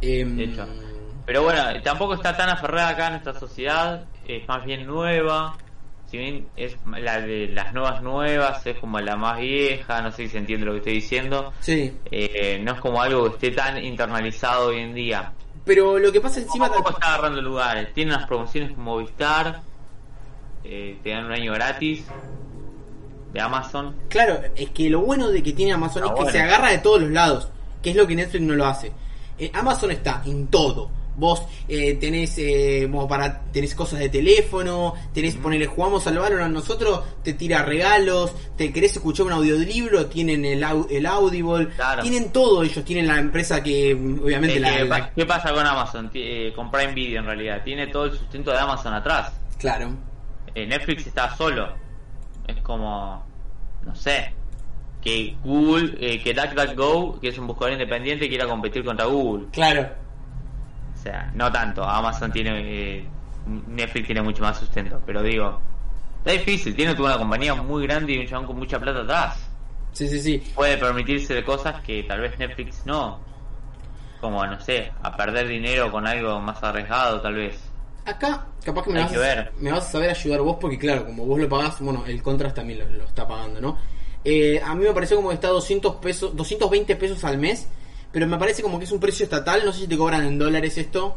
Em, 0.00 0.36
De 0.36 0.44
hecho. 0.44 0.66
Pero 1.24 1.44
bueno, 1.44 1.62
tampoco 1.82 2.14
está 2.14 2.36
tan 2.36 2.48
aferrada 2.48 2.88
acá 2.90 3.06
en 3.06 3.12
nuestra 3.12 3.34
sociedad, 3.34 4.04
es 4.26 4.46
más 4.48 4.64
bien 4.64 4.86
nueva. 4.86 5.56
Si 6.10 6.18
bien 6.18 6.46
es 6.56 6.76
la 6.98 7.20
de 7.22 7.46
las 7.48 7.72
nuevas 7.72 8.02
nuevas, 8.02 8.66
es 8.66 8.76
como 8.78 9.00
la 9.00 9.16
más 9.16 9.38
vieja, 9.40 10.02
no 10.02 10.10
sé 10.10 10.24
si 10.24 10.30
se 10.30 10.38
entiende 10.38 10.66
lo 10.66 10.72
que 10.72 10.78
estoy 10.78 10.92
diciendo. 10.94 11.52
Sí, 11.60 11.96
Eh, 12.10 12.60
no 12.62 12.72
es 12.72 12.80
como 12.80 13.00
algo 13.00 13.22
que 13.30 13.46
esté 13.46 13.50
tan 13.52 13.82
internalizado 13.82 14.66
hoy 14.68 14.80
en 14.80 14.94
día. 14.94 15.32
pero 15.64 15.98
lo 15.98 16.10
que 16.12 16.20
pasa 16.20 16.40
encima... 16.40 16.66
Tampoco 16.68 16.90
está 16.90 17.14
agarrando 17.14 17.40
lugares. 17.40 17.94
Tiene 17.94 18.14
unas 18.14 18.26
promociones 18.26 18.72
como 18.72 18.90
Movistar, 18.96 19.60
eh, 20.64 20.98
te 21.02 21.10
dan 21.10 21.24
un 21.26 21.32
año 21.32 21.52
gratis 21.52 22.04
de 23.32 23.40
Amazon. 23.40 23.96
Claro, 24.08 24.40
es 24.56 24.70
que 24.70 24.90
lo 24.90 25.00
bueno 25.00 25.28
de 25.28 25.42
que 25.42 25.52
tiene 25.52 25.72
Amazon 25.72 26.02
Ah, 26.04 26.06
es 26.08 26.12
que 26.12 26.22
bueno. 26.22 26.32
se 26.32 26.40
agarra 26.40 26.70
de 26.70 26.78
todos 26.78 27.00
los 27.00 27.10
lados, 27.10 27.48
que 27.82 27.90
es 27.90 27.96
lo 27.96 28.06
que 28.06 28.14
Netflix 28.14 28.42
no 28.44 28.54
lo 28.54 28.66
hace. 28.66 28.92
Eh, 29.38 29.50
Amazon 29.54 29.90
está 29.90 30.22
en 30.26 30.46
todo. 30.48 30.90
Vos 31.14 31.42
eh, 31.68 31.94
tenés 32.00 32.38
eh, 32.38 32.88
como 32.90 33.06
para 33.06 33.42
tenés 33.52 33.74
cosas 33.74 33.98
de 33.98 34.08
teléfono, 34.08 34.94
tenés 35.12 35.34
ponerle 35.34 35.66
jugamos 35.66 36.06
al 36.06 36.16
Valorant 36.16 36.54
nosotros, 36.54 37.02
te 37.22 37.34
tira 37.34 37.62
regalos, 37.62 38.32
te 38.56 38.72
querés 38.72 38.94
escuchar 38.96 39.26
un 39.26 39.32
audiolibro, 39.32 40.06
tienen 40.06 40.42
el, 40.46 40.62
au- 40.64 40.86
el 40.90 41.04
Audible, 41.04 41.68
Claro. 41.76 42.00
tienen 42.02 42.32
todo 42.32 42.62
ellos, 42.62 42.82
tienen 42.82 43.06
la 43.06 43.18
empresa 43.18 43.62
que 43.62 43.94
mm, 43.94 44.20
obviamente 44.24 44.56
Eh, 44.56 44.60
la, 44.60 44.76
¿qué, 44.76 44.84
la- 44.84 44.88
pa- 44.98 45.10
qué 45.14 45.26
pasa 45.26 45.52
con 45.52 45.66
Amazon? 45.66 46.10
Eh, 46.14 46.50
con 46.56 46.70
Prime 46.70 46.94
Video 46.94 47.20
en 47.20 47.26
realidad. 47.26 47.62
Tiene 47.62 47.88
todo 47.88 48.06
el 48.06 48.12
sustento 48.12 48.50
de 48.50 48.58
Amazon 48.58 48.94
atrás. 48.94 49.32
claro. 49.58 49.90
Eh, 50.54 50.66
Netflix 50.66 51.06
está 51.06 51.34
solo. 51.36 51.74
Es 52.46 52.60
como, 52.62 53.24
no 53.84 53.94
sé, 53.94 54.34
que 55.00 55.36
Google, 55.42 55.96
eh, 55.98 56.22
que 56.22 56.32
DuckDuckGo, 56.32 57.20
que 57.20 57.28
es 57.28 57.38
un 57.38 57.46
buscador 57.46 57.72
independiente, 57.72 58.28
quiera 58.28 58.46
competir 58.46 58.84
contra 58.84 59.06
Google. 59.06 59.46
Claro. 59.52 59.88
O 60.94 60.98
sea, 61.02 61.30
no 61.34 61.50
tanto. 61.50 61.84
Amazon 61.84 62.30
tiene, 62.32 62.60
eh, 62.62 63.08
Netflix 63.66 64.06
tiene 64.06 64.22
mucho 64.22 64.42
más 64.42 64.58
sustento. 64.58 65.00
Pero 65.04 65.22
digo, 65.22 65.60
está 66.18 66.32
difícil. 66.32 66.74
Tiene 66.74 66.92
una 66.92 67.18
compañía 67.18 67.54
muy 67.54 67.86
grande 67.86 68.12
y 68.12 68.18
un 68.18 68.26
chabón 68.26 68.46
con 68.46 68.58
mucha 68.58 68.78
plata 68.78 69.00
atrás. 69.00 69.50
Sí, 69.92 70.08
sí, 70.08 70.20
sí. 70.20 70.52
Puede 70.54 70.78
permitirse 70.78 71.34
de 71.34 71.44
cosas 71.44 71.80
que 71.82 72.04
tal 72.04 72.20
vez 72.20 72.38
Netflix 72.38 72.86
no. 72.86 73.20
Como, 74.20 74.46
no 74.46 74.60
sé, 74.60 74.92
a 75.02 75.16
perder 75.16 75.48
dinero 75.48 75.90
con 75.90 76.06
algo 76.06 76.40
más 76.40 76.62
arriesgado, 76.62 77.20
tal 77.20 77.34
vez. 77.34 77.71
Acá, 78.04 78.46
capaz 78.64 78.82
que 78.84 78.90
me 78.90 78.98
Hay 78.98 79.04
vas, 79.04 79.12
que 79.12 79.18
a, 79.18 79.20
ver. 79.20 79.52
me 79.58 79.70
vas 79.70 79.86
a 79.88 79.92
saber 79.92 80.10
ayudar 80.10 80.40
vos, 80.40 80.56
porque 80.60 80.78
claro, 80.78 81.06
como 81.06 81.24
vos 81.24 81.38
lo 81.40 81.48
pagás, 81.48 81.80
bueno, 81.80 82.04
el 82.06 82.22
Contras 82.22 82.52
también 82.54 82.80
lo, 82.80 82.88
lo 82.98 83.04
está 83.04 83.26
pagando, 83.28 83.60
¿no? 83.60 83.78
Eh, 84.24 84.60
a 84.64 84.74
mí 84.74 84.84
me 84.84 84.92
pareció 84.92 85.16
como 85.16 85.28
que 85.28 85.34
está 85.36 85.48
200 85.48 85.96
pesos, 85.96 86.36
220 86.36 86.96
pesos 86.96 87.22
al 87.24 87.38
mes, 87.38 87.66
pero 88.10 88.26
me 88.26 88.38
parece 88.38 88.62
como 88.62 88.78
que 88.78 88.84
es 88.84 88.92
un 88.92 89.00
precio 89.00 89.24
estatal, 89.24 89.62
no 89.64 89.72
sé 89.72 89.80
si 89.80 89.86
te 89.86 89.96
cobran 89.96 90.24
en 90.24 90.38
dólares 90.38 90.76
esto. 90.78 91.16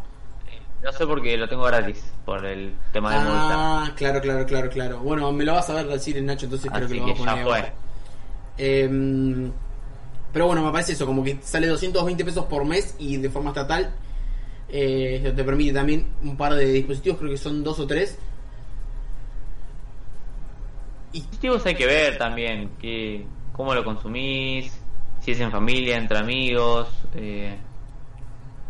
No 0.83 0.91
sé 0.91 1.07
porque 1.07 1.35
lo 1.35 1.49
tengo 1.49 1.63
gratis, 1.63 2.03
por 2.25 2.45
el 2.45 2.75
tema 2.93 3.11
de. 3.11 3.17
Ah, 3.19 3.91
claro, 3.95 4.21
claro, 4.21 4.45
claro, 4.45 4.69
claro. 4.69 4.99
Bueno, 4.99 5.31
me 5.31 5.43
lo 5.43 5.53
vas 5.53 5.67
a 5.71 5.73
ver 5.73 5.87
decir 5.87 6.15
en 6.17 6.27
Nacho, 6.27 6.45
entonces 6.45 6.69
creo 6.71 6.87
que 6.87 6.93
lo 6.95 7.05
que 7.05 7.11
a 7.11 7.43
poner. 7.43 7.73
Em, 8.57 9.51
pero 10.31 10.45
bueno, 10.47 10.63
me 10.63 10.71
parece 10.71 10.93
eso, 10.93 11.05
como 11.07 11.23
que 11.23 11.39
sale 11.41 11.67
220 11.67 12.23
pesos 12.23 12.45
por 12.45 12.65
mes 12.65 12.95
y 12.99 13.17
de 13.17 13.29
forma 13.29 13.49
estatal. 13.49 13.93
Eh, 14.77 15.31
te 15.33 15.43
permite 15.45 15.71
también 15.71 16.05
un 16.21 16.35
par 16.35 16.53
de 16.53 16.65
dispositivos, 16.65 17.17
creo 17.17 17.31
que 17.31 17.37
son 17.37 17.63
dos 17.63 17.79
o 17.79 17.87
tres. 17.87 18.19
Dispositivos 21.13 21.65
hay 21.65 21.75
que 21.75 21.85
ver 21.85 22.17
también, 22.17 22.71
que, 22.77 23.25
cómo 23.53 23.73
lo 23.73 23.85
consumís, 23.85 24.77
si 25.21 25.31
es 25.31 25.39
en 25.39 25.49
familia, 25.49 25.95
entre 25.95 26.17
amigos. 26.17 26.89
Eh, 27.13 27.55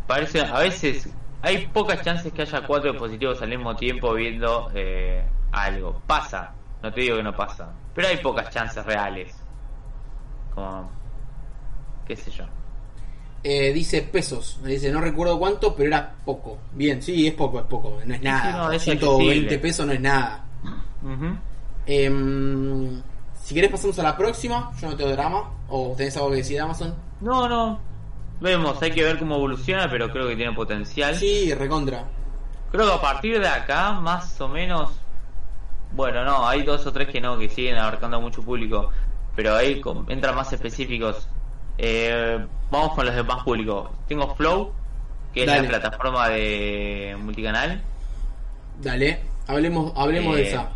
parece, 0.06 0.41
a 0.41 0.60
veces 0.60 1.10
hay 1.41 1.65
pocas 1.74 2.04
chances 2.04 2.32
que 2.32 2.44
haya 2.44 2.62
cuatro 2.68 2.91
dispositivos 2.91 3.41
al 3.41 3.50
mismo 3.50 3.76
tiempo 3.76 4.13
viendo 4.13 4.70
eh, 4.76 5.24
algo. 5.52 6.04
Pasa, 6.06 6.54
no 6.84 6.94
te 6.94 7.02
digo 7.02 7.18
que 7.18 7.24
no 7.24 7.36
pasa, 7.36 7.74
pero 7.96 8.10
hay 8.10 8.18
pocas 8.18 8.52
chances 8.52 8.86
reales. 8.86 9.36
Como, 10.54 10.88
qué 12.06 12.15
sé 12.15 12.30
yo. 12.30 12.46
Eh, 13.47 13.71
dice 13.71 14.01
pesos, 14.01 14.58
dice, 14.63 14.91
no 14.91 14.99
recuerdo 14.99 15.38
cuánto, 15.38 15.75
pero 15.75 15.89
era 15.89 16.15
poco. 16.25 16.58
Bien, 16.73 16.99
sí, 16.99 17.27
es 17.27 17.36
poco, 17.36 17.60
es 17.60 17.65
poco, 17.65 17.99
no 18.03 18.15
es 18.15 18.19
nada. 18.19 18.58
no, 18.58 18.71
es 18.71 18.81
120 18.81 19.23
accesible. 19.23 19.60
pesos 19.60 19.86
no 19.86 19.93
es 19.93 20.01
nada. 20.01 20.45
Ujú. 21.03 21.38
Em, 21.86 23.03
si 23.43 23.53
querés 23.53 23.69
pasamos 23.69 23.99
a 23.99 24.01
la 24.01 24.17
próxima, 24.17 24.71
yo 24.81 24.89
no 24.89 24.95
tengo 24.95 25.12
drama, 25.12 25.51
o 25.69 25.93
tenés 25.95 26.17
algo 26.17 26.31
que 26.31 26.38
decir 26.38 26.55
de 26.55 26.63
Amazon. 26.63 26.95
No, 27.21 27.47
no. 27.47 27.79
Vemos, 28.41 28.81
hay 28.81 28.89
que 28.89 29.03
ver 29.03 29.19
cómo 29.19 29.36
evoluciona, 29.36 29.88
pero 29.91 30.10
creo 30.10 30.27
que 30.27 30.36
tiene 30.36 30.51
potencial. 30.53 31.15
Sí, 31.15 31.53
recontra. 31.53 32.03
Creo 32.71 32.88
que 32.88 32.93
a 32.93 33.01
partir 33.01 33.39
de 33.39 33.47
acá, 33.47 33.91
más 33.91 34.41
o 34.41 34.47
menos. 34.47 34.89
Bueno, 35.91 36.25
no, 36.25 36.47
hay 36.47 36.63
dos 36.63 36.84
o 36.88 36.91
tres 36.91 37.10
que 37.10 37.21
no, 37.21 37.38
que 37.38 37.47
siguen 37.47 37.77
abarcando 37.77 38.17
a 38.17 38.19
mucho 38.19 38.41
público. 38.41 38.89
Pero 39.36 39.55
ahí 39.55 39.84
entran 40.08 40.34
más 40.34 40.51
específicos. 40.51 41.27
Eh, 41.78 42.46
vamos 42.72 42.94
con 42.94 43.06
los 43.06 43.16
de 43.16 43.24
más 43.24 43.44
público. 43.44 43.92
Tengo 44.08 44.34
Flow, 44.36 44.72
que 45.34 45.42
es 45.42 45.48
Dale. 45.48 45.64
la 45.64 45.68
plataforma 45.80 46.30
de 46.30 47.18
multicanal. 47.20 47.82
Dale, 48.82 49.22
hablemos, 49.48 49.94
hablemos 49.96 50.36
de 50.36 50.44
Eh, 50.44 50.48
esa. 50.50 50.70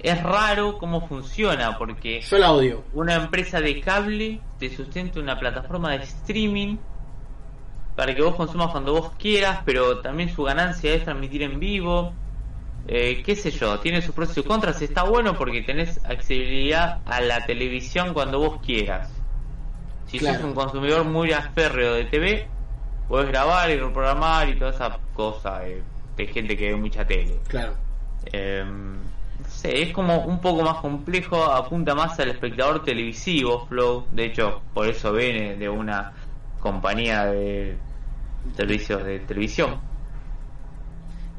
Es 0.00 0.22
raro 0.22 0.78
cómo 0.78 1.06
funciona, 1.08 1.76
porque 1.76 2.20
Yo 2.20 2.38
la 2.38 2.52
odio. 2.52 2.84
una 2.94 3.14
empresa 3.14 3.60
de 3.60 3.80
cable 3.80 4.40
te 4.58 4.74
sustenta 4.74 5.18
una 5.18 5.38
plataforma 5.38 5.90
de 5.90 6.04
streaming 6.04 6.76
para 7.96 8.14
que 8.14 8.22
vos 8.22 8.36
consumas 8.36 8.70
cuando 8.70 8.92
vos 8.92 9.10
quieras, 9.18 9.60
pero 9.64 9.98
también 9.98 10.28
su 10.32 10.44
ganancia 10.44 10.94
es 10.94 11.02
transmitir 11.02 11.42
en 11.42 11.58
vivo. 11.58 12.12
Eh, 12.86 13.22
qué 13.26 13.34
sé 13.34 13.50
yo, 13.50 13.80
tiene 13.80 14.00
sus 14.00 14.14
pros 14.14 14.30
y 14.30 14.34
sus 14.34 14.44
contras. 14.46 14.80
Está 14.80 15.02
bueno 15.02 15.34
porque 15.36 15.62
tenés 15.62 15.98
accesibilidad 16.04 17.00
a 17.04 17.20
la 17.20 17.44
televisión 17.44 18.14
cuando 18.14 18.38
vos 18.38 18.60
quieras. 18.64 19.10
Si 20.08 20.18
Claro. 20.18 20.38
sos 20.38 20.44
un 20.48 20.54
consumidor 20.54 21.04
muy 21.04 21.32
aférreo 21.32 21.94
de 21.94 22.04
TV, 22.06 22.46
podés 23.08 23.28
grabar 23.28 23.70
y 23.70 23.76
reprogramar 23.76 24.48
y 24.48 24.58
toda 24.58 24.70
esa 24.70 24.98
cosa 25.14 25.66
eh, 25.66 25.82
de 26.16 26.26
gente 26.26 26.56
que 26.56 26.70
ve 26.70 26.76
mucha 26.76 27.06
tele. 27.06 27.38
Claro. 27.48 27.74
Eh, 28.32 28.64
no 28.66 29.48
sé, 29.48 29.82
es 29.82 29.92
como 29.92 30.20
un 30.24 30.40
poco 30.40 30.62
más 30.62 30.76
complejo, 30.78 31.42
apunta 31.44 31.94
más 31.94 32.18
al 32.20 32.30
espectador 32.30 32.82
televisivo, 32.84 33.66
Flow. 33.66 34.06
De 34.12 34.26
hecho, 34.26 34.62
por 34.74 34.88
eso 34.88 35.12
viene 35.12 35.56
de 35.56 35.68
una 35.68 36.12
compañía 36.60 37.26
de 37.26 37.76
servicios 38.56 39.04
de 39.04 39.20
televisión. 39.20 39.78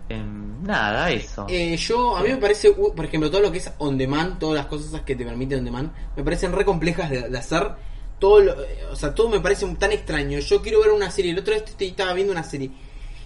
Em, 0.08 0.63
nada, 0.63 1.12
eso. 1.12 1.45
Eh, 1.49 1.75
yo, 1.77 2.17
a 2.17 2.23
mí 2.23 2.29
me 2.29 2.38
parece, 2.38 2.71
por 2.71 3.05
ejemplo, 3.05 3.29
todo 3.29 3.41
lo 3.41 3.51
que 3.51 3.60
es 3.60 3.71
on 3.77 3.97
demand, 3.97 4.39
todas 4.39 4.55
las 4.55 4.65
cosas 4.65 5.01
que 5.01 5.15
te 5.15 5.23
permiten 5.25 5.60
on 5.60 5.65
demand, 5.65 5.91
me 6.15 6.23
parecen 6.23 6.51
re 6.51 6.65
complejas 6.65 7.10
de, 7.10 7.29
de 7.29 7.38
hacer. 7.38 7.71
Todo 8.19 8.41
lo- 8.41 8.55
o 8.91 8.95
sea, 8.95 9.13
todo 9.15 9.29
me 9.29 9.39
parece 9.39 9.65
tan 9.79 9.91
extraño. 9.91 10.39
Yo 10.39 10.62
quiero 10.62 10.82
ver 10.82 10.91
una 10.91 11.10
serie, 11.12 11.32
el 11.32 11.39
otro 11.39 11.53
día 11.53 11.63
estaba 11.88 12.13
viendo 12.13 12.34
una 12.34 12.43
serie 12.43 12.69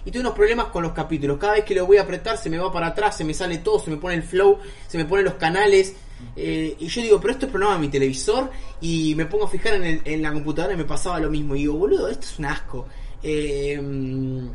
y 0.06 0.10
tuve 0.10 0.20
unos 0.20 0.34
problemas 0.34 0.66
con 0.66 0.82
los 0.82 0.92
capítulos. 0.92 1.38
Cada 1.38 1.54
vez 1.54 1.64
que 1.64 1.74
lo 1.74 1.86
voy 1.86 1.96
a 1.96 2.02
apretar 2.02 2.36
se 2.36 2.48
me 2.50 2.58
va 2.58 2.70
para 2.72 2.88
atrás, 2.88 3.16
se 3.16 3.24
me 3.24 3.34
sale 3.34 3.58
todo, 3.58 3.78
se 3.80 3.90
me 3.90 3.96
pone 3.96 4.14
el 4.14 4.22
flow, 4.22 4.58
se 4.86 4.98
me 4.98 5.04
ponen 5.04 5.24
los 5.24 5.34
canales. 5.34 5.94
eh, 6.36 6.76
y 6.78 6.86
yo 6.86 7.02
digo, 7.02 7.20
pero 7.20 7.32
esto 7.34 7.46
es 7.46 7.52
programa 7.52 7.74
de 7.74 7.80
mi 7.82 7.88
televisor 7.88 8.50
y 8.80 9.14
me 9.14 9.26
pongo 9.26 9.44
a 9.44 9.48
fijar 9.48 9.74
en, 9.74 9.84
el- 9.84 10.00
en 10.04 10.22
la 10.22 10.32
computadora 10.32 10.72
y 10.74 10.76
me 10.76 10.84
pasaba 10.84 11.18
lo 11.20 11.28
mismo. 11.28 11.54
Y 11.54 11.60
digo, 11.60 11.74
boludo, 11.74 12.08
esto 12.08 12.24
es 12.26 12.38
un 12.38 12.44
asco. 12.46 12.86
Eh, 13.22 13.78
mm, 13.82 14.48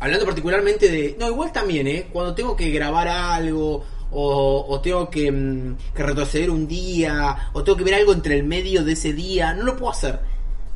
Hablando 0.00 0.24
particularmente 0.26 0.88
de... 0.90 1.16
No, 1.18 1.28
igual 1.28 1.50
también, 1.52 1.86
¿eh? 1.88 2.08
Cuando 2.12 2.34
tengo 2.34 2.54
que 2.56 2.70
grabar 2.70 3.08
algo 3.08 3.84
o, 4.14 4.80
tengo 4.82 5.10
que, 5.10 5.30
mm, 5.30 5.76
que 5.94 6.02
retroceder 6.02 6.50
un 6.50 6.66
día 6.68 7.50
o 7.52 7.64
tengo 7.64 7.76
que 7.76 7.84
ver 7.84 7.94
algo 7.94 8.12
entre 8.12 8.36
el 8.36 8.44
medio 8.44 8.84
de 8.84 8.92
ese 8.92 9.12
día, 9.12 9.54
no 9.54 9.64
lo 9.64 9.76
puedo 9.76 9.92
hacer. 9.92 10.20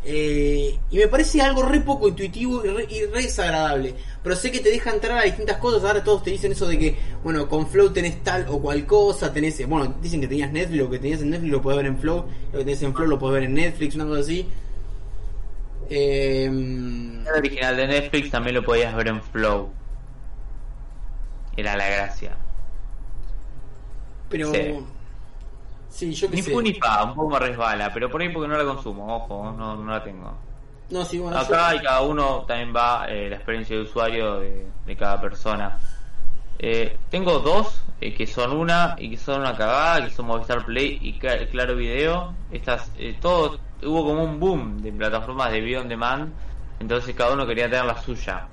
Eh, 0.05 0.79
y 0.91 0.97
me 0.97 1.09
parece 1.09 1.43
algo 1.43 1.63
re 1.63 1.81
poco 1.81 2.09
intuitivo 2.09 2.65
y 2.65 2.69
re, 2.69 2.87
y 2.89 3.05
re 3.05 3.23
desagradable. 3.23 3.95
Pero 4.23 4.37
sé 4.37 4.51
que 4.51 4.61
te 4.61 4.71
deja 4.71 4.91
entrar 4.91 5.19
a 5.19 5.23
distintas 5.23 5.59
cosas. 5.59 5.85
Ahora 5.85 6.03
todos 6.03 6.23
te 6.23 6.31
dicen 6.31 6.53
eso 6.53 6.67
de 6.67 6.79
que, 6.79 6.97
bueno, 7.23 7.49
con 7.49 7.67
Flow 7.69 7.91
tenés 7.91 8.23
tal 8.23 8.47
o 8.49 8.61
cual 8.61 8.87
cosa. 8.87 9.33
Tenés, 9.33 9.61
eh, 9.61 9.67
bueno, 9.67 9.95
dicen 10.01 10.21
que 10.21 10.29
tenías 10.29 10.51
Netflix, 10.51 10.79
lo 10.79 10.91
que 10.91 10.99
tenías 10.99 11.21
en 11.21 11.31
Netflix 11.31 11.53
lo 11.53 11.63
puedes 11.63 11.77
ver 11.77 11.87
en 11.87 11.99
Flow. 11.99 12.25
Lo 12.53 12.59
que 12.59 12.65
tenés 12.65 12.83
en 12.83 12.95
Flow 12.95 13.07
lo 13.07 13.19
puedes 13.19 13.35
ver 13.35 13.45
en 13.45 13.55
Netflix, 13.55 13.95
una 13.97 14.07
cosa 14.07 14.21
así. 14.21 14.49
Eh, 15.91 16.45
El 16.45 17.35
original 17.37 17.77
de 17.77 17.87
Netflix 17.87 18.31
también 18.31 18.55
lo 18.55 18.65
podías 18.65 18.95
ver 18.95 19.09
en 19.09 19.23
Flow. 19.23 19.71
Era 21.57 21.77
la 21.77 21.89
gracia. 21.89 22.37
Pero. 24.29 24.53
Sí. 24.53 24.75
Sí, 25.91 26.13
yo 26.15 26.29
que 26.29 26.37
Ni 26.37 26.43
sé. 26.43 26.51
fu 26.53 26.61
ni 26.61 26.75
fa, 26.75 27.03
un 27.05 27.15
poco 27.15 27.31
me 27.31 27.39
resbala, 27.39 27.91
pero 27.93 28.11
por 28.11 28.21
ahí 28.21 28.29
porque 28.29 28.47
no 28.49 28.59
la 28.59 28.65
consumo, 28.65 29.17
ojo, 29.17 29.53
no, 29.57 29.75
no 29.77 29.91
la 29.91 30.03
tengo. 30.05 30.37
No, 30.91 31.05
sí, 31.05 31.19
bueno, 31.19 31.39
Acá 31.39 31.73
yo- 31.73 31.81
y 31.81 31.83
cada 31.83 32.03
uno 32.03 32.45
también 32.47 32.73
va 32.77 33.07
eh, 33.09 33.29
la 33.31 33.37
experiencia 33.37 33.75
de 33.77 33.83
usuario 33.83 34.39
de, 34.41 34.67
de 34.87 34.97
cada 34.97 35.21
persona. 35.21 35.79
Eh, 36.59 36.97
tengo 37.11 37.39
dos 37.39 37.83
eh, 38.01 38.15
que 38.15 38.27
son 38.27 38.53
una 38.53 38.97
y 38.99 39.11
que 39.11 39.17
son 39.17 39.41
una 39.41 39.57
cagada, 39.57 40.05
que 40.05 40.11
son 40.11 40.27
Movistar 40.27 40.65
Play 40.65 40.99
y 41.01 41.19
Cla- 41.19 41.49
Claro 41.51 41.75
Video. 41.75 42.35
Estas, 42.53 42.91
eh, 42.99 43.17
todo 43.21 43.59
hubo 43.83 44.05
como 44.05 44.25
un 44.25 44.39
boom 44.41 44.83
de 44.83 44.93
plataformas 44.93 45.51
de 45.53 45.61
video 45.61 45.81
on 45.81 45.89
demand, 45.89 46.33
entonces 46.81 47.15
cada 47.15 47.33
uno 47.33 47.47
quería 47.47 47.69
tener 47.71 47.85
la 47.87 48.01
suya. 48.03 48.47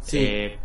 Sí. 0.00 0.18
Eh, 0.20 0.58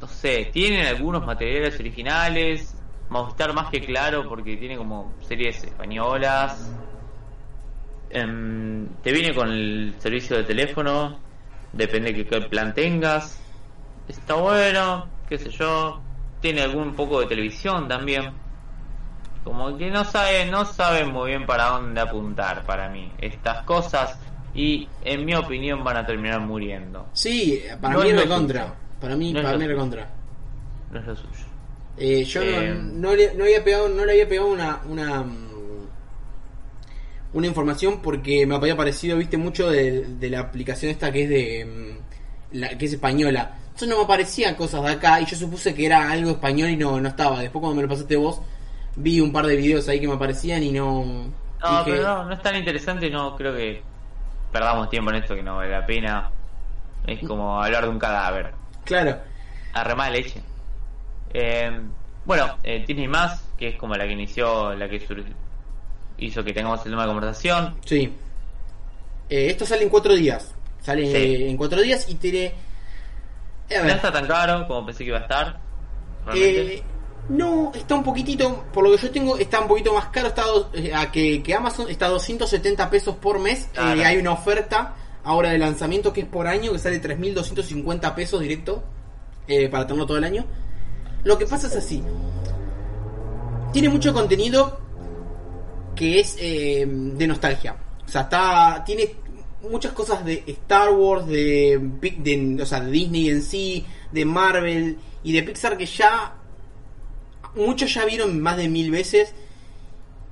no 0.00 0.06
sé, 0.08 0.50
tienen 0.52 0.86
algunos 0.86 1.24
materiales 1.26 1.78
originales, 1.80 2.74
Movistar 3.10 3.54
más 3.54 3.70
que 3.70 3.80
claro 3.80 4.28
porque 4.28 4.56
tiene 4.56 4.76
como 4.76 5.14
series 5.20 5.64
españolas. 5.64 6.70
Em, 8.10 8.86
te 9.02 9.12
viene 9.12 9.34
con 9.34 9.50
el 9.50 9.94
servicio 9.98 10.36
de 10.36 10.44
teléfono, 10.44 11.18
depende 11.72 12.12
de 12.12 12.24
qué 12.24 12.40
plan 12.42 12.74
tengas. 12.74 13.40
Está 14.06 14.34
bueno, 14.34 15.06
qué 15.28 15.38
sé 15.38 15.50
yo. 15.50 16.00
Tiene 16.40 16.62
algún 16.62 16.94
poco 16.94 17.20
de 17.20 17.26
televisión 17.26 17.88
también. 17.88 18.32
Como 19.44 19.76
que 19.76 19.90
no 19.90 20.04
saben, 20.04 20.50
no 20.50 20.64
saben 20.64 21.10
muy 21.10 21.30
bien 21.30 21.46
para 21.46 21.70
dónde 21.70 22.00
apuntar 22.00 22.64
para 22.64 22.88
mí 22.88 23.10
estas 23.18 23.62
cosas 23.64 24.18
y 24.54 24.88
en 25.04 25.24
mi 25.24 25.34
opinión 25.34 25.82
van 25.84 25.98
a 25.98 26.06
terminar 26.06 26.40
muriendo. 26.40 27.06
Sí, 27.12 27.62
para 27.80 27.94
No 27.94 28.02
mí 28.02 28.12
recontra. 28.12 28.74
Para 29.00 29.16
mí, 29.16 29.32
No 29.32 29.42
para 29.42 29.56
mí 29.56 29.66
recontra. 29.66 30.10
No 30.90 31.00
es 31.00 31.06
lo 31.06 31.16
suyo. 31.16 31.47
Eh, 31.98 32.24
yo 32.24 32.40
no- 32.44 32.46
Eh, 32.46 32.74
no, 32.80 33.14
le, 33.14 33.34
no 33.34 33.44
había 33.44 33.62
pegado, 33.64 33.88
no 33.88 34.04
le 34.04 34.12
había 34.12 34.28
pegado 34.28 34.48
una, 34.48 34.80
una, 34.88 35.22
mm, 35.22 35.48
una 37.34 37.46
información 37.46 38.00
porque 38.00 38.46
me 38.46 38.54
había 38.54 38.76
parecido, 38.76 39.18
viste, 39.18 39.36
mucho 39.36 39.70
de, 39.70 40.04
de 40.06 40.30
la 40.30 40.40
aplicación 40.40 40.90
esta 40.90 41.12
que 41.12 41.24
es 41.24 41.28
de 41.28 41.64
mm, 41.66 42.56
la, 42.58 42.68
que 42.78 42.86
es 42.86 42.92
española. 42.94 43.54
Entonces 43.66 43.88
no 43.88 43.98
me 43.98 44.04
aparecían 44.04 44.54
cosas 44.54 44.82
de 44.82 44.90
acá 44.90 45.20
y 45.20 45.26
yo 45.26 45.36
supuse 45.36 45.74
que 45.74 45.86
era 45.86 46.10
algo 46.10 46.30
español 46.30 46.70
y 46.70 46.76
no, 46.76 47.00
no 47.00 47.08
estaba. 47.08 47.40
Después 47.40 47.60
cuando 47.60 47.76
me 47.76 47.82
lo 47.82 47.88
pasaste 47.88 48.16
vos, 48.16 48.40
vi 48.96 49.20
un 49.20 49.32
par 49.32 49.46
de 49.46 49.56
videos 49.56 49.88
ahí 49.88 50.00
que 50.00 50.08
me 50.08 50.14
aparecían 50.14 50.62
y 50.62 50.72
no. 50.72 51.04
No, 51.04 51.70
dije, 51.70 51.82
pero 51.84 52.02
no, 52.02 52.24
no 52.24 52.32
es 52.34 52.42
tan 52.42 52.56
interesante, 52.56 53.10
no 53.10 53.36
creo 53.36 53.54
que 53.54 53.82
perdamos 54.52 54.88
tiempo 54.90 55.10
en 55.10 55.16
esto 55.16 55.34
que 55.34 55.42
no 55.42 55.56
vale 55.56 55.70
la 55.70 55.84
pena. 55.86 56.30
Es 57.06 57.20
como 57.26 57.62
hablar 57.62 57.84
de 57.84 57.90
un 57.90 57.98
cadáver. 57.98 58.52
Claro, 58.84 59.16
Arremá 59.74 60.10
leche. 60.10 60.40
Eh, 61.34 61.80
bueno, 62.24 62.56
eh, 62.62 62.84
Disney 62.86 63.08
más, 63.08 63.42
que 63.56 63.68
es 63.68 63.76
como 63.76 63.94
la 63.96 64.04
que 64.06 64.12
inició, 64.12 64.74
la 64.74 64.88
que 64.88 65.02
hizo 66.18 66.44
que 66.44 66.52
tengamos 66.52 66.80
el 66.84 66.90
tema 66.92 67.02
de 67.02 67.08
conversación. 67.08 67.76
sí. 67.84 68.12
Eh, 69.30 69.50
esto 69.50 69.66
sale 69.66 69.82
en 69.82 69.90
cuatro 69.90 70.14
días. 70.14 70.54
Sale 70.80 71.04
Sí. 71.06 71.44
en 71.50 71.56
cuatro 71.58 71.82
días 71.82 72.08
y 72.08 72.14
tiene. 72.14 72.54
A 73.78 73.82
No 73.82 73.90
está 73.90 74.10
tan 74.10 74.26
caro 74.26 74.66
como 74.66 74.86
pensé 74.86 75.04
que 75.04 75.10
iba 75.10 75.18
a 75.18 75.22
estar. 75.22 75.60
Eh, 76.34 76.82
no, 77.28 77.70
está 77.74 77.94
un 77.94 78.02
poquitito, 78.02 78.64
por 78.72 78.84
lo 78.84 78.92
que 78.92 78.96
yo 79.02 79.10
tengo, 79.10 79.36
está 79.36 79.60
un 79.60 79.68
poquito 79.68 79.92
más 79.92 80.06
caro 80.06 80.28
está 80.28 80.44
a 80.44 80.70
eh, 80.72 81.08
que, 81.12 81.42
que 81.42 81.54
Amazon, 81.54 81.90
está 81.90 82.06
a 82.06 82.08
270 82.08 82.88
pesos 82.88 83.16
por 83.16 83.38
mes. 83.38 83.68
Claro. 83.74 84.00
Eh, 84.00 84.04
hay 84.06 84.16
una 84.16 84.32
oferta 84.32 84.94
ahora 85.24 85.50
de 85.50 85.58
lanzamiento 85.58 86.10
que 86.10 86.22
es 86.22 86.26
por 86.26 86.46
año, 86.46 86.72
que 86.72 86.78
sale 86.78 86.98
3.250 87.02 88.14
pesos 88.14 88.40
directo 88.40 88.82
eh, 89.46 89.68
para 89.68 89.86
tenerlo 89.86 90.06
todo 90.06 90.16
el 90.16 90.24
año. 90.24 90.46
Lo 91.24 91.38
que 91.38 91.46
pasa 91.46 91.66
es 91.66 91.76
así, 91.76 92.02
tiene 93.72 93.88
mucho 93.88 94.12
contenido 94.12 94.80
que 95.94 96.20
es 96.20 96.36
eh, 96.38 96.86
de 96.88 97.26
nostalgia. 97.26 97.76
O 98.06 98.08
sea, 98.08 98.22
está, 98.22 98.82
tiene 98.86 99.16
muchas 99.68 99.92
cosas 99.92 100.24
de 100.24 100.44
Star 100.46 100.90
Wars, 100.90 101.26
de, 101.26 101.78
de, 102.18 102.62
o 102.62 102.66
sea, 102.66 102.80
de 102.80 102.90
Disney 102.90 103.28
en 103.28 103.42
sí, 103.42 103.84
de 104.12 104.24
Marvel 104.24 104.98
y 105.22 105.32
de 105.32 105.42
Pixar 105.42 105.76
que 105.76 105.86
ya 105.86 106.34
muchos 107.54 107.92
ya 107.92 108.04
vieron 108.04 108.40
más 108.40 108.56
de 108.56 108.68
mil 108.68 108.90
veces 108.90 109.34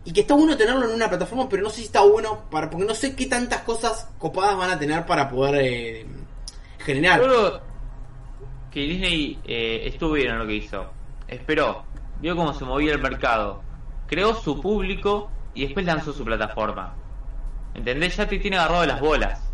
y 0.05 0.13
que 0.13 0.21
está 0.21 0.35
bueno 0.35 0.57
tenerlo 0.57 0.85
en 0.87 0.95
una 0.95 1.09
plataforma, 1.09 1.49
pero 1.49 1.65
no 1.65 1.71
sé 1.71 1.79
si 1.79 1.85
está 1.85 2.01
bueno 2.01 2.45
para 2.51 2.71
porque 2.71 2.87
no 2.87 2.95
sé 2.95 3.17
qué 3.17 3.27
tantas 3.27 3.63
cosas 3.63 4.09
copadas 4.19 4.57
van 4.57 4.71
a 4.71 4.79
tener 4.79 5.05
para 5.05 5.29
poder 5.29 5.57
eh, 5.57 6.07
generar. 6.79 7.21
Que 8.77 8.83
Disney 8.83 9.39
eh, 9.47 9.85
estuvo 9.87 10.13
bien 10.13 10.33
en 10.33 10.39
lo 10.39 10.47
que 10.47 10.57
hizo. 10.57 10.85
Esperó, 11.29 11.85
vio 12.21 12.37
cómo 12.37 12.53
se 12.53 12.67
movía 12.67 12.93
el 12.93 13.01
mercado, 13.01 13.63
creó 14.07 14.35
su 14.35 14.61
público 14.61 15.31
y 15.55 15.63
después 15.65 15.87
lanzó 15.87 16.13
su 16.13 16.23
plataforma. 16.27 16.95
¿Entendés? 17.75 18.15
Ya 18.19 18.29
te 18.29 18.39
tiene 18.39 18.59
agarrado 18.59 18.83
de 18.83 18.89
las 18.89 19.01
bolas. 19.01 19.51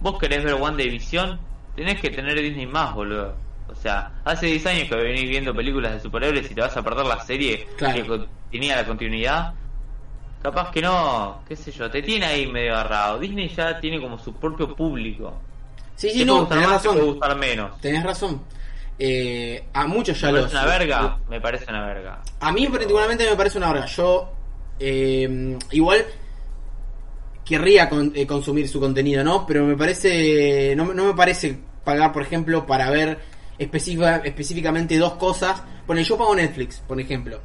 Vos 0.00 0.16
querés 0.20 0.44
ver 0.44 0.54
One 0.54 0.80
Division, 0.80 1.40
tenés 1.74 2.00
que 2.00 2.08
tener 2.10 2.40
Disney 2.40 2.66
más, 2.66 2.94
boludo. 2.94 3.34
O 3.68 3.74
sea, 3.74 4.12
hace 4.24 4.46
10 4.46 4.66
años 4.66 4.88
que 4.90 4.94
venís 4.94 5.28
viendo 5.28 5.52
películas 5.52 5.94
de 5.94 6.00
superhéroes 6.00 6.48
y 6.48 6.54
te 6.54 6.60
vas 6.60 6.76
a 6.76 6.84
perder 6.84 7.04
la 7.04 7.18
serie 7.24 7.66
Claro. 7.76 8.00
que 8.04 8.26
tenía 8.52 8.76
la 8.76 8.86
continuidad. 8.86 9.54
Capaz 10.40 10.70
que 10.70 10.80
no, 10.82 11.40
qué 11.48 11.56
sé 11.56 11.72
yo, 11.72 11.90
te 11.90 12.00
tiene 12.00 12.26
ahí 12.26 12.46
medio 12.46 12.74
agarrado. 12.74 13.18
Disney 13.18 13.48
ya 13.48 13.80
tiene 13.80 14.00
como 14.00 14.16
su 14.18 14.32
propio 14.34 14.72
público. 14.76 15.34
Sí, 15.96 16.10
sí, 16.10 16.24
no, 16.24 16.46
tenés 16.46 16.68
más, 16.68 16.82
te 16.82 16.88
puede 16.88 17.00
razón. 17.00 17.14
gustar 17.14 17.36
menos. 17.36 17.80
Tenés 17.80 18.02
razón. 18.04 18.42
Eh, 18.98 19.64
a 19.72 19.86
muchos 19.86 20.18
ya 20.20 20.28
¿Me 20.28 20.32
los. 20.40 20.52
parece 20.52 20.56
una 20.64 20.66
verga? 20.78 21.18
Me 21.28 21.40
parece 21.40 21.64
una 21.68 21.86
verga. 21.86 22.22
A 22.40 22.52
mí 22.52 22.66
particularmente 22.68 23.28
me 23.28 23.36
parece 23.36 23.58
una 23.58 23.72
verga. 23.72 23.86
Yo 23.86 24.32
eh, 24.78 25.58
igual 25.72 26.04
querría 27.44 27.88
con- 27.88 28.12
eh, 28.14 28.26
consumir 28.26 28.68
su 28.68 28.80
contenido, 28.80 29.22
¿no? 29.22 29.46
Pero 29.46 29.64
me 29.64 29.76
parece 29.76 30.74
no, 30.76 30.84
me- 30.86 30.94
no 30.94 31.04
me 31.06 31.14
parece 31.14 31.58
pagar, 31.84 32.12
por 32.12 32.22
ejemplo, 32.22 32.66
para 32.66 32.90
ver 32.90 33.18
específica- 33.58 34.22
específicamente 34.24 34.98
dos 34.98 35.14
cosas. 35.14 35.62
Bueno, 35.86 36.02
yo 36.02 36.16
pago 36.18 36.34
Netflix, 36.34 36.80
por 36.80 37.00
ejemplo. 37.00 37.40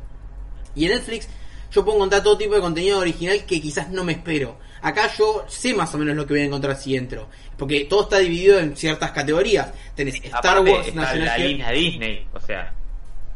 Y 0.75 0.85
en 0.85 0.91
Netflix 0.93 1.29
yo 1.71 1.84
puedo 1.86 1.97
encontrar 1.97 2.21
todo 2.23 2.38
tipo 2.38 2.55
de 2.55 2.62
contenido 2.62 2.99
original 2.99 3.43
que 3.45 3.62
quizás 3.62 3.89
no 3.89 4.03
me 4.03 4.13
espero. 4.13 4.57
Acá 4.81 5.10
yo 5.17 5.45
sé 5.47 5.73
más 5.73 5.93
o 5.93 5.97
menos 5.97 6.15
lo 6.15 6.25
que 6.25 6.34
voy 6.34 6.41
a 6.41 6.45
encontrar 6.45 6.75
si 6.75 6.95
entro. 6.95 7.27
Porque 7.57 7.86
todo 7.86 8.03
está 8.03 8.17
dividido 8.17 8.60
en 8.60 8.75
ciertas 8.75 9.12
categorías. 9.12 9.71
Tenés 9.95 10.15
Star 10.15 10.39
Aparte, 10.57 10.71
Wars, 10.71 10.88
está 10.88 11.01
National 11.01 11.25
la 11.27 11.38
línea 11.38 11.71
Disney, 11.71 12.27
o 12.34 12.39
sea, 12.39 12.73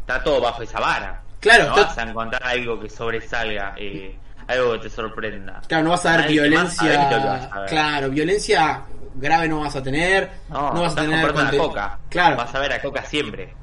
está 0.02 0.24
todo 0.24 0.41
bajo 0.41 0.63
esa 0.63 0.80
vara. 0.80 1.21
Claro, 1.39 1.65
no 1.65 1.76
está- 1.76 1.86
vas 1.88 1.98
a 2.00 2.04
encontrar 2.04 2.43
algo 2.43 2.80
que 2.80 2.89
sobresalga, 2.89 3.76
eh, 3.78 4.15
algo 4.48 4.74
que 4.74 4.80
te 4.80 4.89
sorprenda. 4.89 5.62
Claro, 5.67 5.84
no 5.84 5.89
vas 5.91 6.06
a 6.08 6.17
ver 6.17 6.28
violencia. 6.32 7.10
a 7.54 7.60
ver. 7.62 7.69
Claro, 7.69 8.10
violencia 8.10 8.82
grave 9.13 9.48
no 9.48 9.60
vas 9.60 9.76
a 9.76 9.84
tener. 9.84 10.30
No, 10.50 10.74
No, 10.74 10.82
vas 10.82 10.98
a 10.98 11.02
estás 11.02 11.06
tener. 11.06 11.32
una 11.32 11.52
coca. 11.58 12.00
Claro. 12.10 12.38
Vas 12.38 12.56
a 12.56 12.60
ver 12.60 12.74
a 12.74 12.82
coca 12.82 13.04
siempre. 13.06 13.54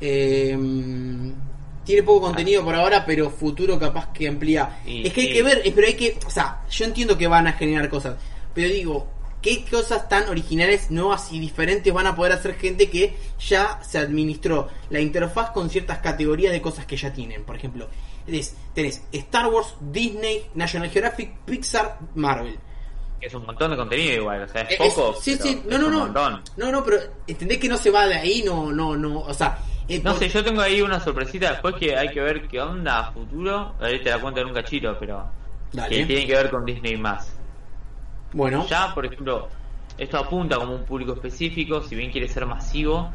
Eh, 0.00 0.56
tiene 1.86 2.02
poco 2.02 2.20
contenido 2.26 2.62
por 2.62 2.74
ahora, 2.74 3.06
pero 3.06 3.30
futuro 3.30 3.78
capaz 3.78 4.12
que 4.12 4.28
amplía. 4.28 4.80
Y- 4.84 5.06
es 5.06 5.12
que 5.14 5.22
hay 5.22 5.28
y- 5.28 5.32
que 5.32 5.42
ver, 5.42 5.62
eh, 5.64 5.72
pero 5.74 5.86
hay 5.86 5.94
que. 5.94 6.18
O 6.26 6.30
sea, 6.30 6.62
yo 6.70 6.84
entiendo 6.84 7.16
que 7.16 7.26
van 7.26 7.46
a 7.46 7.52
generar 7.54 7.88
cosas. 7.88 8.16
Pero 8.52 8.68
digo, 8.68 9.06
¿qué 9.40 9.64
cosas 9.70 10.08
tan 10.08 10.28
originales, 10.28 10.90
nuevas 10.90 11.32
y 11.32 11.38
diferentes 11.38 11.92
van 11.94 12.06
a 12.08 12.16
poder 12.16 12.32
hacer 12.32 12.56
gente 12.56 12.90
que 12.90 13.14
ya 13.38 13.80
se 13.82 13.98
administró 13.98 14.68
la 14.90 15.00
interfaz 15.00 15.50
con 15.52 15.70
ciertas 15.70 15.98
categorías 15.98 16.52
de 16.52 16.60
cosas 16.60 16.84
que 16.84 16.96
ya 16.96 17.12
tienen? 17.12 17.44
Por 17.44 17.56
ejemplo, 17.56 17.88
tenés, 18.26 18.54
tenés 18.74 19.02
Star 19.12 19.46
Wars, 19.46 19.74
Disney, 19.80 20.46
National 20.54 20.90
Geographic, 20.90 21.36
Pixar, 21.44 21.98
Marvel. 22.16 22.58
Es 23.20 23.32
un 23.34 23.46
montón 23.46 23.70
de 23.70 23.76
contenido 23.76 24.14
igual, 24.14 24.42
o 24.42 24.48
sea, 24.48 24.62
es, 24.62 24.78
Es- 24.80 24.92
poco. 24.94 25.14
sí, 25.20 25.38
sí, 25.40 25.62
no, 25.68 25.78
no, 25.78 25.86
un 25.86 25.92
no. 25.92 25.98
montón. 26.00 26.42
No, 26.56 26.70
no, 26.70 26.84
pero 26.84 26.98
entendés 27.26 27.58
que 27.58 27.68
no 27.68 27.76
se 27.76 27.90
va 27.90 28.06
de 28.06 28.14
ahí, 28.14 28.42
no, 28.44 28.70
no, 28.72 28.94
no. 28.96 29.20
O 29.20 29.32
sea, 29.34 29.58
eh, 29.88 30.00
No 30.02 30.10
por- 30.12 30.18
sé, 30.20 30.28
yo 30.28 30.42
tengo 30.44 30.60
ahí 30.60 30.80
una 30.82 31.00
sorpresita 31.00 31.52
después 31.52 31.74
que 31.76 31.96
hay 31.96 32.08
que 32.10 32.20
ver 32.20 32.48
qué 32.48 32.60
onda 32.60 32.98
a 33.00 33.12
futuro. 33.12 33.74
Ahí 33.80 34.02
te 34.02 34.10
la 34.10 34.18
cuento 34.18 34.40
en 34.40 34.48
un 34.48 34.54
cachito, 34.54 34.96
pero 34.98 35.26
Dale. 35.72 35.96
que 35.96 36.06
tiene 36.06 36.26
que 36.26 36.34
ver 36.34 36.50
con 36.50 36.64
Disney 36.64 36.96
más. 36.96 37.36
Bueno, 38.32 38.66
Ya, 38.68 38.92
por 38.94 39.06
ejemplo, 39.06 39.48
esto 39.96 40.18
apunta 40.18 40.56
como 40.56 40.74
un 40.74 40.84
público 40.84 41.12
específico, 41.14 41.82
si 41.82 41.94
bien 41.94 42.10
quiere 42.10 42.28
ser 42.28 42.44
masivo, 42.46 43.10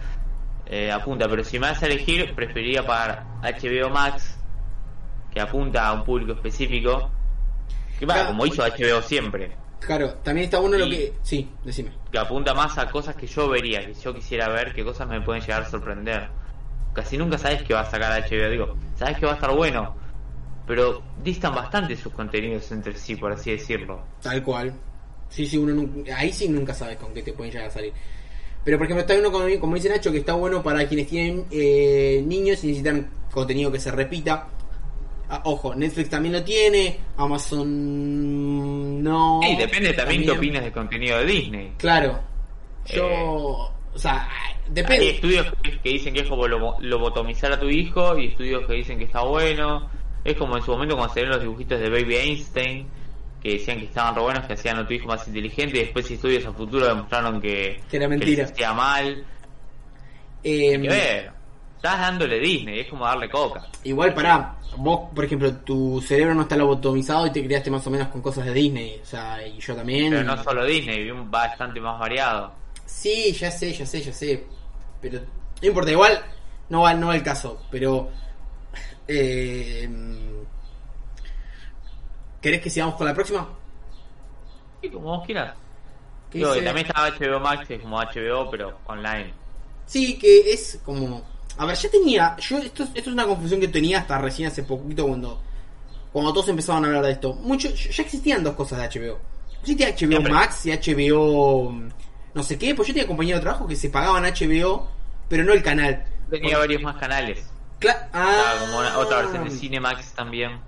eh, 0.66 0.92
apunta, 0.92 1.28
pero 1.28 1.44
si 1.44 1.60
me 1.60 1.68
vas 1.68 1.84
a 1.84 1.86
elegir, 1.86 2.34
preferiría 2.34 2.86
pagar 2.86 3.26
HBO 3.44 3.90
Max, 3.90 4.38
que 5.34 5.42
apunta 5.42 5.88
a 5.88 5.94
un 5.94 6.04
público 6.04 6.32
específico, 6.34 7.12
que 8.00 8.06
va, 8.06 8.14
Claro. 8.16 8.30
como 8.30 8.46
hizo 8.46 8.64
HBO 8.64 9.02
siempre, 9.02 9.56
claro, 9.80 10.14
también 10.24 10.46
está 10.46 10.60
bueno 10.60 10.78
lo 10.78 10.90
que. 10.90 11.14
Sí, 11.22 11.50
decime. 11.64 11.92
que 12.12 12.18
apunta 12.18 12.54
más 12.54 12.78
a 12.78 12.90
cosas 12.90 13.16
que 13.16 13.28
yo 13.28 13.48
vería, 13.50 13.86
que 13.86 13.94
yo 13.94 14.14
quisiera 14.14 14.48
ver, 14.50 14.74
qué 14.74 14.84
cosas 14.84 15.08
me 15.08 15.22
pueden 15.22 15.42
llegar 15.42 15.64
a 15.64 15.70
sorprender. 15.70 16.30
Casi 16.94 17.18
nunca 17.18 17.38
sabes 17.38 17.64
que 17.64 17.74
va 17.74 17.82
a 17.82 17.90
sacar 17.90 18.12
HBO, 18.22 18.50
digo, 18.50 18.76
sabes 18.98 19.18
que 19.18 19.26
va 19.26 19.32
a 19.34 19.36
estar 19.36 19.56
bueno, 19.56 19.96
pero 20.68 21.02
distan 21.24 21.56
bastante 21.56 21.96
sus 21.96 22.12
contenidos 22.14 22.72
entre 22.72 22.96
sí, 22.96 23.16
por 23.16 23.32
así 23.32 23.52
decirlo. 23.52 24.04
Tal 24.22 24.44
cual. 24.44 24.74
Sí, 25.30 25.48
sí, 25.48 25.58
uno 25.58 25.74
nunca- 25.74 26.18
ahí 26.18 26.32
sí 26.34 26.50
nunca 26.50 26.74
sabes 26.74 26.98
con 26.98 27.14
qué 27.14 27.22
te 27.24 27.32
pueden 27.34 27.54
llegar 27.54 27.68
a 27.70 27.72
salir. 27.72 27.94
Pero 28.64 28.78
por 28.78 28.86
ejemplo, 28.86 29.02
está 29.02 29.16
uno 29.18 29.32
como, 29.32 29.60
como 29.60 29.76
dice 29.76 29.90
Nacho, 29.90 30.12
que 30.12 30.20
está 30.20 30.34
bueno 30.34 30.62
para 30.62 30.86
quienes 30.88 31.08
tienen 31.08 31.46
eh, 31.50 32.22
niños 32.28 32.64
y 32.64 32.68
necesitan 32.68 33.10
contenido 33.32 33.72
que 33.72 33.80
se 33.80 33.90
repita. 33.92 34.48
Ah, 35.30 35.42
ojo, 35.46 35.74
Netflix 35.74 36.10
también 36.10 36.34
lo 36.34 36.44
tiene, 36.44 37.00
Amazon 37.18 39.02
no. 39.04 39.40
Y 39.44 39.56
depende 39.56 39.94
también, 39.94 40.24
qué 40.24 40.32
opinas 40.32 40.64
del 40.64 40.72
contenido 40.74 41.18
de 41.20 41.26
Disney. 41.26 41.74
Claro. 41.78 42.20
Yo, 42.86 43.08
Eh, 43.10 43.24
o 43.96 43.98
sea, 44.00 44.28
Hay 44.72 44.76
depende. 44.76 45.10
estudios 45.12 45.48
que 45.84 45.90
dicen 45.90 46.14
que 46.14 46.22
es 46.22 46.30
como 46.30 46.48
lobo- 46.48 46.78
lobotomizar 46.80 47.52
a 47.52 47.60
tu 47.60 47.70
hijo 47.70 48.18
y 48.18 48.28
estudios 48.28 48.66
que 48.66 48.74
dicen 48.74 48.98
que 48.98 49.04
está 49.06 49.22
bueno. 49.22 49.90
Es 50.24 50.38
como 50.38 50.56
en 50.56 50.64
su 50.64 50.72
momento 50.72 50.96
cuando 50.96 51.14
salieron 51.14 51.34
los 51.34 51.42
dibujitos 51.42 51.80
de 51.80 51.90
Baby 51.90 52.16
Einstein, 52.16 52.88
que 53.42 53.54
decían 53.54 53.80
que 53.80 53.86
estaban 53.86 54.16
re 54.16 54.22
buenos, 54.22 54.46
que 54.46 54.54
hacían 54.54 54.78
a 54.78 54.88
tu 54.88 54.94
hijo 54.94 55.08
más 55.08 55.28
inteligente 55.28 55.78
y 55.78 55.82
después 55.82 56.10
estudios 56.10 56.46
a 56.46 56.52
futuro 56.54 56.88
demostraron 56.88 57.42
que, 57.42 57.82
Que 57.90 57.98
era 57.98 58.08
mentira. 58.08 58.46
hacía 58.46 58.72
mal. 58.74 59.26
Eh, 60.44 60.76
Hay 60.76 60.82
que 60.82 60.88
ver. 60.88 61.32
Estás 61.78 62.00
dándole 62.00 62.40
Disney, 62.40 62.80
es 62.82 62.88
como 62.88 63.06
darle 63.06 63.28
coca. 63.30 63.66
igual 63.84 64.14
para 64.14 64.56
vos, 64.78 65.10
por 65.16 65.26
ejemplo, 65.26 65.52
tu 65.58 66.00
cerebro 66.02 66.36
no 66.36 66.44
está 66.44 66.56
lobotomizado 66.56 67.26
y 67.26 67.32
te 67.32 67.44
criaste 67.44 67.72
más 67.72 67.86
o 67.88 67.90
menos 67.90 68.08
con 68.10 68.22
cosas 68.22 68.46
de 68.46 68.54
Disney, 68.54 69.00
o 69.02 69.06
sea, 69.06 69.46
y 69.46 69.58
yo 69.60 69.76
también. 69.76 70.12
Pero 70.12 70.24
no 70.24 70.42
solo 70.44 70.64
Disney, 70.64 71.04
vi 71.04 71.10
un 71.10 71.30
bastante 71.32 71.82
más 71.82 72.00
variado. 72.00 72.54
Sí, 72.86 73.34
ya 73.34 73.50
sé, 73.50 73.74
ya 73.74 73.86
sé, 73.86 74.02
ya 74.02 74.14
sé. 74.14 74.44
Pero 75.02 75.20
no 75.62 75.68
importa, 75.68 75.92
igual 75.92 76.24
no 76.70 76.82
va, 76.82 76.94
no 76.94 77.08
va 77.08 77.16
el 77.16 77.24
caso. 77.24 77.62
Pero. 77.70 78.10
Eh, 79.08 79.90
¿Querés 82.42 82.62
que 82.62 82.70
sigamos 82.70 82.96
con 82.96 83.06
la 83.06 83.14
próxima? 83.14 83.48
Y 84.82 84.90
como 84.90 85.18
vos 85.18 85.26
quieras. 85.26 85.56
¿Qué 86.32 86.40
Digo, 86.40 86.52
y 86.52 86.54
dice? 86.56 86.66
también 86.66 86.88
estaba 86.88 87.10
HBO 87.10 87.40
Max, 87.40 87.68
que 87.68 87.76
es 87.76 87.82
como 87.82 87.98
HBO, 88.00 88.50
pero 88.50 88.80
online. 88.88 89.34
Sí, 89.86 90.18
que 90.18 90.52
es 90.54 90.80
como. 90.84 91.24
A 91.58 91.66
ver, 91.66 91.76
ya 91.76 91.90
tenía. 91.90 92.36
Yo, 92.38 92.58
esto, 92.58 92.84
esto 92.84 93.00
es 93.00 93.08
una 93.08 93.26
confusión 93.26 93.60
que 93.60 93.68
tenía 93.68 94.00
hasta 94.00 94.18
recién 94.18 94.48
hace 94.48 94.64
poquito 94.64 95.08
cuando. 95.08 95.40
Cuando 96.12 96.34
todos 96.34 96.50
empezaban 96.50 96.84
a 96.84 96.88
hablar 96.88 97.04
de 97.04 97.12
esto. 97.12 97.34
Mucho, 97.34 97.70
ya 97.70 98.04
existían 98.04 98.44
dos 98.44 98.56
cosas 98.56 98.80
de 98.80 99.00
HBO. 99.00 99.20
Existía 99.60 99.90
HBO 99.90 99.98
Siempre. 99.98 100.34
Max 100.34 100.66
y 100.66 100.72
HBO. 100.72 101.74
No 102.34 102.44
sé 102.44 102.58
qué, 102.58 102.74
pues 102.76 102.88
yo 102.88 102.94
tenía 102.94 103.08
compañero 103.08 103.38
de 103.38 103.42
trabajo 103.44 103.68
que 103.68 103.76
se 103.76 103.90
pagaban 103.90 104.24
HBO, 104.24 104.90
pero 105.28 105.44
no 105.44 105.54
el 105.54 105.62
canal. 105.64 106.04
Tenía 106.30 106.58
varios 106.58 106.82
más 106.82 106.96
canales. 106.98 107.46
Cla- 107.80 108.08
ah, 108.14 108.54
como 108.62 108.80
una- 108.80 108.98
otra 108.98 109.18
versión 109.22 109.44
de 109.44 109.50
Cinemax 109.52 110.14
también. 110.14 110.60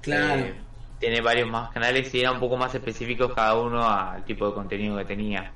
Claro. 0.00 0.40
Eh, 0.40 0.54
tiene 0.98 1.20
varios 1.20 1.48
más 1.48 1.70
canales 1.70 2.12
y 2.14 2.20
era 2.20 2.32
un 2.32 2.40
poco 2.40 2.56
más 2.56 2.74
específicos 2.74 3.32
cada 3.34 3.54
uno 3.56 3.88
al 3.88 4.24
tipo 4.24 4.46
de 4.48 4.54
contenido 4.54 4.96
que 4.96 5.04
tenía. 5.04 5.52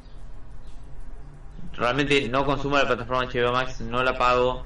Realmente 1.74 2.28
no 2.28 2.44
consumo 2.44 2.76
la 2.76 2.87
plataforma 2.87 3.24
HBO 3.24 3.52
Max, 3.52 3.81
no 3.81 4.02
la 4.02 4.16
pago. 4.16 4.62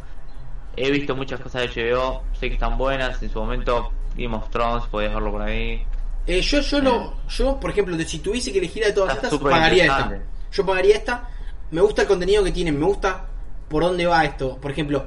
He 0.77 0.91
visto 0.91 1.15
muchas 1.17 1.41
cosas 1.41 1.63
de 1.63 1.69
HBO, 1.95 2.23
sé 2.39 2.49
que 2.49 2.55
están 2.55 2.77
buenas. 2.77 3.23
En 3.23 3.31
su 3.31 3.39
momento, 3.39 3.93
Game 4.17 4.37
of 4.37 4.51
Thrones, 4.51 4.87
podías 4.89 5.15
verlo 5.15 5.31
por 5.31 5.43
ahí. 5.43 5.83
Eh, 6.27 6.41
yo, 6.43 6.61
yo 6.61 6.81
lo, 6.81 7.15
yo, 7.29 7.59
por 7.61 7.71
ejemplo, 7.71 7.97
si 8.01 8.19
tuviese 8.19 8.53
que 8.53 8.59
elegir 8.59 8.85
de 8.85 8.93
todas 8.93 9.15
Está 9.15 9.29
estas, 9.29 9.41
pagaría 9.41 9.85
esta. 9.85 10.19
Yo 10.53 10.65
pagaría 10.67 10.97
esta. 10.97 11.29
Me 11.71 11.81
gusta 11.81 12.03
el 12.03 12.09
contenido 12.09 12.45
que 12.45 12.53
tienen, 12.53 12.79
me 12.79 12.87
gusta 12.87 13.27
por 13.69 13.83
dónde 13.83 14.07
va 14.07 14.25
esto. 14.25 14.57
Por 14.59 14.71
ejemplo, 14.71 15.05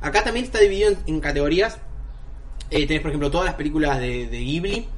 acá 0.00 0.24
también 0.24 0.46
está 0.46 0.58
dividido 0.60 0.90
en, 0.90 0.98
en 1.06 1.20
categorías. 1.20 1.78
Eh, 2.70 2.86
tenés, 2.86 3.00
por 3.02 3.10
ejemplo, 3.10 3.30
todas 3.30 3.46
las 3.46 3.54
películas 3.54 3.98
de, 3.98 4.26
de 4.26 4.38
Ghibli. 4.40 4.88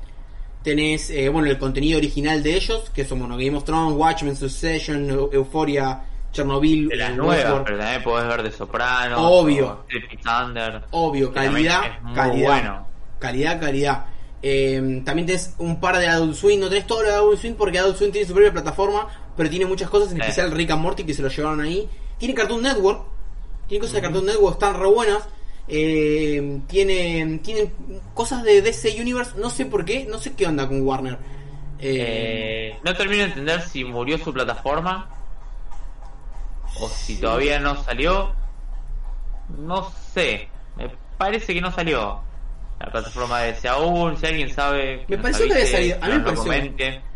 Tenés, 0.62 1.08
eh, 1.10 1.28
bueno, 1.30 1.48
el 1.48 1.58
contenido 1.58 1.96
original 1.98 2.42
de 2.42 2.54
ellos, 2.54 2.90
que 2.94 3.04
son, 3.06 3.20
bueno, 3.20 3.36
Game 3.38 3.56
of 3.56 3.64
Thrones, 3.64 3.96
Watchmen, 3.96 4.36
Succession, 4.36 5.08
Eu- 5.08 5.30
Euphoria, 5.32 6.02
Chernobyl, 6.32 6.88
De 6.88 6.96
las 6.96 7.16
nuevas, 7.16 7.36
Westworld. 7.38 7.64
pero 7.64 7.78
también 7.78 8.02
podés 8.02 8.28
ver 8.28 8.42
de 8.42 8.52
Sopranos. 8.52 9.18
Obvio. 9.22 9.84
Thunder, 10.22 10.82
Obvio, 10.90 11.32
calidad, 11.32 11.80
calidad. 12.14 12.48
bueno. 12.50 12.86
Calidad, 13.18 13.58
calidad. 13.60 14.04
Eh, 14.42 15.02
también 15.04 15.26
tenés 15.26 15.54
un 15.58 15.80
par 15.80 15.96
de 15.98 16.08
Adult 16.08 16.34
Swim, 16.34 16.60
no 16.60 16.68
tenés 16.68 16.86
todo 16.86 17.02
lo 17.02 17.08
de 17.08 17.14
Adult 17.14 17.38
Swim 17.40 17.54
porque 17.54 17.78
Adult 17.78 17.96
Swim 17.96 18.10
tiene 18.12 18.26
su 18.26 18.32
propia 18.34 18.52
plataforma, 18.52 19.06
pero 19.40 19.48
tiene 19.48 19.64
muchas 19.64 19.88
cosas, 19.88 20.12
en 20.12 20.20
especial 20.20 20.50
Rick 20.50 20.70
and 20.70 20.82
Morty 20.82 21.02
que 21.02 21.14
se 21.14 21.22
lo 21.22 21.28
llevaron 21.28 21.62
ahí. 21.62 21.88
Tiene 22.18 22.34
Cartoon 22.34 22.62
Network, 22.62 23.04
tiene 23.68 23.80
cosas 23.80 23.94
de 23.94 24.02
Cartoon 24.02 24.26
Network, 24.26 24.52
están 24.56 24.78
re 24.78 24.86
buenas. 24.86 25.26
Eh, 25.66 26.60
tiene, 26.66 27.40
tienen 27.42 27.72
cosas 28.12 28.42
de 28.42 28.60
DC 28.60 29.00
Universe, 29.00 29.32
no 29.38 29.48
sé 29.48 29.64
por 29.64 29.86
qué, 29.86 30.04
no 30.04 30.18
sé 30.18 30.34
qué 30.34 30.46
onda 30.46 30.68
con 30.68 30.82
Warner. 30.86 31.14
Eh, 31.78 32.74
Eh, 32.74 32.78
no 32.84 32.94
termino 32.94 33.22
de 33.22 33.28
entender 33.30 33.62
si 33.62 33.82
murió 33.82 34.18
su 34.18 34.30
plataforma 34.30 35.08
o 36.78 36.86
si 36.90 37.16
todavía 37.16 37.58
no 37.60 37.82
salió. 37.82 38.34
No 39.56 39.90
sé. 40.12 40.50
Me 40.76 40.90
parece 41.16 41.54
que 41.54 41.62
no 41.62 41.72
salió 41.72 42.20
la 42.78 42.92
plataforma 42.92 43.40
de 43.40 43.50
ese 43.52 43.68
aún. 43.68 44.18
Si 44.18 44.26
alguien 44.26 44.52
sabe. 44.52 45.06
Me 45.08 45.16
pareció 45.16 45.46
que 45.46 45.54
había 45.54 45.66
salido. 45.66 45.98
A 46.02 46.08
mí 46.08 46.12
me 46.12 46.20
pareció. 46.20 47.09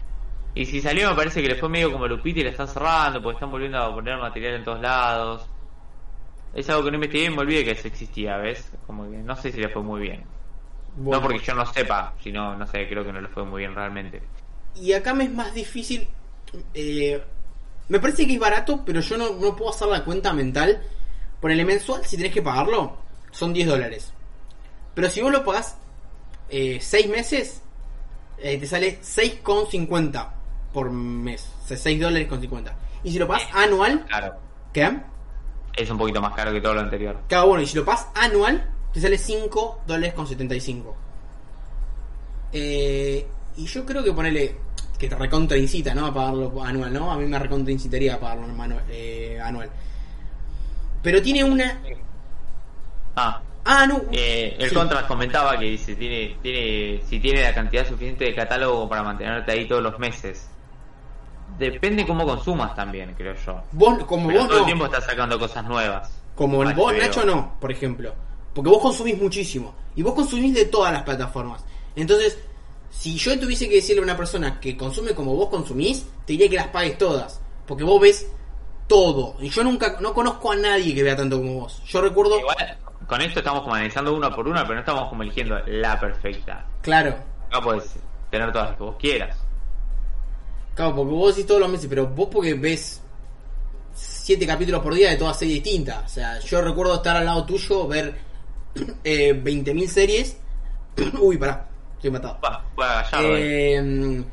Y 0.55 0.67
si 0.67 0.81
salió, 0.81 1.11
me 1.11 1.17
parece 1.17 1.43
que 1.43 1.49
le 1.49 1.57
fue 1.57 1.69
medio 1.69 1.91
como 1.91 2.07
Lupita 2.07 2.41
y 2.41 2.45
le 2.45 2.51
están 2.51 2.69
cerrando 2.69 3.21
porque 3.21 3.37
están 3.37 3.51
volviendo 3.51 3.79
a 3.79 3.93
poner 3.93 4.17
material 4.19 4.55
en 4.55 4.65
todos 4.65 4.81
lados. 4.81 5.47
Es 6.55 6.69
algo 6.71 6.85
que 6.85 6.91
no 6.93 6.97
investigué 6.97 7.25
y 7.25 7.31
me 7.31 7.39
olvidé 7.39 7.65
que 7.65 7.73
eso 7.73 7.89
existía, 7.89 8.37
¿ves? 8.37 8.71
Como 8.87 9.11
que 9.11 9.17
no 9.19 9.35
sé 9.35 9.51
si 9.51 9.61
le 9.61 9.69
fue 9.69 9.83
muy 9.83 10.01
bien. 10.03 10.23
bueno. 10.97 11.21
No 11.21 11.27
porque 11.27 11.41
yo 11.45 11.55
no 11.55 11.67
sepa, 11.67 12.15
sino, 12.23 12.55
no 12.57 12.67
sé, 12.69 12.89
creo 12.89 13.05
que 13.05 13.13
no 13.13 13.21
le 13.21 13.29
fue 13.29 13.45
muy 13.45 13.63
bien 13.63 13.75
realmente. 13.75 14.23
Y 14.77 14.93
acá 14.93 15.13
me 15.13 15.25
es 15.25 15.33
más 15.33 15.53
difícil. 15.53 16.07
eh, 16.73 17.21
me 17.89 17.99
parece 17.99 18.27
que 18.27 18.35
es 18.35 18.41
barato, 18.41 18.83
pero 18.87 19.01
yo 19.01 19.19
no, 19.19 19.31
no 19.35 19.57
puedo 19.57 19.71
hacer 19.71 19.89
la 19.89 20.05
cuenta 20.05 20.33
mental. 20.33 20.81
Ponele 21.41 21.65
mensual, 21.65 22.05
si 22.05 22.17
tenés 22.17 22.33
que 22.33 22.43
pagarlo, 22.43 22.97
son 23.33 23.53
10 23.53 23.67
dólares. 23.67 24.13
Pero 24.95 25.11
si 25.11 25.21
vos 25.21 25.33
lo 25.33 25.45
pagás 25.45 25.77
6 26.49 27.09
meses, 27.09 27.61
eh, 28.39 28.57
te 28.59 28.67
sale 28.69 29.01
6,50 29.03 30.31
por 30.75 30.91
mes. 30.91 31.49
O 31.65 31.69
sea, 31.69 31.77
6 31.79 31.99
dólares 32.01 32.29
con 32.29 32.41
50. 32.43 32.77
Y 33.05 33.13
si 33.13 33.19
lo 33.19 33.27
pagás 33.27 33.49
anual, 33.55 34.05
Claro. 34.07 34.35
¿qué? 34.75 34.99
Es 35.77 35.89
un 35.91 35.97
poquito 35.99 36.21
más 36.21 36.35
caro 36.35 36.53
que 36.53 36.61
todo 36.61 36.75
lo 36.75 36.81
anterior. 36.81 37.17
Cada 37.29 37.45
bueno, 37.45 37.63
y 37.63 37.67
si 37.67 37.77
lo 37.77 37.85
pagas 37.85 38.09
anual, 38.15 38.69
te 38.93 39.01
sale 39.01 39.17
5 39.17 39.81
dólares 39.87 40.13
con 40.15 40.27
75. 40.27 40.95
Eh, 42.53 43.27
y 43.57 43.67
yo 43.67 43.85
creo 43.85 44.03
que 44.05 44.13
ponele 44.13 44.57
que 44.99 45.09
te 45.09 45.17
recontra 45.17 45.57
incita, 45.57 45.95
¿no? 45.95 46.07
A 46.07 46.15
pagarlo 46.15 46.63
anual, 46.63 46.93
¿no? 46.93 47.11
A 47.11 47.17
mí 47.17 47.25
me 47.27 47.39
recontra 47.39 47.73
incitaría 47.73 48.15
a 48.15 48.21
pagarlo 48.21 48.47
manu- 48.49 48.81
eh, 48.89 49.39
anual. 49.43 49.71
Pero 51.03 51.21
tiene 51.23 51.45
una. 51.45 51.81
Ah, 53.17 53.41
Ah, 53.67 53.87
no. 53.87 54.03
eh, 54.13 54.57
el 54.59 54.69
Sí. 54.69 54.75
Contras 54.75 55.05
comentaba 55.05 55.59
que 55.59 55.65
dice, 55.67 55.97
tiene, 55.97 56.37
tiene, 56.43 57.01
si 57.09 57.19
tiene 57.19 57.43
la 57.43 57.55
cantidad 57.55 57.87
suficiente 57.87 58.25
de 58.27 58.35
catálogo 58.35 58.89
para 58.89 59.03
mantenerte 59.03 59.53
ahí 59.53 59.67
todos 59.67 59.83
los 59.83 59.99
meses. 59.99 60.49
Depende 61.59 62.07
cómo 62.07 62.25
consumas 62.27 62.75
también, 62.75 63.15
creo 63.17 63.35
yo. 63.35 63.61
Vos, 63.73 64.03
como 64.05 64.29
Pero 64.29 64.41
vos 64.41 64.49
todo 64.49 64.57
el 64.59 64.63
no. 64.63 64.67
tiempo 64.67 64.85
estás 64.87 65.05
sacando 65.05 65.39
cosas 65.39 65.65
nuevas. 65.65 66.11
Como 66.35 66.63
Ah, 66.63 66.73
vos. 66.75 66.93
Nacho, 66.97 67.25
no, 67.25 67.55
por 67.61 67.71
ejemplo. 67.71 68.13
Porque 68.55 68.71
vos 68.71 68.81
consumís 68.83 69.21
muchísimo. 69.21 69.75
Y 69.95 70.03
vos 70.03 70.15
consumís 70.15 70.55
de 70.55 70.65
todas 70.65 70.93
las 70.93 71.03
plataformas. 71.05 71.65
Entonces, 71.95 72.39
si 72.91 73.17
yo 73.17 73.39
tuviese 73.39 73.69
que 73.69 73.77
decirle 73.77 74.01
a 74.01 74.05
una 74.05 74.17
persona 74.17 74.59
que 74.61 74.77
consume 74.77 75.15
como 75.15 75.35
vos 75.37 75.49
consumís, 75.49 76.05
te 76.27 76.33
diría 76.33 76.49
que 76.49 76.57
las 76.57 76.69
pagues 76.69 76.99
todas. 76.99 77.41
Porque 77.67 77.85
vos 77.85 78.01
ves 78.01 78.29
todo. 78.89 79.37
Y 79.41 79.49
yo 79.51 79.63
nunca, 79.65 79.97
no 80.01 80.13
conozco 80.13 80.53
a 80.53 80.57
nadie 80.57 80.95
que 80.95 81.03
vea 81.03 81.17
tanto 81.17 81.39
como 81.39 81.61
vos. 81.61 81.83
Yo 81.87 82.01
recuerdo, 82.01 82.39
Igual, 82.39 82.79
con 83.07 83.21
esto 83.21 83.39
estamos 83.39 83.63
como 83.63 83.75
analizando 83.75 84.13
una 84.15 84.35
por 84.35 84.49
una, 84.49 84.63
pero 84.63 84.75
no 84.75 84.81
estamos 84.81 85.09
como 85.09 85.23
eligiendo 85.23 85.59
la 85.67 85.99
perfecta. 86.01 86.67
claro, 86.83 87.15
Acá 87.49 87.61
puedes 87.61 87.95
tener 88.31 88.51
todas 88.53 88.71
las 88.71 88.77
que 88.77 88.83
vos 88.83 88.97
quieras. 88.99 89.37
Claro, 90.75 90.95
porque 90.97 91.13
vos 91.13 91.35
decís 91.35 91.47
todos 91.47 91.61
los 91.61 91.71
meses, 91.71 91.87
pero 91.89 92.07
vos 92.09 92.29
porque 92.31 92.55
ves 92.55 93.01
siete 93.95 94.47
capítulos 94.47 94.83
por 94.83 94.95
día 94.95 95.11
de 95.11 95.17
todas 95.17 95.39
series 95.39 95.63
distintas. 95.63 96.05
O 96.05 96.09
sea, 96.15 96.39
yo 96.41 96.61
recuerdo 96.63 96.95
estar 96.97 97.17
al 97.17 97.25
lado 97.25 97.45
tuyo, 97.45 97.87
ver 97.87 98.15
eh, 99.05 99.33
20.000 99.43 99.89
series. 99.89 100.37
Uy, 101.21 101.37
pará, 101.37 101.69
estoy 101.97 102.11
matado. 102.11 102.39
Va, 102.45 102.65
voy 102.75 102.85
a 102.85 103.01
agallarlo 103.01 103.35
ahí. 103.35 103.43
Eh, 103.45 104.25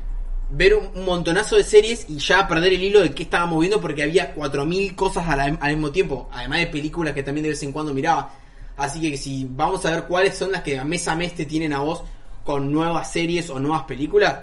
ver 0.54 0.74
un 0.74 1.04
montonazo 1.04 1.56
de 1.56 1.64
series 1.64 2.04
y 2.10 2.18
ya 2.18 2.46
perder 2.46 2.74
el 2.74 2.82
hilo 2.82 3.00
de 3.00 3.12
qué 3.12 3.22
estábamos 3.22 3.60
viendo 3.60 3.80
porque 3.80 4.02
había 4.02 4.34
4.000 4.34 4.94
cosas 4.94 5.26
a 5.28 5.36
la- 5.36 5.44
al 5.44 5.72
mismo 5.72 5.90
tiempo. 5.90 6.28
Además 6.32 6.58
de 6.58 6.66
películas 6.66 7.14
que 7.14 7.22
también 7.22 7.44
de 7.44 7.50
vez 7.50 7.62
en 7.62 7.72
cuando 7.72 7.94
miraba. 7.94 8.34
Así 8.76 9.00
que 9.00 9.16
si 9.16 9.46
vamos 9.48 9.84
a 9.86 9.90
ver 9.90 10.04
cuáles 10.04 10.36
son 10.36 10.52
las 10.52 10.62
que 10.62 10.78
a 10.78 10.84
mes 10.84 11.06
a 11.08 11.14
mes 11.14 11.34
te 11.34 11.46
tienen 11.46 11.72
a 11.72 11.78
vos 11.80 12.02
con 12.44 12.70
nuevas 12.72 13.10
series 13.12 13.48
o 13.50 13.58
nuevas 13.60 13.84
películas, 13.84 14.40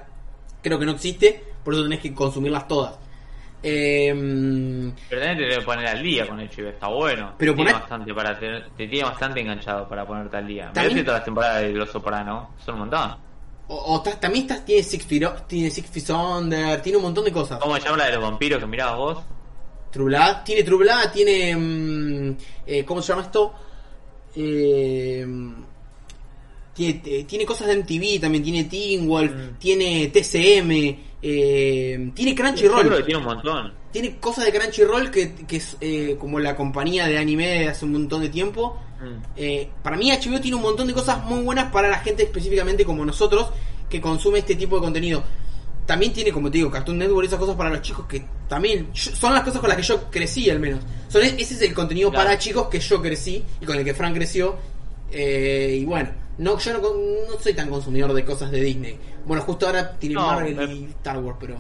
creo 0.64 0.80
que 0.80 0.86
no 0.86 0.94
existe, 0.94 1.44
por 1.64 1.74
eso 1.74 1.84
tenés 1.84 2.00
que 2.00 2.14
consumirlas 2.14 2.68
todas. 2.68 2.98
Eh, 3.62 4.14
Pero 5.10 5.22
también 5.22 5.38
te 5.38 5.54
debe 5.54 5.66
poner 5.66 5.88
al 5.88 6.02
día 6.02 6.26
con 6.28 6.40
el 6.40 6.50
chivo, 6.50 6.70
está 6.70 6.88
bueno. 6.88 7.34
Pero 7.38 7.52
te, 7.52 7.58
tiene 7.58 7.74
bastante 7.74 8.14
para 8.14 8.40
te 8.40 8.62
tiene 8.88 9.04
bastante 9.04 9.42
enganchado 9.42 9.88
para 9.90 10.06
ponerte 10.08 10.38
al 10.38 10.48
día. 10.48 10.72
También- 10.74 10.94
Mirate 10.94 11.04
todas 11.06 11.20
las 11.20 11.26
temporadas 11.26 11.62
de 11.64 11.70
Los 11.74 11.90
Sopranos, 11.92 12.48
son 12.64 12.76
un 12.76 12.80
montón. 12.82 13.18
o, 13.68 13.96
o 13.96 14.02
también 14.02 14.44
estás, 14.46 14.64
tiene 14.66 14.82
Six, 14.82 15.06
Feet, 15.06 15.46
tiene 15.48 15.70
Six 15.70 15.90
Feet 15.90 16.10
Under, 16.12 16.82
tiene 16.82 16.98
un 16.98 17.04
montón 17.04 17.26
de 17.26 17.32
cosas. 17.34 17.60
¿Cómo 17.60 17.76
se 17.76 17.82
llama 17.84 17.98
la 17.98 18.06
de 18.06 18.14
los 18.14 18.22
vampiros 18.24 18.60
que 18.60 18.66
mirabas 18.66 18.96
vos? 18.98 19.18
True 19.92 20.06
Blood, 20.06 20.44
tiene 20.46 20.64
True 20.64 20.78
Blood, 20.80 21.12
tiene. 21.12 21.56
mm, 21.58 22.38
eh, 22.66 22.86
¿Cómo 22.86 23.02
se 23.02 23.10
llama 23.12 23.24
esto? 23.24 23.54
Eh, 24.36 25.26
tiene, 26.74 27.02
eh, 27.06 27.24
tiene 27.26 27.46
cosas 27.46 27.68
de 27.68 27.74
MTV, 27.74 28.20
también 28.22 28.44
tiene 28.44 28.64
Teen 28.66 29.08
Wolf, 29.08 29.32
Mm. 29.34 29.58
tiene 29.60 30.08
TCM, 30.08 30.98
eh, 31.22 32.12
tiene 32.14 32.32
Yo 32.32 32.36
creo 32.38 32.48
Crunchyroll. 32.54 32.98
que 32.98 33.04
tiene 33.04 33.20
un 33.20 33.26
montón. 33.26 33.74
Tiene 33.92 34.18
cosas 34.20 34.46
de 34.46 34.54
Crunchyroll 34.54 35.12
que, 35.12 35.34
que 35.48 35.58
es 35.58 35.76
eh, 35.82 36.16
como 36.20 36.40
la 36.40 36.56
compañía 36.56 37.08
de 37.08 37.18
anime 37.18 37.48
de 37.48 37.68
hace 37.70 37.86
un 37.86 37.92
montón 37.94 38.22
de 38.22 38.30
tiempo. 38.30 38.78
Mm. 39.02 39.24
Eh, 39.36 39.70
para 39.82 39.98
mí 39.98 40.12
HBO 40.12 40.40
tiene 40.40 40.56
un 40.56 40.62
montón 40.62 40.88
de 40.88 40.94
cosas 40.94 41.24
muy 41.26 41.42
buenas 41.42 41.72
para 41.72 41.88
la 41.90 42.00
gente 42.00 42.24
específicamente 42.24 42.86
como 42.86 43.04
nosotros 43.06 43.48
que 43.90 44.00
consume 44.00 44.40
este 44.40 44.56
tipo 44.56 44.76
de 44.76 44.82
contenido. 44.82 45.24
También 45.86 46.14
tiene, 46.14 46.32
como 46.32 46.52
te 46.52 46.60
digo, 46.60 46.70
Cartoon 46.70 47.00
Network, 47.00 47.26
esas 47.28 47.40
cosas 47.40 47.56
para 47.56 47.72
los 47.72 47.82
chicos 47.82 48.06
que 48.06 48.24
también 48.48 48.94
yo- 48.94 49.16
son 49.16 49.34
las 49.34 49.42
cosas 49.44 49.60
con 49.60 49.70
las 49.70 49.78
que 49.78 49.84
yo 49.84 50.12
crecí 50.12 50.48
al 50.52 50.60
menos. 50.60 50.82
Son, 51.08 51.24
e- 51.24 51.36
ese 51.40 51.56
es 51.56 51.62
el 51.64 51.74
contenido 51.74 52.12
Claro. 52.12 52.26
para 52.26 52.38
chicos 52.38 52.68
que 52.70 52.80
yo 52.80 53.02
crecí 53.02 53.44
y 53.60 53.66
con 53.66 53.76
el 53.78 53.84
que 53.84 53.96
Frank 53.96 54.14
creció. 54.14 54.56
Y 55.12 55.84
bueno, 55.86 56.12
no, 56.40 56.58
yo 56.58 56.74
no, 56.74 56.80
no 56.80 57.40
soy 57.40 57.54
tan 57.54 57.70
consumidor 57.70 58.12
de 58.14 58.26
cosas 58.26 58.50
de 58.52 58.62
Disney. 58.62 59.00
Bueno, 59.26 59.44
justo 59.44 59.68
ahora 59.68 59.92
tiene 59.98 60.16
No, 60.16 60.26
Marvel 60.28 60.72
y 60.72 60.86
Star 60.86 61.18
Wars, 61.20 61.38
pero... 61.40 61.56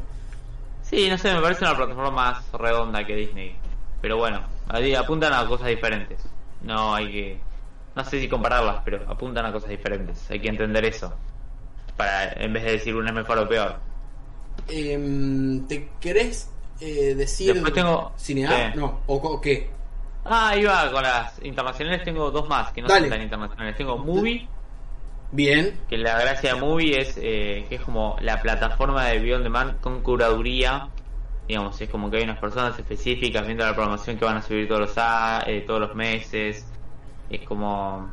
Sí, 0.82 1.08
no 1.08 1.18
sé, 1.20 1.32
me 1.34 1.42
parece 1.42 1.64
una 1.64 1.76
plataforma 1.76 2.10
más 2.12 2.52
redonda 2.52 3.06
que 3.06 3.16
Disney. 3.16 3.56
Pero 4.02 4.18
bueno, 4.18 4.42
ahí 4.70 4.96
apuntan 4.96 5.34
a 5.34 5.46
cosas 5.46 5.68
diferentes. 5.68 6.20
No 6.64 6.96
hay 6.96 7.12
que. 7.12 7.40
No 7.96 8.04
sé 8.04 8.20
si 8.20 8.28
compararlas, 8.28 8.82
pero 8.84 9.06
apuntan 9.08 9.46
a 9.46 9.52
cosas 9.52 9.70
diferentes. 9.70 10.30
Hay 10.32 10.40
que 10.40 10.48
entender 10.50 10.84
eso. 10.86 11.14
Para, 11.96 12.32
en 12.34 12.54
vez 12.54 12.64
de 12.64 12.72
decir 12.72 12.96
una 12.96 13.10
es 13.10 13.16
mejor 13.16 13.38
o 13.38 13.48
peor. 13.48 13.76
Em, 14.68 15.68
¿Te 15.68 15.90
querés 16.00 16.50
eh, 16.80 17.14
decir 17.16 17.54
Después 17.54 17.74
tengo- 17.74 18.12
cinear? 18.18 18.76
No, 18.76 19.02
o, 19.08 19.16
o 19.16 19.42
qué? 19.42 19.70
Ah, 20.26 20.56
iba 20.56 20.92
con 20.92 21.04
las 21.04 21.40
internacionales. 21.44 22.04
Tengo 22.04 22.32
dos 22.32 22.48
más 22.48 22.72
que 22.72 22.82
no 22.82 22.88
Dale. 22.88 23.02
son 23.02 23.10
tan 23.10 23.22
internacionales. 23.22 23.78
Tengo 23.78 23.98
Movie, 23.98 24.48
Bien. 25.32 25.80
que 25.90 25.98
la 25.98 26.20
gracia 26.20 26.56
de 26.56 26.60
Movie 26.60 27.00
es 27.02 27.16
eh, 27.18 27.66
que 27.70 27.76
es 27.76 27.82
como 27.82 28.18
la 28.22 28.42
plataforma 28.42 29.06
de 29.08 29.20
Video 29.20 29.38
On 29.38 29.44
Demand 29.44 29.80
con 29.80 30.02
curaduría. 30.02 30.88
Digamos, 31.48 31.80
es 31.82 31.90
como 31.90 32.10
que 32.10 32.18
hay 32.18 32.24
unas 32.24 32.40
personas 32.40 32.78
específicas 32.78 33.46
viendo 33.46 33.66
la 33.66 33.74
programación 33.76 34.18
que 34.18 34.26
van 34.26 34.38
a 34.38 34.42
subir 34.42 34.68
todos 34.68 34.82
los, 34.82 34.94
a- 34.98 35.44
eh, 35.48 35.62
todos 35.62 35.80
los 35.82 35.96
meses. 35.96 36.66
Es 37.30 37.42
como 37.42 38.10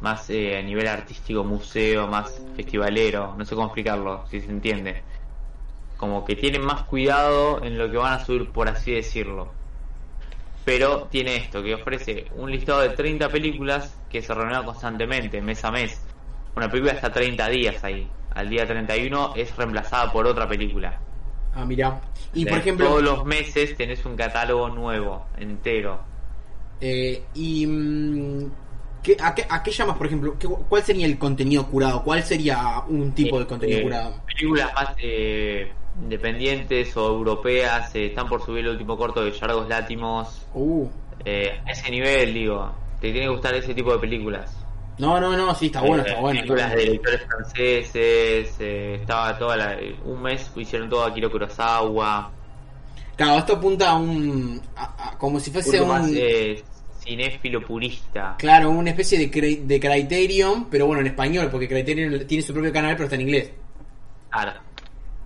más 0.00 0.28
eh, 0.30 0.58
a 0.58 0.62
nivel 0.62 0.88
artístico, 0.88 1.44
museo, 1.44 2.06
más 2.08 2.42
festivalero. 2.56 3.34
No 3.38 3.44
sé 3.44 3.54
cómo 3.54 3.66
explicarlo, 3.68 4.24
si 4.28 4.40
se 4.40 4.50
entiende. 4.50 5.02
Como 5.96 6.24
que 6.24 6.34
tienen 6.36 6.64
más 6.64 6.82
cuidado 6.82 7.62
en 7.64 7.78
lo 7.78 7.90
que 7.90 7.96
van 7.96 8.14
a 8.14 8.24
subir, 8.24 8.50
por 8.50 8.68
así 8.68 8.92
decirlo. 8.92 9.52
Pero 10.64 11.04
tiene 11.10 11.36
esto, 11.36 11.62
que 11.62 11.74
ofrece 11.74 12.26
un 12.36 12.50
listado 12.50 12.80
de 12.80 12.90
30 12.90 13.28
películas 13.28 13.96
que 14.10 14.22
se 14.22 14.32
renueva 14.34 14.64
constantemente, 14.64 15.40
mes 15.42 15.64
a 15.64 15.70
mes. 15.70 16.00
Una 16.56 16.70
película 16.70 16.92
está 16.92 17.12
30 17.12 17.48
días 17.48 17.82
ahí. 17.84 18.08
Al 18.34 18.48
día 18.48 18.66
31 18.66 19.32
es 19.36 19.56
reemplazada 19.56 20.12
por 20.12 20.26
otra 20.26 20.48
película. 20.48 20.98
Ah, 21.54 21.64
mira. 21.64 22.00
Y 22.32 22.46
por 22.46 22.58
ejemplo, 22.58 22.86
Todos 22.88 23.02
los 23.02 23.24
meses 23.24 23.76
tenés 23.76 24.04
un 24.04 24.16
catálogo 24.16 24.68
nuevo, 24.68 25.26
entero. 25.38 26.00
eh, 26.80 27.22
y 27.34 27.66
mm, 27.66 28.50
¿qué- 29.02 29.16
a, 29.20 29.34
qué, 29.34 29.46
a 29.48 29.62
qué 29.62 29.70
llamas, 29.70 29.96
por 29.96 30.06
ejemplo? 30.06 30.36
¿Qué- 30.38 30.48
¿Cuál 30.48 30.82
sería 30.82 31.06
el 31.06 31.18
contenido 31.18 31.66
curado? 31.66 32.02
¿Cuál 32.02 32.22
sería 32.24 32.80
un 32.88 33.14
tipo 33.14 33.38
de 33.38 33.46
contenido 33.46 33.80
Eh, 33.80 33.82
curado? 33.82 34.14
Películas 34.26 34.72
más 34.74 34.94
eh, 34.98 35.72
independientes 36.02 36.96
o 36.96 37.06
europeas 37.08 37.94
eh, 37.94 38.06
están 38.06 38.28
por 38.28 38.42
subir 38.42 38.64
el 38.64 38.72
último 38.72 38.96
corto 38.96 39.24
de 39.24 39.32
Yargos 39.32 39.68
Látimos. 39.68 40.46
Uh. 40.52 40.88
Eh, 41.24 41.60
a 41.66 41.70
ese 41.70 41.90
nivel, 41.90 42.34
digo, 42.34 42.72
te 43.00 43.12
tiene 43.12 43.26
que 43.26 43.32
gustar 43.32 43.54
ese 43.54 43.74
tipo 43.74 43.92
de 43.92 43.98
películas. 43.98 44.63
No, 44.98 45.18
no, 45.20 45.36
no, 45.36 45.54
sí, 45.54 45.66
está 45.66 45.80
bueno, 45.80 46.04
Eh, 46.04 46.08
está 46.08 46.20
bueno. 46.20 46.40
Películas 46.40 46.70
de 46.72 46.82
directores 46.82 47.22
franceses, 47.26 48.56
eh, 48.60 48.94
estaba 49.00 49.36
toda 49.38 49.56
la, 49.56 49.76
un 50.04 50.22
mes 50.22 50.50
hicieron 50.56 50.88
todo 50.88 51.04
Akira 51.04 51.28
Kurosawa. 51.28 52.30
Claro, 53.16 53.38
esto 53.38 53.54
apunta 53.54 53.90
a 53.90 53.94
un. 53.96 54.60
a- 54.76 55.10
a- 55.10 55.18
como 55.18 55.40
si 55.40 55.50
fuese 55.50 55.80
un. 55.80 55.88
más 55.88 56.08
eh, 56.12 56.62
cinéfilo 57.00 57.60
purista. 57.60 58.36
Claro, 58.38 58.70
una 58.70 58.90
especie 58.90 59.18
de, 59.18 59.56
de 59.64 59.80
Criterion, 59.80 60.66
pero 60.70 60.86
bueno, 60.86 61.00
en 61.00 61.08
español, 61.08 61.48
porque 61.50 61.68
Criterion 61.68 62.26
tiene 62.26 62.42
su 62.42 62.52
propio 62.52 62.72
canal, 62.72 62.92
pero 62.92 63.04
está 63.04 63.16
en 63.16 63.22
inglés. 63.22 63.50
Claro. 64.30 64.52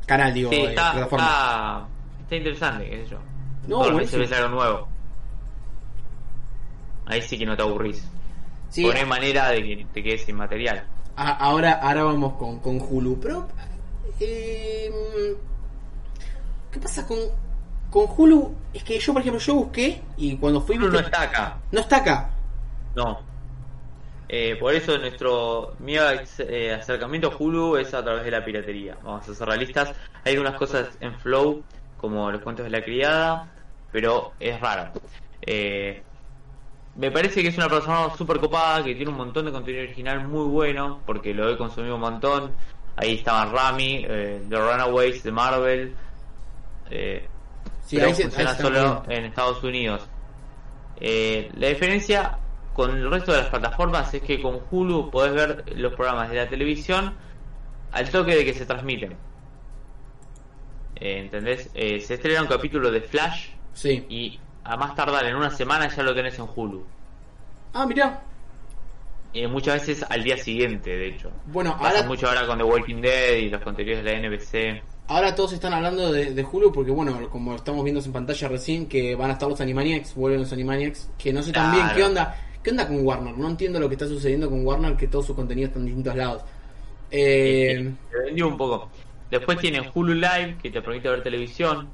Canal, 0.06 0.32
digo, 0.32 0.50
Sí, 0.50 0.56
eh, 0.56 0.68
está, 0.70 0.92
plataforma. 0.92 1.24
está, 1.26 2.22
está 2.22 2.36
interesante, 2.36 2.88
qué 2.90 3.04
sé 3.04 3.10
yo. 3.10 3.18
No, 3.68 3.76
Todos 3.80 3.86
los 3.88 3.96
meses 3.98 4.12
buenísimo. 4.12 4.20
ves 4.22 4.32
algo 4.32 4.48
nuevo. 4.62 4.88
Ahí 7.06 7.22
sí 7.22 7.38
que 7.38 7.46
no 7.46 7.56
te 7.56 7.62
aburrís. 7.62 8.02
Sí, 8.70 8.88
hay 8.90 9.04
manera 9.06 9.48
de 9.50 9.62
que 9.62 9.86
te 9.92 10.02
quedes 10.02 10.24
sin 10.24 10.36
material. 10.36 10.84
a- 11.16 11.36
ahora, 11.36 11.72
ahora 11.72 12.04
vamos 12.04 12.34
con, 12.34 12.60
con 12.60 12.80
Hulu, 12.80 13.18
pero. 13.20 13.48
eh, 14.20 14.90
¿Qué 16.70 16.78
pasa 16.80 17.06
con, 17.06 17.18
con 17.90 18.06
Hulu? 18.16 18.54
Es 18.74 18.84
que 18.84 18.98
yo, 18.98 19.12
por 19.12 19.22
ejemplo, 19.22 19.40
yo 19.40 19.54
busqué 19.54 20.00
y 20.16 20.36
cuando 20.36 20.60
fui. 20.60 20.76
Hulu 20.76 20.90
no 20.92 20.98
está 21.00 21.22
acá. 21.22 21.56
no 21.72 21.80
está 21.80 21.96
acá. 21.98 22.30
No. 22.94 23.20
Eh, 24.30 24.56
por 24.60 24.74
eso 24.74 24.98
nuestro 24.98 25.74
mi 25.78 25.96
eh, 25.96 26.74
acercamiento 26.74 27.28
a 27.32 27.36
Hulu 27.36 27.76
es 27.78 27.94
a 27.94 28.02
través 28.04 28.24
de 28.24 28.30
la 28.30 28.44
piratería. 28.44 28.96
Vamos 29.02 29.26
a 29.28 29.34
ser 29.34 29.48
realistas. 29.48 29.92
Hay 30.24 30.32
algunas 30.34 30.54
cosas 30.58 30.88
en 31.00 31.18
Flow, 31.20 31.62
como 31.96 32.30
los 32.30 32.42
cuentos 32.42 32.64
de 32.64 32.70
la 32.70 32.82
criada, 32.82 33.48
pero 33.90 34.32
es 34.38 34.60
raro. 34.60 34.92
Eh, 35.40 36.02
me 36.98 37.10
parece 37.10 37.40
que 37.42 37.48
es 37.48 37.56
una 37.56 37.68
persona 37.68 38.14
súper 38.16 38.38
copada, 38.40 38.84
que 38.84 38.94
tiene 38.94 39.10
un 39.10 39.16
montón 39.16 39.46
de 39.46 39.52
contenido 39.52 39.84
original 39.84 40.26
muy 40.28 40.46
bueno, 40.48 41.00
porque 41.06 41.32
lo 41.32 41.48
he 41.48 41.56
consumido 41.56 41.94
un 41.94 42.00
montón. 42.02 42.52
Ahí 42.96 43.14
estaban 43.14 43.52
Rami, 43.52 44.04
eh, 44.06 44.42
The 44.48 44.56
Runaways 44.56 45.22
de 45.22 45.32
Marvel. 45.32 45.94
Eh, 46.90 47.26
Sí, 47.84 47.96
pero 47.96 48.08
ahí 48.08 48.14
se- 48.14 48.24
ahí 48.24 48.28
funciona 48.28 48.54
solo 48.54 49.02
en 49.08 49.24
Estados 49.24 49.62
Unidos. 49.64 50.06
Eh, 51.00 51.50
la 51.56 51.68
diferencia 51.68 52.36
con 52.74 52.90
el 52.90 53.10
resto 53.10 53.32
de 53.32 53.38
las 53.38 53.46
plataformas 53.48 54.12
es 54.12 54.20
que 54.22 54.42
con 54.42 54.60
Hulu 54.70 55.10
podés 55.10 55.32
ver 55.32 55.64
los 55.76 55.94
programas 55.94 56.28
de 56.30 56.36
la 56.36 56.48
televisión 56.48 57.14
al 57.92 58.10
toque 58.10 58.34
de 58.36 58.44
que 58.44 58.52
se 58.52 58.66
transmiten. 58.66 59.16
Eh, 60.96 61.20
¿Entendés? 61.20 61.70
Eh, 61.74 62.00
se 62.00 62.14
estrena 62.14 62.42
un 62.42 62.48
capítulo 62.48 62.90
de 62.90 63.00
Flash 63.00 63.50
Sí. 63.72 64.04
y 64.08 64.40
a 64.68 64.76
más 64.76 64.94
tardar 64.94 65.24
en 65.26 65.34
una 65.36 65.50
semana 65.50 65.88
ya 65.88 66.02
lo 66.02 66.14
tenés 66.14 66.38
en 66.38 66.46
Hulu. 66.54 66.84
Ah, 67.72 67.86
mirá. 67.86 68.22
Eh, 69.34 69.46
muchas 69.46 69.80
veces 69.86 70.04
al 70.08 70.22
día 70.24 70.36
siguiente, 70.38 70.90
de 70.96 71.08
hecho. 71.08 71.30
Bueno, 71.46 71.76
Pasa 71.78 71.96
ahora, 71.98 72.08
mucho 72.08 72.28
ahora 72.28 72.46
con 72.46 72.58
The 72.58 72.64
Walking 72.64 73.00
Dead 73.02 73.36
y 73.36 73.48
los 73.50 73.60
contenidos 73.62 74.02
de 74.02 74.10
la 74.12 74.18
NBC. 74.28 74.82
ahora 75.08 75.34
todos 75.34 75.52
están 75.52 75.74
hablando 75.74 76.10
de, 76.12 76.32
de 76.32 76.44
Hulu 76.44 76.72
porque, 76.72 76.90
bueno, 76.90 77.28
como 77.30 77.54
estamos 77.54 77.84
viendo 77.84 78.02
en 78.02 78.12
pantalla 78.12 78.48
recién, 78.48 78.86
que 78.88 79.14
van 79.14 79.30
a 79.30 79.34
estar 79.34 79.48
los 79.48 79.60
Animaniacs, 79.60 80.14
vuelven 80.14 80.40
los 80.40 80.52
Animaniacs, 80.52 81.10
que 81.18 81.32
no 81.32 81.42
sé 81.42 81.52
tan 81.52 81.72
bien 81.72 81.82
Claro. 81.84 81.96
qué 81.96 82.04
onda. 82.04 82.36
¿Qué 82.62 82.70
onda 82.70 82.88
con 82.88 83.06
Warner? 83.06 83.38
No 83.38 83.48
entiendo 83.48 83.78
lo 83.80 83.88
que 83.88 83.94
está 83.94 84.06
sucediendo 84.06 84.50
con 84.50 84.66
Warner, 84.66 84.96
que 84.96 85.06
todo 85.08 85.22
su 85.22 85.34
contenido 85.34 85.68
está 85.68 85.78
en 85.78 85.86
distintos 85.86 86.16
lados. 86.16 86.42
Eh, 87.10 87.92
Te 88.10 88.18
vendió 88.26 88.48
un 88.48 88.56
poco. 88.56 88.90
Después 89.30 89.58
tiene 89.58 89.88
Hulu 89.94 90.14
Live, 90.14 90.56
que 90.62 90.70
te 90.70 90.80
permite 90.82 91.08
ver 91.08 91.22
televisión 91.22 91.88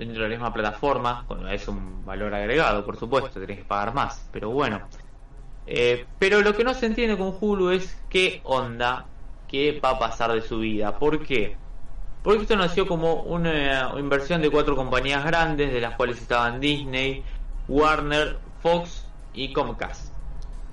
dentro 0.00 0.22
de 0.22 0.28
la 0.30 0.34
misma 0.34 0.52
plataforma. 0.52 1.24
Bueno, 1.28 1.48
es 1.50 1.68
un 1.68 2.04
valor 2.06 2.34
agregado, 2.34 2.84
por 2.84 2.96
supuesto, 2.96 3.38
tenés 3.38 3.58
que 3.58 3.64
pagar 3.64 3.92
más, 3.94 4.26
pero 4.32 4.50
bueno. 4.50 4.80
Eh, 5.66 6.06
pero 6.18 6.40
lo 6.40 6.54
que 6.56 6.64
no 6.64 6.72
se 6.74 6.86
entiende 6.86 7.16
con 7.18 7.36
Hulu 7.38 7.70
es 7.70 7.96
qué 8.08 8.40
onda, 8.44 9.06
qué 9.46 9.78
va 9.84 9.90
a 9.90 9.98
pasar 9.98 10.32
de 10.32 10.40
su 10.40 10.58
vida. 10.60 10.98
¿Por 10.98 11.22
qué? 11.24 11.56
Porque 12.22 12.42
esto 12.42 12.56
nació 12.56 12.86
como 12.86 13.22
una 13.22 13.92
inversión 13.98 14.40
de 14.42 14.50
cuatro 14.50 14.74
compañías 14.74 15.24
grandes, 15.24 15.72
de 15.72 15.80
las 15.80 15.96
cuales 15.96 16.20
estaban 16.20 16.60
Disney, 16.60 17.22
Warner, 17.68 18.38
Fox 18.62 19.06
y 19.34 19.52
Comcast. 19.52 20.12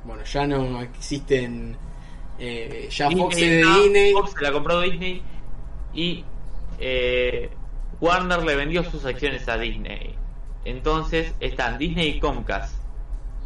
bueno, 0.03 0.23
ya 0.23 0.47
no 0.47 0.81
existen. 0.81 1.77
eh, 2.39 2.87
ya 2.89 3.09
Disney 3.09 3.23
Fox 3.23 3.35
es 3.35 3.41
de 3.41 3.65
Disney. 3.81 4.13
Fox 4.13 4.31
se 4.31 4.41
la 4.41 4.51
compró 4.51 4.79
Disney 4.81 5.21
y 5.93 6.23
eh, 6.79 7.56
Warner 8.00 8.43
le 8.43 8.56
vendió 8.56 8.83
sus 8.83 9.06
acciones 9.06 9.48
a 9.48 9.58
Disney. 9.58 10.15
Entonces 10.65 11.33
están 11.39 11.77
Disney 11.77 12.10
y 12.10 12.19
Comcast. 12.19 12.75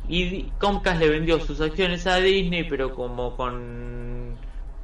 Y 0.07 0.43
Comcast 0.59 0.99
le 0.99 1.09
vendió 1.09 1.39
sus 1.39 1.61
acciones 1.61 2.07
a 2.07 2.17
Disney, 2.17 2.63
pero 2.63 2.93
como 2.93 3.35
con 3.35 4.37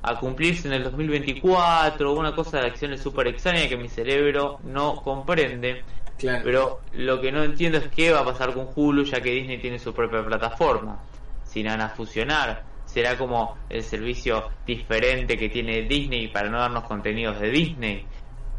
a 0.03 0.15
cumplirse 0.19 0.67
en 0.67 0.73
el 0.75 0.83
2024, 0.83 2.13
una 2.13 2.33
cosa 2.33 2.59
de 2.59 2.67
acciones 2.67 3.01
súper 3.01 3.27
extraña 3.27 3.67
que 3.67 3.75
mi 3.75 3.89
cerebro 3.89 4.59
no 4.63 5.01
comprende. 5.01 5.83
Claro. 6.17 6.41
Pero 6.43 6.81
lo 6.93 7.19
que 7.19 7.31
no 7.31 7.43
entiendo 7.43 7.77
es 7.77 7.87
qué 7.89 8.11
va 8.11 8.21
a 8.21 8.25
pasar 8.25 8.53
con 8.53 8.69
Hulu, 8.73 9.03
ya 9.03 9.21
que 9.21 9.31
Disney 9.31 9.59
tiene 9.59 9.79
su 9.79 9.93
propia 9.93 10.25
plataforma. 10.25 10.99
Si 11.43 11.61
van 11.61 11.81
a 11.81 11.89
fusionar, 11.89 12.63
será 12.85 13.17
como 13.17 13.57
el 13.69 13.83
servicio 13.83 14.49
diferente 14.65 15.37
que 15.37 15.49
tiene 15.49 15.83
Disney 15.83 16.29
para 16.29 16.49
no 16.49 16.59
darnos 16.59 16.85
contenidos 16.85 17.39
de 17.39 17.49
Disney. 17.49 18.05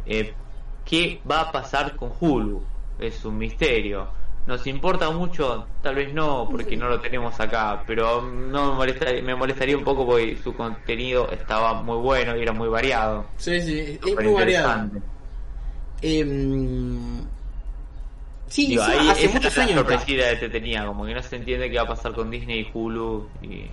Eh, 0.07 0.35
¿Qué 0.89 1.21
va 1.31 1.43
a 1.43 1.53
pasar 1.53 1.97
con 1.97 2.13
Hulu? 2.19 2.63
Es 2.99 3.25
un 3.25 3.37
misterio. 3.37 4.09
¿Nos 4.47 4.67
importa 4.67 5.11
mucho? 5.11 5.67
Tal 5.83 5.95
vez 5.95 6.15
no, 6.15 6.49
porque 6.51 6.75
no 6.77 6.89
lo 6.89 7.01
tenemos 7.01 7.39
acá, 7.39 7.85
pero 7.87 8.23
no 8.23 8.71
me 8.71 8.77
molestaría, 8.79 9.21
me 9.23 9.35
molestaría 9.35 9.77
un 9.77 9.85
poco 9.85 10.07
porque 10.07 10.39
su 10.43 10.55
contenido 10.55 11.31
estaba 11.31 11.83
muy 11.83 11.99
bueno 11.99 12.35
y 12.35 12.41
era 12.41 12.53
muy 12.53 12.69
variado. 12.69 13.27
Sí, 13.37 13.61
sí, 13.61 13.99
es 14.03 14.15
muy 14.15 14.33
variado. 14.33 14.89
Em, 16.01 17.21
sí, 18.47 18.69
Digo, 18.69 18.83
encima 18.85 19.03
ahí 19.03 19.09
hace 19.11 19.29
muchos 19.29 19.59
años. 19.59 19.71
está. 19.71 19.81
sorpresita 19.83 20.31
que 20.31 20.37
te 20.37 20.49
tenía, 20.49 20.87
como 20.87 21.05
que 21.05 21.15
no 21.15 21.23
se 21.23 21.37
entiende 21.37 21.71
qué 21.71 21.77
va 21.77 21.83
a 21.83 21.89
pasar 21.89 22.13
con 22.15 22.31
Disney 22.31 22.61
y 22.61 22.71
Hulu. 22.73 23.29
Y... 23.43 23.67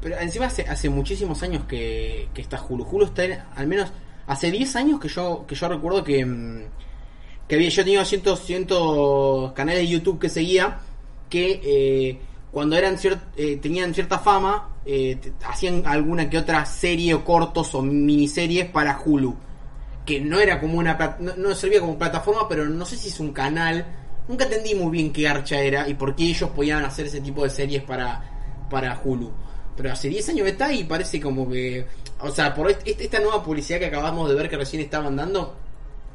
Pero 0.00 0.18
encima 0.18 0.46
hace, 0.46 0.62
hace 0.68 0.88
muchísimos 0.88 1.42
años 1.42 1.64
que, 1.64 2.28
que 2.34 2.42
está 2.42 2.62
Hulu. 2.62 2.84
Hulu 2.84 3.06
está 3.06 3.24
en- 3.24 3.42
al 3.56 3.66
menos 3.66 3.92
hace 4.26 4.50
10 4.50 4.74
años 4.76 5.00
que 5.00 5.08
yo 5.08 5.44
que 5.46 5.54
yo 5.54 5.68
recuerdo 5.68 6.02
que, 6.04 6.24
mm, 6.24 6.62
que 7.48 7.54
había 7.56 7.68
yo 7.68 7.84
tenía 7.84 8.04
cientos, 8.04 8.40
cientos 8.44 9.52
canales 9.52 9.82
de 9.82 9.88
YouTube 9.88 10.18
que 10.18 10.28
seguía 10.28 10.78
que 11.28 11.60
eh, 11.64 12.18
cuando 12.50 12.76
eran 12.76 12.96
cier- 12.96 13.20
eh, 13.36 13.56
tenían 13.56 13.94
cierta 13.94 14.18
fama 14.18 14.68
eh, 14.84 15.18
hacían 15.46 15.82
alguna 15.86 16.28
que 16.28 16.38
otra 16.38 16.64
serie 16.66 17.14
o 17.14 17.24
cortos 17.24 17.74
o 17.74 17.82
miniseries 17.82 18.66
para 18.70 18.98
Hulu 19.04 19.34
que 20.04 20.20
no 20.20 20.40
era 20.40 20.60
como 20.60 20.78
una 20.78 21.16
no, 21.20 21.36
no 21.36 21.54
servía 21.54 21.80
como 21.80 21.98
plataforma 21.98 22.48
pero 22.48 22.64
no 22.68 22.84
sé 22.84 22.96
si 22.96 23.08
es 23.08 23.20
un 23.20 23.32
canal 23.32 23.84
nunca 24.28 24.44
entendí 24.44 24.74
muy 24.74 24.90
bien 24.90 25.12
qué 25.12 25.28
archa 25.28 25.60
era 25.60 25.88
y 25.88 25.94
por 25.94 26.14
qué 26.16 26.24
ellos 26.24 26.50
podían 26.50 26.84
hacer 26.84 27.06
ese 27.06 27.20
tipo 27.20 27.42
de 27.44 27.50
series 27.50 27.82
para 27.84 28.66
para 28.68 29.00
Hulu 29.02 29.30
pero 29.76 29.92
hace 29.92 30.08
10 30.08 30.28
años 30.30 30.46
está 30.48 30.72
y 30.72 30.84
parece 30.84 31.20
como 31.20 31.48
que 31.50 31.86
o 32.20 32.30
sea 32.30 32.54
por 32.54 32.70
est- 32.70 32.86
esta 32.86 33.18
nueva 33.20 33.42
publicidad 33.42 33.78
que 33.78 33.86
acabamos 33.86 34.28
de 34.28 34.34
ver 34.34 34.48
que 34.48 34.56
recién 34.56 34.82
estaban 34.82 35.16
dando 35.16 35.54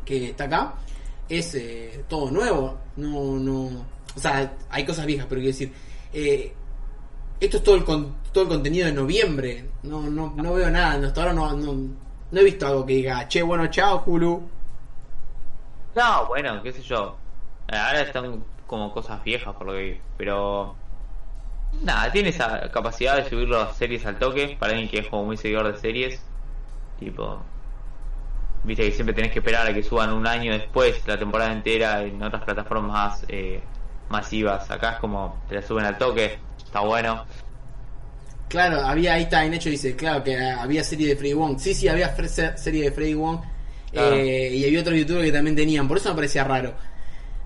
que 0.06 0.30
está 0.30 0.46
acá 0.46 0.74
es 1.30 1.54
eh, 1.56 2.04
todo 2.08 2.32
nuevo. 2.32 2.78
No 2.98 3.38
no 3.38 3.86
o 4.16 4.20
sea 4.20 4.54
hay 4.70 4.86
cosas 4.86 5.06
viejas 5.06 5.28
pero 5.30 5.40
quiero 5.42 5.54
decir 5.54 5.74
eh, 6.14 6.54
esto 7.40 7.58
es 7.58 7.64
todo 7.64 7.76
el 7.76 7.84
con- 7.84 8.16
todo 8.32 8.44
el 8.44 8.50
contenido 8.50 8.86
de 8.88 8.94
noviembre. 8.94 9.66
No 9.84 10.02
no 10.10 10.34
no 10.36 10.54
veo 10.54 10.70
nada. 10.70 11.06
Hasta 11.08 11.22
ahora 11.22 11.34
no, 11.34 11.52
no 11.54 11.74
no 12.32 12.40
he 12.40 12.44
visto 12.44 12.68
algo 12.68 12.86
que 12.86 12.94
diga 12.94 13.28
che 13.28 13.42
bueno 13.42 13.68
chao 13.68 14.04
Hulu 14.06 14.42
No, 15.96 16.28
bueno, 16.28 16.62
qué 16.62 16.72
sé 16.72 16.82
yo. 16.82 17.16
Ahora 17.68 18.02
están 18.02 18.44
como 18.68 18.94
cosas 18.94 19.24
viejas 19.24 19.56
por 19.56 19.68
lo 19.68 19.74
que 19.74 19.82
vi, 19.84 20.02
pero 20.18 20.76
nada, 21.82 22.12
tiene 22.12 22.30
esa 22.30 22.70
capacidad 22.72 23.18
de 23.18 23.30
subir 23.30 23.50
las 23.50 23.76
series 23.78 24.06
al 24.06 24.18
toque 24.20 24.56
para 24.60 24.74
alguien 24.74 24.90
que 24.90 25.00
es 25.00 25.08
como 25.08 25.26
muy 25.26 25.38
seguidor 25.38 25.72
de 25.72 25.80
series. 25.80 26.22
Tipo, 27.00 27.42
viste 28.64 28.84
que 28.84 28.92
siempre 28.92 29.14
tenés 29.14 29.32
que 29.32 29.40
esperar 29.40 29.68
a 29.68 29.74
que 29.74 29.84
suban 29.84 30.12
un 30.14 30.28
año 30.28 30.52
después 30.54 31.02
la 31.08 31.18
temporada 31.18 31.52
entera 31.52 32.04
en 32.04 32.22
otras 32.22 32.44
plataformas 32.44 33.26
eh, 33.30 33.62
masivas. 34.10 34.70
Acá 34.72 34.94
es 34.94 35.00
como 35.00 35.44
te 35.48 35.56
la 35.56 35.62
suben 35.62 35.86
al 35.86 35.98
toque, 35.98 36.40
está 36.58 36.82
bueno. 36.82 37.26
Claro, 38.50 38.82
había 38.82 39.14
ahí 39.16 39.24
está 39.24 39.44
en 39.46 39.54
hecho 39.54 39.70
dice, 39.70 39.96
claro 39.96 40.24
que 40.24 40.38
había 40.38 40.84
serie 40.84 41.10
de 41.10 41.16
Freddy 41.18 41.34
Wong. 41.34 41.60
Sí, 41.60 41.74
sí, 41.74 41.88
había 41.88 42.16
serie 42.58 42.84
de 42.86 42.92
Freddy 42.92 43.14
Wong. 43.14 43.42
Claro. 43.92 44.16
eh, 44.16 44.54
y 44.54 44.66
había 44.66 44.82
otros 44.82 44.98
youtubers 44.98 45.26
que 45.26 45.32
también 45.32 45.56
tenían, 45.56 45.88
por 45.88 45.98
eso 45.98 46.10
me 46.10 46.16
parecía 46.16 46.44
raro. 46.44 46.74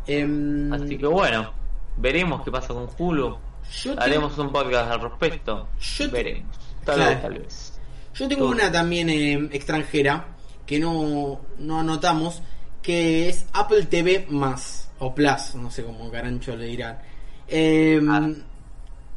Em, 0.08 0.72
Así 0.74 0.98
que 0.98 1.06
bueno, 1.06 1.52
veremos 1.98 2.44
qué 2.44 2.52
pasa 2.52 2.74
con 2.74 2.90
Hulu. 2.98 3.38
Yo, 3.84 3.96
Haremos 4.00 4.38
un 4.38 4.52
podcast 4.52 4.92
al 4.92 5.02
respecto. 5.02 5.68
Yo 5.80 6.10
Veremos. 6.12 6.58
Tal 6.86 6.96
Claro. 6.96 7.12
vez, 7.12 7.22
tal 7.22 7.34
vez. 7.40 7.80
yo 8.16 8.28
tengo 8.28 8.48
una 8.50 8.72
también 8.72 9.10
em, 9.10 9.50
extranjera 9.52 10.26
que 10.66 10.80
no, 10.80 11.40
no 11.60 11.80
anotamos, 11.80 12.42
que 12.82 13.30
es 13.30 13.46
Apple 13.54 13.86
TV 13.86 14.26
más, 14.30 14.90
o 15.00 15.14
Plus, 15.14 15.56
no 15.56 15.70
sé 15.70 15.84
cómo 15.84 16.10
garancho 16.10 16.56
le 16.56 16.66
dirán. 16.66 17.00
Em, 17.48 18.10
Ah. 18.10 18.30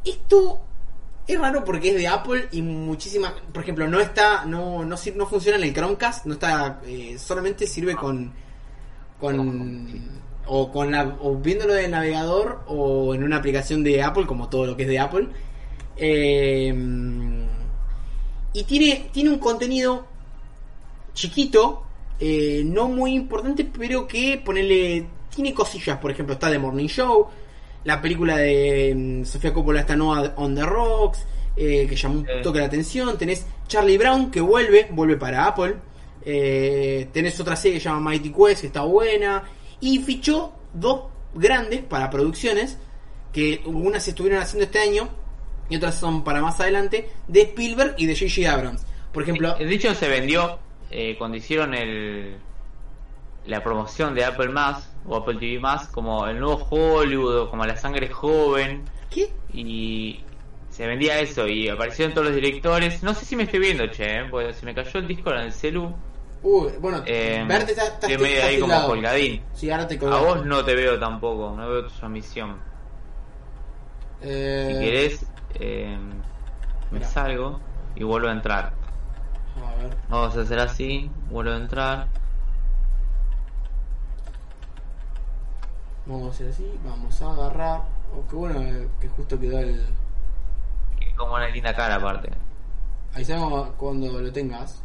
Esto 0.04 0.60
es 1.26 1.38
raro 1.40 1.64
porque 1.64 1.88
es 1.90 1.94
de 1.96 2.06
Apple 2.08 2.48
y 2.52 2.60
muchísimas, 2.60 3.32
por 3.52 3.62
ejemplo, 3.62 3.88
no 3.88 3.98
está, 4.00 4.44
no, 4.44 4.84
no, 4.84 4.96
sir- 4.98 5.16
no 5.16 5.26
funciona 5.26 5.56
en 5.56 5.64
el 5.64 5.72
Chromecast, 5.72 6.26
no 6.26 6.34
está, 6.34 6.80
eh, 6.84 7.16
solamente 7.18 7.66
sirve 7.66 7.94
con, 7.96 8.30
con, 9.18 10.10
o 10.46 10.70
con 10.70 10.92
la, 10.92 11.16
o 11.20 11.36
viéndolo 11.36 11.74
del 11.74 11.90
navegador 11.90 12.62
o 12.66 13.14
en 13.14 13.24
una 13.24 13.36
aplicación 13.36 13.82
de 13.82 14.02
Apple, 14.02 14.26
como 14.26 14.48
todo 14.48 14.66
lo 14.66 14.76
que 14.76 14.82
es 14.82 14.88
de 14.88 14.98
Apple. 14.98 15.28
Eh, 15.96 16.74
y 18.52 18.64
tiene, 18.64 19.08
tiene 19.12 19.30
un 19.30 19.38
contenido 19.38 20.06
chiquito, 21.12 21.84
eh, 22.20 22.62
no 22.64 22.88
muy 22.88 23.14
importante, 23.14 23.64
pero 23.64 24.06
que 24.06 24.40
ponerle, 24.44 25.06
tiene 25.34 25.52
cosillas, 25.52 25.98
por 25.98 26.10
ejemplo, 26.10 26.34
está 26.34 26.50
The 26.50 26.58
Morning 26.58 26.86
Show, 26.86 27.28
la 27.84 28.00
película 28.00 28.36
de 28.38 28.94
mm, 28.94 29.24
Sofía 29.24 29.52
Coppola 29.52 29.80
está 29.80 29.96
nueva 29.96 30.34
On 30.36 30.54
the 30.54 30.62
Rocks, 30.62 31.26
eh, 31.56 31.86
que 31.88 31.94
llamó 31.94 32.20
un 32.20 32.26
toque 32.42 32.58
la 32.58 32.66
atención. 32.66 33.16
Tenés 33.18 33.46
Charlie 33.68 33.98
Brown 33.98 34.30
que 34.30 34.40
vuelve, 34.40 34.88
vuelve 34.90 35.16
para 35.16 35.46
Apple. 35.46 35.76
Eh, 36.24 37.08
tenés 37.12 37.38
otra 37.40 37.56
serie 37.56 37.76
que 37.76 37.82
se 37.82 37.88
llama 37.88 38.10
Mighty 38.10 38.30
Quest, 38.30 38.62
que 38.62 38.66
está 38.68 38.82
buena. 38.82 39.42
Y 39.84 39.98
fichó 39.98 40.54
dos 40.72 41.10
grandes 41.34 41.82
para 41.82 42.08
producciones, 42.08 42.78
que 43.34 43.60
unas 43.66 44.08
estuvieron 44.08 44.40
haciendo 44.40 44.64
este 44.64 44.78
año 44.78 45.10
y 45.68 45.76
otras 45.76 45.98
son 45.98 46.24
para 46.24 46.40
más 46.40 46.58
adelante, 46.58 47.10
de 47.28 47.42
Spielberg 47.42 47.94
y 47.98 48.06
de 48.06 48.14
J.J. 48.14 48.50
Abrams. 48.50 48.86
Por 49.12 49.24
ejemplo, 49.24 49.54
De 49.56 49.74
hecho, 49.74 49.94
se 49.94 50.08
vendió 50.08 50.58
eh, 50.90 51.16
cuando 51.18 51.36
hicieron 51.36 51.74
el, 51.74 52.38
la 53.44 53.62
promoción 53.62 54.14
de 54.14 54.24
Apple 54.24 54.48
Más 54.48 54.90
o 55.06 55.16
Apple 55.16 55.34
TV 55.34 55.60
Más 55.60 55.88
como 55.88 56.26
el 56.26 56.40
nuevo 56.40 56.66
Hollywood, 56.70 57.40
o 57.42 57.50
como 57.50 57.66
la 57.66 57.76
sangre 57.76 58.08
joven. 58.08 58.84
¿qué? 59.10 59.30
Y 59.52 60.20
se 60.70 60.86
vendía 60.86 61.20
eso 61.20 61.46
y 61.46 61.68
aparecieron 61.68 62.14
todos 62.14 62.28
los 62.28 62.36
directores. 62.36 63.02
No 63.02 63.12
sé 63.12 63.26
si 63.26 63.36
me 63.36 63.42
estoy 63.42 63.60
viendo, 63.60 63.86
che, 63.88 64.20
eh, 64.20 64.24
porque 64.30 64.54
se 64.54 64.64
me 64.64 64.74
cayó 64.74 64.98
el 64.98 65.08
disco 65.08 65.30
en 65.30 65.40
el 65.40 65.52
celu. 65.52 65.94
Uy, 66.44 66.72
bueno, 66.78 67.02
Eh, 67.06 67.42
verte 67.48 67.72
está, 67.72 67.84
está, 67.84 68.06
estoy 68.06 68.22
medio 68.22 68.44
ahí 68.44 68.60
como 68.60 68.86
colgadín. 68.86 69.42
Sí, 69.54 69.70
ahora 69.70 69.88
te 69.88 69.96
A 70.06 70.18
vos 70.18 70.44
no 70.44 70.62
te 70.62 70.74
veo 70.74 71.00
tampoco, 71.00 71.54
no 71.56 71.66
veo 71.68 71.84
tu 71.86 71.90
transmisión. 71.90 72.60
Eh, 74.20 74.68
Si 74.68 74.78
querés, 74.78 75.26
eh, 75.54 75.96
me 76.90 77.02
salgo 77.02 77.60
y 77.96 78.04
vuelvo 78.04 78.28
a 78.28 78.32
entrar. 78.32 78.74
A 79.56 79.82
ver. 79.82 79.96
Vamos 80.10 80.36
a 80.36 80.42
hacer 80.42 80.58
así, 80.58 81.10
vuelvo 81.30 81.52
a 81.52 81.56
entrar. 81.56 82.08
Vamos 86.04 86.26
a 86.26 86.30
hacer 86.30 86.50
así, 86.50 86.70
vamos 86.84 87.22
a 87.22 87.32
agarrar. 87.32 87.80
Oh, 88.14 88.28
qué 88.28 88.36
bueno 88.36 88.60
eh, 88.60 88.86
que 89.00 89.08
justo 89.08 89.40
quedó 89.40 89.58
el. 89.60 89.86
Que 91.00 91.14
Como 91.14 91.34
una 91.36 91.48
linda 91.48 91.74
cara 91.74 91.94
aparte. 91.94 92.30
Ahí 93.14 93.24
sabemos 93.24 93.70
cuando 93.78 94.20
lo 94.20 94.30
tengas. 94.30 94.83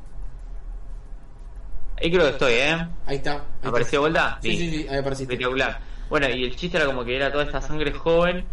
Ahí 2.01 2.11
creo 2.11 2.23
que 2.25 2.29
estoy, 2.31 2.53
¿eh? 2.53 2.87
Ahí 3.05 3.17
está. 3.17 3.33
ahí. 3.33 3.41
¿Apareció 3.63 4.01
vuelta? 4.01 4.39
Sí, 4.41 4.57
sí, 4.57 4.69
sí, 4.69 4.87
ahí 4.89 4.97
apareciste. 4.99 5.33
Espectacular. 5.33 5.79
Bueno, 6.09 6.27
y 6.29 6.43
el 6.45 6.55
chiste 6.55 6.77
era 6.77 6.85
como 6.85 7.03
que 7.05 7.15
era 7.15 7.31
toda 7.31 7.43
esta 7.43 7.61
sangre 7.61 7.91
joven 7.91 8.43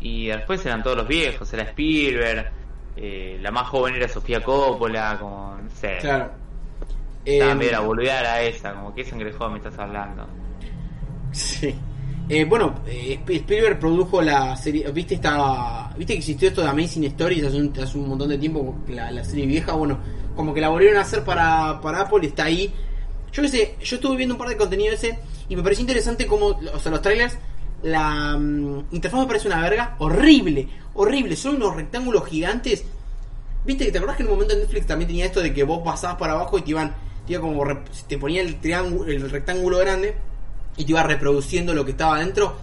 y 0.00 0.26
después 0.26 0.64
eran 0.66 0.82
todos 0.82 0.96
los 0.96 1.06
viejos, 1.08 1.52
era 1.52 1.62
Spielberg, 1.64 2.50
eh, 2.96 3.38
la 3.40 3.50
más 3.50 3.68
joven 3.68 3.94
era 3.94 4.08
Sofía 4.08 4.42
Coppola, 4.42 5.16
como, 5.20 5.56
no 5.62 5.70
sé. 5.70 5.98
Claro. 6.00 6.30
Estaba 7.24 7.62
Eh, 7.64 7.76
boludear 7.78 8.24
a 8.26 8.42
esa, 8.42 8.74
como 8.74 8.94
que 8.94 9.04
sangre 9.04 9.32
joven 9.32 9.52
me 9.52 9.58
estás 9.58 9.78
hablando. 9.78 10.26
Sí. 11.32 11.74
Eh, 12.28 12.44
bueno, 12.44 12.74
eh, 12.86 13.18
Sp- 13.20 13.36
Spielberg 13.36 13.78
produjo 13.78 14.22
la 14.22 14.56
serie. 14.56 14.90
¿Viste 14.92 15.14
esta, 15.16 15.90
¿Viste 15.96 16.14
que 16.14 16.18
existió 16.20 16.48
esto 16.48 16.62
de 16.62 16.68
Amazing 16.68 17.04
Stories 17.04 17.44
hace 17.44 17.56
un, 17.56 17.72
hace 17.80 17.98
un 17.98 18.08
montón 18.08 18.28
de 18.28 18.38
tiempo? 18.38 18.76
La, 18.88 19.10
la 19.10 19.24
serie 19.24 19.46
vieja. 19.46 19.72
Bueno, 19.72 19.98
como 20.34 20.54
que 20.54 20.60
la 20.60 20.68
volvieron 20.68 20.96
a 20.98 21.02
hacer 21.02 21.22
para, 21.22 21.80
para 21.82 22.00
Apple 22.02 22.20
y 22.22 22.26
está 22.26 22.44
ahí. 22.44 22.74
Yo 23.34 23.42
qué 23.42 23.48
sé, 23.48 23.74
yo 23.82 23.96
estuve 23.96 24.16
viendo 24.16 24.34
un 24.34 24.38
par 24.38 24.48
de 24.48 24.56
contenido 24.56 24.94
ese 24.94 25.18
y 25.48 25.56
me 25.56 25.62
pareció 25.62 25.82
interesante 25.82 26.26
como, 26.26 26.46
o 26.46 26.78
sea, 26.78 26.90
los 26.92 27.02
trailers, 27.02 27.36
la 27.82 28.36
mm, 28.38 28.86
interfaz 28.92 29.20
me 29.20 29.26
parece 29.26 29.48
una 29.48 29.60
verga 29.60 29.96
horrible, 29.98 30.68
horrible. 30.94 31.36
Son 31.36 31.56
unos 31.56 31.74
rectángulos 31.76 32.26
gigantes. 32.26 32.84
¿Viste? 33.64 33.90
¿Te 33.90 33.98
acordás 33.98 34.16
que 34.16 34.22
en 34.22 34.28
un 34.28 34.34
momento 34.34 34.54
en 34.54 34.60
Netflix 34.60 34.86
también 34.86 35.08
tenía 35.08 35.26
esto 35.26 35.40
de 35.40 35.52
que 35.52 35.64
vos 35.64 35.80
pasabas 35.84 36.16
para 36.16 36.34
abajo 36.34 36.58
y 36.58 36.62
te 36.62 36.70
iban, 36.70 36.94
te 37.26 37.32
iba 37.32 37.42
como, 37.42 37.64
rep- 37.64 37.84
te 38.06 38.18
ponía 38.18 38.40
el 38.42 38.60
triángulo, 38.60 39.10
el 39.10 39.30
rectángulo 39.30 39.78
grande 39.78 40.14
y 40.76 40.84
te 40.84 40.92
iba 40.92 41.02
reproduciendo 41.02 41.74
lo 41.74 41.84
que 41.84 41.90
estaba 41.92 42.16
adentro? 42.16 42.56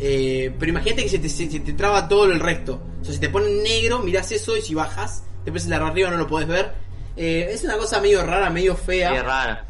Eh, 0.00 0.54
pero 0.58 0.70
imagínate 0.70 1.02
que 1.04 1.08
se 1.08 1.18
te, 1.18 1.28
se, 1.28 1.50
se 1.50 1.60
te 1.60 1.72
traba 1.72 2.08
todo 2.08 2.24
el 2.26 2.40
resto. 2.40 2.80
O 3.00 3.04
sea, 3.04 3.14
si 3.14 3.20
te 3.20 3.28
pone 3.28 3.48
negro, 3.62 4.00
mirás 4.00 4.30
eso 4.32 4.56
y 4.56 4.62
si 4.62 4.74
bajas, 4.74 5.24
después 5.44 5.64
el 5.64 5.70
de 5.70 5.76
arriba 5.76 6.10
no 6.10 6.16
lo 6.16 6.26
podés 6.26 6.48
ver. 6.48 6.72
Eh, 7.16 7.48
es 7.50 7.64
una 7.64 7.76
cosa 7.76 8.00
medio 8.00 8.24
rara, 8.24 8.50
medio 8.50 8.76
fea. 8.76 9.12
Qué 9.12 9.22
raro. 9.22 9.67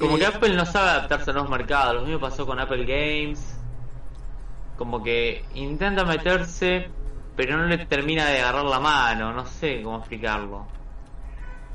Como 0.00 0.16
que 0.16 0.24
Apple 0.24 0.54
no 0.54 0.64
sabe 0.64 0.90
adaptarse 0.90 1.30
a 1.30 1.34
nuevos 1.34 1.50
mercados. 1.50 1.94
Lo 1.94 2.02
mismo 2.02 2.18
pasó 2.18 2.46
con 2.46 2.58
Apple 2.58 2.84
Games. 2.84 3.56
Como 4.78 5.02
que 5.02 5.44
intenta 5.54 6.04
meterse, 6.04 6.88
pero 7.36 7.58
no 7.58 7.66
le 7.66 7.84
termina 7.84 8.26
de 8.26 8.40
agarrar 8.40 8.64
la 8.64 8.80
mano. 8.80 9.32
No 9.34 9.44
sé 9.44 9.82
cómo 9.82 9.98
explicarlo. 9.98 10.66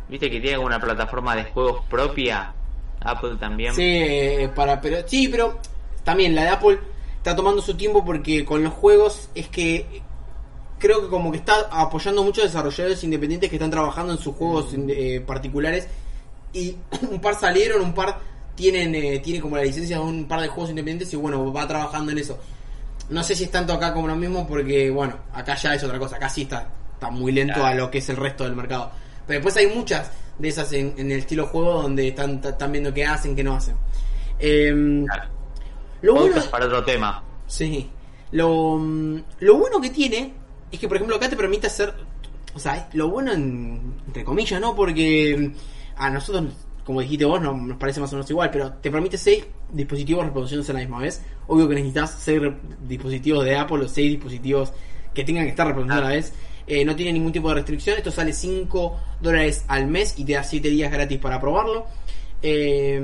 Viste 0.09 0.29
que 0.31 0.41
tiene 0.41 0.57
una 0.57 0.79
plataforma 0.79 1.35
de 1.35 1.43
juegos 1.45 1.85
propia. 1.87 2.51
Apple 3.01 3.35
también. 3.39 3.75
Sí, 3.75 4.49
para, 4.55 4.81
pero, 4.81 5.07
sí, 5.07 5.27
pero 5.27 5.59
también 6.03 6.33
la 6.33 6.43
de 6.43 6.49
Apple 6.49 6.79
está 7.17 7.35
tomando 7.35 7.61
su 7.61 7.75
tiempo 7.75 8.03
porque 8.03 8.43
con 8.43 8.63
los 8.63 8.73
juegos 8.73 9.29
es 9.35 9.47
que 9.49 10.01
creo 10.79 11.01
que 11.01 11.09
como 11.09 11.31
que 11.31 11.37
está 11.37 11.67
apoyando 11.71 12.23
muchos 12.23 12.45
desarrolladores 12.45 13.03
independientes 13.03 13.49
que 13.49 13.57
están 13.57 13.69
trabajando 13.69 14.13
en 14.13 14.19
sus 14.19 14.35
juegos 14.35 14.73
eh, 14.73 15.23
particulares 15.25 15.87
y 16.55 16.77
un 17.11 17.19
par 17.19 17.35
salieron, 17.35 17.81
un 17.81 17.93
par 17.93 18.17
tienen 18.55 18.95
eh, 18.95 19.19
tiene 19.19 19.41
como 19.41 19.57
la 19.57 19.63
licencia 19.63 19.97
de 19.97 20.03
un 20.03 20.25
par 20.25 20.41
de 20.41 20.47
juegos 20.47 20.69
independientes 20.69 21.13
y 21.13 21.17
bueno, 21.17 21.51
va 21.51 21.67
trabajando 21.67 22.11
en 22.11 22.17
eso. 22.17 22.39
No 23.09 23.21
sé 23.21 23.35
si 23.35 23.43
es 23.43 23.51
tanto 23.51 23.73
acá 23.73 23.93
como 23.93 24.07
lo 24.07 24.15
mismo 24.15 24.47
porque 24.47 24.89
bueno, 24.89 25.15
acá 25.33 25.55
ya 25.55 25.75
es 25.75 25.83
otra 25.83 25.99
cosa, 25.99 26.15
acá 26.15 26.29
sí 26.29 26.43
está, 26.43 26.69
está 26.93 27.11
muy 27.11 27.31
lento 27.31 27.63
a 27.63 27.75
lo 27.75 27.91
que 27.91 27.99
es 27.99 28.09
el 28.09 28.17
resto 28.17 28.45
del 28.45 28.55
mercado. 28.55 28.91
Pero 29.27 29.39
después 29.39 29.57
hay 29.57 29.67
muchas 29.67 30.09
de 30.39 30.47
esas 30.47 30.71
en, 30.73 30.93
el 30.97 31.11
estilo 31.11 31.47
juego 31.47 31.81
donde 31.81 32.07
están, 32.07 32.41
están 32.43 32.71
viendo 32.71 32.93
qué 32.93 33.05
hacen, 33.05 33.35
qué 33.35 33.43
no 33.43 33.55
hacen. 33.55 33.75
Eh, 34.39 35.05
lo 36.01 36.13
bueno, 36.13 36.41
para 36.51 36.65
otro 36.65 36.83
tema. 36.83 37.23
Sí. 37.47 37.89
Lo, 38.31 38.77
mm, 38.77 39.23
lo 39.39 39.57
bueno 39.57 39.81
que 39.81 39.89
tiene 39.89 40.33
es 40.71 40.79
que, 40.79 40.87
por 40.87 40.97
ejemplo, 40.97 41.15
acá 41.15 41.29
te 41.29 41.35
permite 41.35 41.67
hacer. 41.67 41.93
O 42.53 42.59
sea, 42.59 42.89
lo 42.93 43.09
bueno, 43.09 43.33
entre 43.33 44.23
comillas, 44.23 44.61
¿no? 44.61 44.75
Porque 44.75 45.35
mm, 45.37 45.74
a 45.97 46.09
nosotros, 46.09 46.53
como 46.83 47.01
dijiste 47.01 47.25
vos, 47.25 47.41
no, 47.41 47.53
nos 47.53 47.77
parece 47.77 47.99
más 47.99 48.11
o 48.13 48.15
menos 48.15 48.29
igual, 48.29 48.49
pero 48.51 48.73
te 48.73 48.91
permite 48.91 49.17
seis 49.17 49.45
dispositivos 49.71 50.25
reproduciéndose 50.25 50.71
a 50.71 50.75
la 50.75 50.81
misma 50.81 50.99
vez. 50.99 51.21
Obvio 51.47 51.67
que 51.67 51.75
necesitas 51.75 52.15
seis 52.19 52.41
dispositivos 52.87 53.43
de 53.45 53.55
Apple 53.55 53.85
o 53.85 53.87
seis 53.87 54.11
dispositivos 54.11 54.71
que 55.13 55.23
tengan 55.23 55.45
que 55.45 55.51
estar 55.51 55.65
reproduciendo 55.67 56.05
a 56.05 56.09
la 56.09 56.15
vez. 56.15 56.33
Eh, 56.67 56.83
no 56.83 56.95
tiene 56.95 57.13
ningún 57.13 57.31
tipo 57.31 57.49
de 57.49 57.55
restricción. 57.55 57.97
Esto 57.97 58.11
sale 58.11 58.33
5 58.33 58.99
dólares 59.21 59.65
al 59.67 59.87
mes 59.87 60.17
y 60.17 60.25
te 60.25 60.33
da 60.33 60.43
7 60.43 60.67
días 60.69 60.91
gratis 60.91 61.19
para 61.19 61.39
probarlo. 61.39 61.85
Eh, 62.41 62.99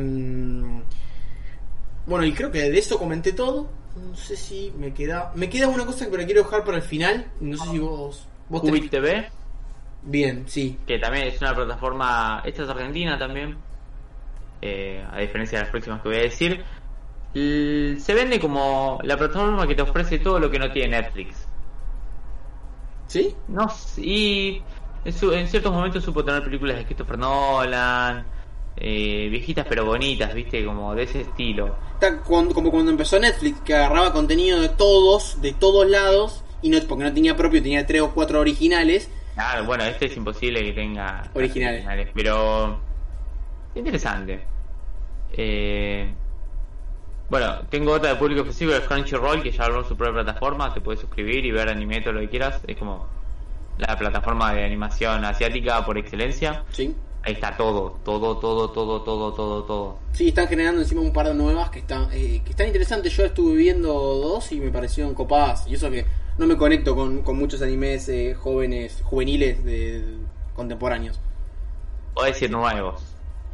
bueno, 2.06 2.26
y 2.26 2.34
creo 2.34 2.52
que 2.52 2.70
de 2.70 2.78
eso 2.78 2.98
comenté 2.98 3.34
todo. 3.34 3.70
No 3.96 4.16
sé 4.16 4.36
si 4.36 4.74
me 4.78 4.94
queda. 4.94 5.32
Me 5.36 5.50
queda 5.50 5.68
una 5.68 5.86
cosa 5.86 6.10
que 6.10 6.18
me 6.18 6.26
quiero 6.26 6.44
dejar 6.44 6.64
para 6.64 6.78
el 6.78 6.84
final. 6.84 7.32
No 7.40 7.58
sé 7.58 7.70
si 7.72 7.80
vos. 7.80 8.28
vos 8.50 8.62
TV. 8.64 9.30
Bien, 10.04 10.44
sí. 10.48 10.78
Que 10.86 11.00
también 11.00 11.28
es 11.28 11.42
una 11.42 11.56
plataforma. 11.56 12.42
Esta 12.46 12.64
es 12.64 12.70
argentina 12.70 13.18
también. 13.18 13.58
Eh, 14.62 15.04
a 15.12 15.20
diferencia 15.20 15.58
de 15.58 15.64
las 15.64 15.72
próximas 15.72 16.02
que 16.02 16.10
voy 16.10 16.18
a 16.18 16.22
decir. 16.22 16.64
Se 17.34 18.14
vende 18.14 18.40
como 18.40 19.00
la 19.04 19.18
plataforma 19.18 19.66
que 19.66 19.76
te 19.76 19.82
ofrece 19.82 20.20
todo 20.20 20.40
lo 20.40 20.52
que 20.52 20.60
no 20.60 20.72
tiene 20.72 21.02
Netflix. 21.02 21.48
¿Sí? 23.08 23.36
No, 23.48 23.68
y 23.98 24.62
en, 25.04 25.48
ciertos 25.48 25.72
momentos 25.72 26.04
supo 26.04 26.24
tener 26.24 26.44
películas 26.44 26.78
de 26.78 26.86
Christopher 26.86 27.18
Nolan, 27.18 28.26
eh, 28.78 29.28
viejitas 29.30 29.66
pero 29.68 29.86
bonitas, 29.86 30.34
viste, 30.34 30.64
como 30.64 30.94
de 30.96 31.04
ese 31.04 31.22
estilo. 31.22 31.76
como 32.26 32.72
cuando 32.72 32.92
empezó 32.92 33.20
Netflix, 33.20 33.60
que 33.62 33.76
agarraba 33.76 34.14
contenido 34.14 34.62
de 34.62 34.70
todos, 34.70 35.42
de 35.42 35.54
todos 35.54 35.90
lados, 35.90 36.44
y 36.62 36.70
no 36.70 36.78
porque 36.88 37.04
no 37.04 37.14
tenía 37.14 37.36
propio, 37.36 37.62
tenía 37.62 37.86
tres 37.86 38.02
o 38.02 38.12
cuatro 38.12 38.40
originales. 38.40 39.10
Claro, 39.42 39.66
bueno, 39.66 39.84
este 39.86 40.06
es 40.06 40.16
imposible 40.16 40.64
que 40.64 40.72
tenga 40.72 41.24
originales, 41.34 42.10
pero 42.14 42.80
interesante. 43.74 44.40
Eh, 45.34 46.14
bueno, 47.28 47.62
tengo 47.72 47.94
otra 47.94 48.12
de 48.12 48.16
público 48.18 48.42
específico 48.42 48.74
de 48.74 48.86
Crunchyroll 48.86 49.42
que 49.42 49.52
ya 49.52 49.64
abrió 49.64 49.84
su 49.84 49.98
propia 49.98 50.22
plataforma, 50.22 50.72
te 50.72 50.80
puedes 50.80 51.02
suscribir 51.02 51.44
y 51.44 51.52
ver 51.52 51.70
anime 51.70 52.02
todo 52.02 52.14
lo 52.14 52.20
que 52.20 52.30
quieras, 52.30 52.62
es 52.68 52.78
como 52.78 53.08
la 53.80 53.98
plataforma 53.98 54.54
de 54.54 54.64
animación 54.64 55.26
asiática 55.26 55.84
por 55.84 55.98
excelencia. 55.98 56.64
Sí. 56.72 56.96
Ahí 57.24 57.34
está 57.34 57.58
todo, 57.58 58.00
todo, 58.06 58.38
todo, 58.38 58.70
todo, 58.70 59.02
todo, 59.02 59.34
todo, 59.34 59.64
todo. 59.64 59.98
Sí, 60.14 60.28
están 60.28 60.48
generando 60.50 60.82
encima 60.82 61.02
un 61.02 61.14
par 61.14 61.28
de 61.28 61.34
nuevas 61.34 61.72
que 61.72 61.80
están, 61.80 62.10
eh, 62.12 62.42
que 62.44 62.52
están 62.52 62.68
interesantes. 62.68 63.12
Yo 63.18 63.26
estuve 63.26 63.56
viendo 63.56 63.92
dos 63.92 64.52
y 64.52 64.60
me 64.60 64.70
parecieron 64.70 65.16
copadas. 65.16 65.66
Y 65.68 65.74
eso 65.74 65.90
que 65.90 66.06
no 66.42 66.48
me 66.48 66.58
conecto 66.58 66.96
con, 66.96 67.24
muchos 67.38 67.62
animes 67.62 68.10
eh, 68.10 68.34
jóvenes, 68.34 69.02
juveniles 69.04 69.64
de, 69.64 70.04
contemporáneos. 70.56 71.20
Puedo 72.16 72.28
decir 72.28 72.50
nuevos. 72.50 73.04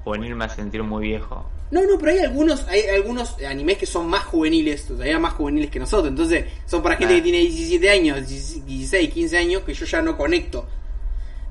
Juvenil 0.06 0.36
me 0.36 0.46
hace 0.46 0.56
sentir 0.56 0.82
muy 0.84 1.04
viejo. 1.10 1.46
No, 1.70 1.82
no, 1.82 2.00
pero 2.00 2.14
hay 2.14 2.20
algunos, 2.20 2.66
hay 2.70 2.84
algunos 2.96 3.36
animes 3.44 3.78
que 3.78 3.86
son 3.86 4.08
más 4.08 4.24
juveniles, 4.24 4.88
todavía 4.88 5.20
más 5.20 5.34
juveniles 5.34 5.70
que 5.70 5.80
nosotros. 5.80 6.08
Entonces, 6.08 6.46
son 6.66 6.82
para 6.82 6.96
gente 6.96 7.16
que 7.16 7.20
ah. 7.20 7.24
tiene 7.24 7.40
17 7.40 7.90
años, 7.90 8.26
16, 8.26 9.14
15 9.14 9.38
años, 9.38 9.64
que 9.64 9.74
yo 9.74 9.86
ya 9.86 10.02
no 10.02 10.16
conecto. 10.16 10.66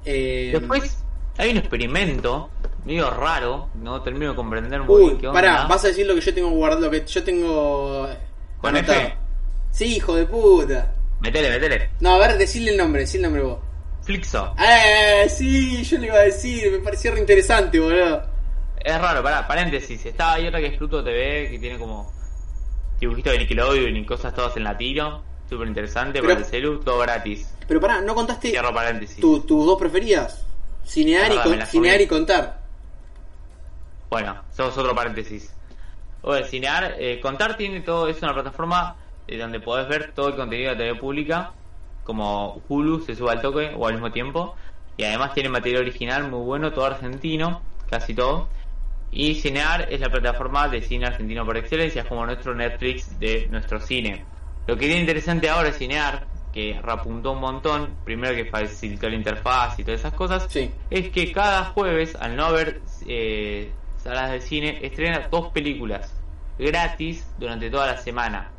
Eh, 0.07 0.53
Después 0.59 0.97
hay 1.37 1.51
un 1.51 1.59
experimento 1.59 2.49
medio 2.87 3.11
raro, 3.11 3.68
no 3.74 4.01
termino 4.01 4.30
de 4.30 4.37
comprender 4.37 4.80
muy 4.84 5.05
bien 5.05 5.18
qué 5.18 5.28
onda. 5.28 5.39
Pará, 5.39 5.66
vas 5.66 5.84
a 5.84 5.89
decir 5.89 6.07
lo 6.07 6.14
que 6.14 6.22
yo 6.22 6.32
tengo 6.32 6.49
guardado, 6.49 6.87
lo 6.87 6.91
que 6.91 7.05
yo 7.05 7.22
tengo. 7.22 8.09
¿Con 8.62 8.74
F? 8.74 9.14
Sí, 9.70 9.97
hijo 9.97 10.14
de 10.16 10.24
puta. 10.24 10.95
Metele, 11.21 11.51
metele. 11.51 11.91
No, 12.01 12.14
a 12.14 12.19
ver, 12.19 12.39
decirle 12.39 12.73
el 12.73 12.77
nombre, 12.77 13.03
decirle 13.03 13.27
el 13.27 13.33
nombre 13.33 13.49
vos. 13.51 13.59
Flixo. 14.03 14.55
Eh, 14.59 15.29
sí, 15.29 15.83
yo 15.83 15.99
le 15.99 16.07
iba 16.07 16.17
a 16.17 16.23
decir, 16.23 16.71
me 16.71 16.79
parecía 16.79 17.11
re 17.11 17.21
interesante, 17.21 17.81
boludo. 17.81 18.23
Es 18.79 19.01
raro, 19.01 19.23
pará, 19.23 19.47
paréntesis. 19.49 20.07
Estaba 20.07 20.35
ahí 20.35 20.47
otra 20.47 20.61
que 20.61 20.67
es 20.67 20.79
Pluto 20.79 21.03
TV, 21.03 21.49
que 21.51 21.59
tiene 21.59 21.79
como 21.79 22.12
dibujitos 23.01 23.33
de 23.33 23.39
Nickelodeon 23.41 23.97
y 23.97 24.07
cosas 24.07 24.35
todas 24.35 24.57
en 24.57 24.64
latino. 24.64 25.25
Súper 25.49 25.69
interesante 25.69 26.21
para 26.21 26.35
el 26.35 26.45
celu, 26.45 26.81
todo 26.81 26.99
gratis. 26.99 27.53
Pero 27.67 27.81
pará, 27.81 28.01
¿no 28.01 28.14
contaste 28.14 28.51
Cierro 28.51 28.75
paréntesis. 28.75 29.21
tus 29.21 29.47
dos 29.47 29.79
preferidas? 29.79 30.45
Cinear, 30.85 31.33
y, 31.33 31.67
cinear 31.67 32.01
y 32.01 32.07
contar. 32.07 32.61
Bueno, 34.09 34.43
somos 34.57 34.77
otro 34.79 34.95
paréntesis. 34.95 35.53
O 36.23 36.37
cinear, 36.45 36.95
eh, 36.99 37.21
contar 37.21 37.57
tiene 37.57 37.81
todo, 37.81 38.09
es 38.09 38.21
una 38.23 38.35
plataforma 38.35 38.97
eh, 39.29 39.39
donde 39.39 39.61
podés 39.61 39.89
ver 39.89 40.12
todo 40.12 40.29
el 40.29 40.37
contenido 40.37 40.70
de 40.70 40.77
TV 40.77 40.95
pública, 40.99 41.53
como 42.05 42.62
Hulu 42.68 43.01
se 43.01 43.14
sube 43.14 43.33
al 43.33 43.43
toque 43.43 43.72
o 43.77 43.87
al 43.87 43.95
mismo 43.95 44.12
tiempo. 44.12 44.55
Y 44.97 45.05
además 45.05 45.35
tiene 45.35 45.49
material 45.49 45.83
original 45.83 46.31
muy 46.31 46.41
bueno, 46.41 46.72
todo 46.72 46.87
argentino, 46.87 47.62
casi 47.91 48.14
todo. 48.14 48.49
Y 49.11 49.35
Cinear 49.37 49.93
es 49.93 50.01
la 50.01 50.09
plataforma 50.09 50.68
de 50.68 50.83
cine 50.83 51.07
argentino 51.07 51.45
por 51.45 51.57
excelencia, 51.57 52.03
es 52.03 52.09
como 52.09 52.24
nuestro 52.27 52.55
Netflix 52.55 53.18
de 53.18 53.47
nuestro 53.51 53.81
cine. 53.81 54.24
Lo 54.66 54.77
que 54.77 54.91
es 54.91 54.99
interesante 54.99 55.49
ahora 55.49 55.68
es 55.68 55.79
Cinear, 55.79 56.27
que 56.53 56.81
repuntó 56.83 57.33
un 57.33 57.41
montón, 57.41 57.97
primero 58.05 58.35
que 58.35 58.47
facilitó 58.47 59.09
la 59.09 59.16
interfaz 59.16 59.79
y 59.79 59.85
todas 59.85 60.01
esas 60.01 60.14
cosas, 60.14 60.49
es 60.91 61.11
que 61.11 61.31
cada 61.31 61.66
jueves, 61.66 62.16
al 62.16 62.35
no 62.35 62.47
haber 62.47 62.81
eh, 63.07 63.70
salas 63.99 64.31
de 64.31 64.41
cine, 64.41 64.79
estrena 64.83 65.29
dos 65.31 65.49
películas 65.49 66.14
gratis 66.59 67.27
durante 67.39 67.70
toda 67.70 67.87
la 67.89 67.99
semana. 67.99 68.51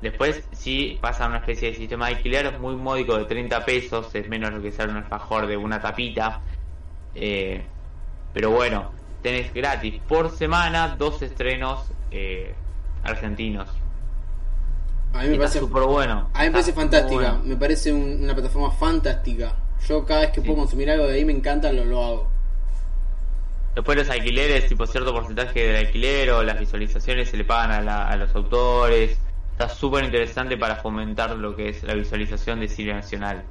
Después 0.00 0.44
sí 0.52 0.96
pasa 1.00 1.26
una 1.26 1.38
especie 1.38 1.70
de 1.70 1.76
sistema 1.76 2.06
de 2.06 2.16
alquiler 2.16 2.58
muy 2.60 2.76
módico 2.76 3.18
de 3.18 3.24
30 3.24 3.64
pesos, 3.64 4.14
es 4.14 4.28
menos 4.28 4.52
lo 4.52 4.62
que 4.62 4.70
sale 4.70 4.92
un 4.92 4.98
alfajor 4.98 5.46
de 5.46 5.56
una 5.56 5.80
tapita. 5.80 6.40
Eh, 7.14 7.62
pero 8.32 8.50
bueno, 8.50 8.92
tenés 9.22 9.52
gratis 9.52 10.00
por 10.06 10.30
semana 10.30 10.94
dos 10.96 11.20
estrenos 11.22 11.90
eh, 12.12 12.54
argentinos. 13.02 13.68
A 15.14 15.22
mí 15.22 15.30
me 15.30 15.38
parece 15.38 15.58
súper 15.58 15.82
bueno. 15.82 16.30
A 16.32 16.40
mí 16.40 16.46
me 16.46 16.52
parece 16.52 16.72
fantástica, 16.72 17.40
me 17.42 17.56
parece 17.56 17.92
una 17.92 18.34
plataforma 18.34 18.70
fantástica. 18.70 19.52
Yo 19.88 20.04
cada 20.04 20.20
vez 20.20 20.30
que 20.30 20.42
puedo 20.42 20.58
consumir 20.58 20.90
algo 20.90 21.06
de 21.08 21.14
ahí 21.14 21.24
me 21.24 21.32
encanta, 21.32 21.72
lo, 21.72 21.84
lo 21.84 22.04
hago. 22.04 22.30
Después 23.74 23.98
los 23.98 24.10
alquileres, 24.10 24.68
tipo 24.68 24.86
cierto 24.86 25.12
porcentaje 25.12 25.66
del 25.66 25.86
alquiler 25.86 26.30
o 26.30 26.42
las 26.42 26.58
visualizaciones 26.58 27.30
se 27.30 27.36
le 27.36 27.44
pagan 27.44 27.88
a, 27.88 28.08
a 28.08 28.16
los 28.16 28.32
autores. 28.34 29.18
Está 29.58 29.74
súper 29.74 30.04
interesante 30.04 30.56
para 30.56 30.76
fomentar 30.76 31.34
lo 31.34 31.56
que 31.56 31.70
es 31.70 31.82
la 31.82 31.94
visualización 31.94 32.60
de 32.60 32.68
cine 32.68 32.92
nacional. 32.94 33.42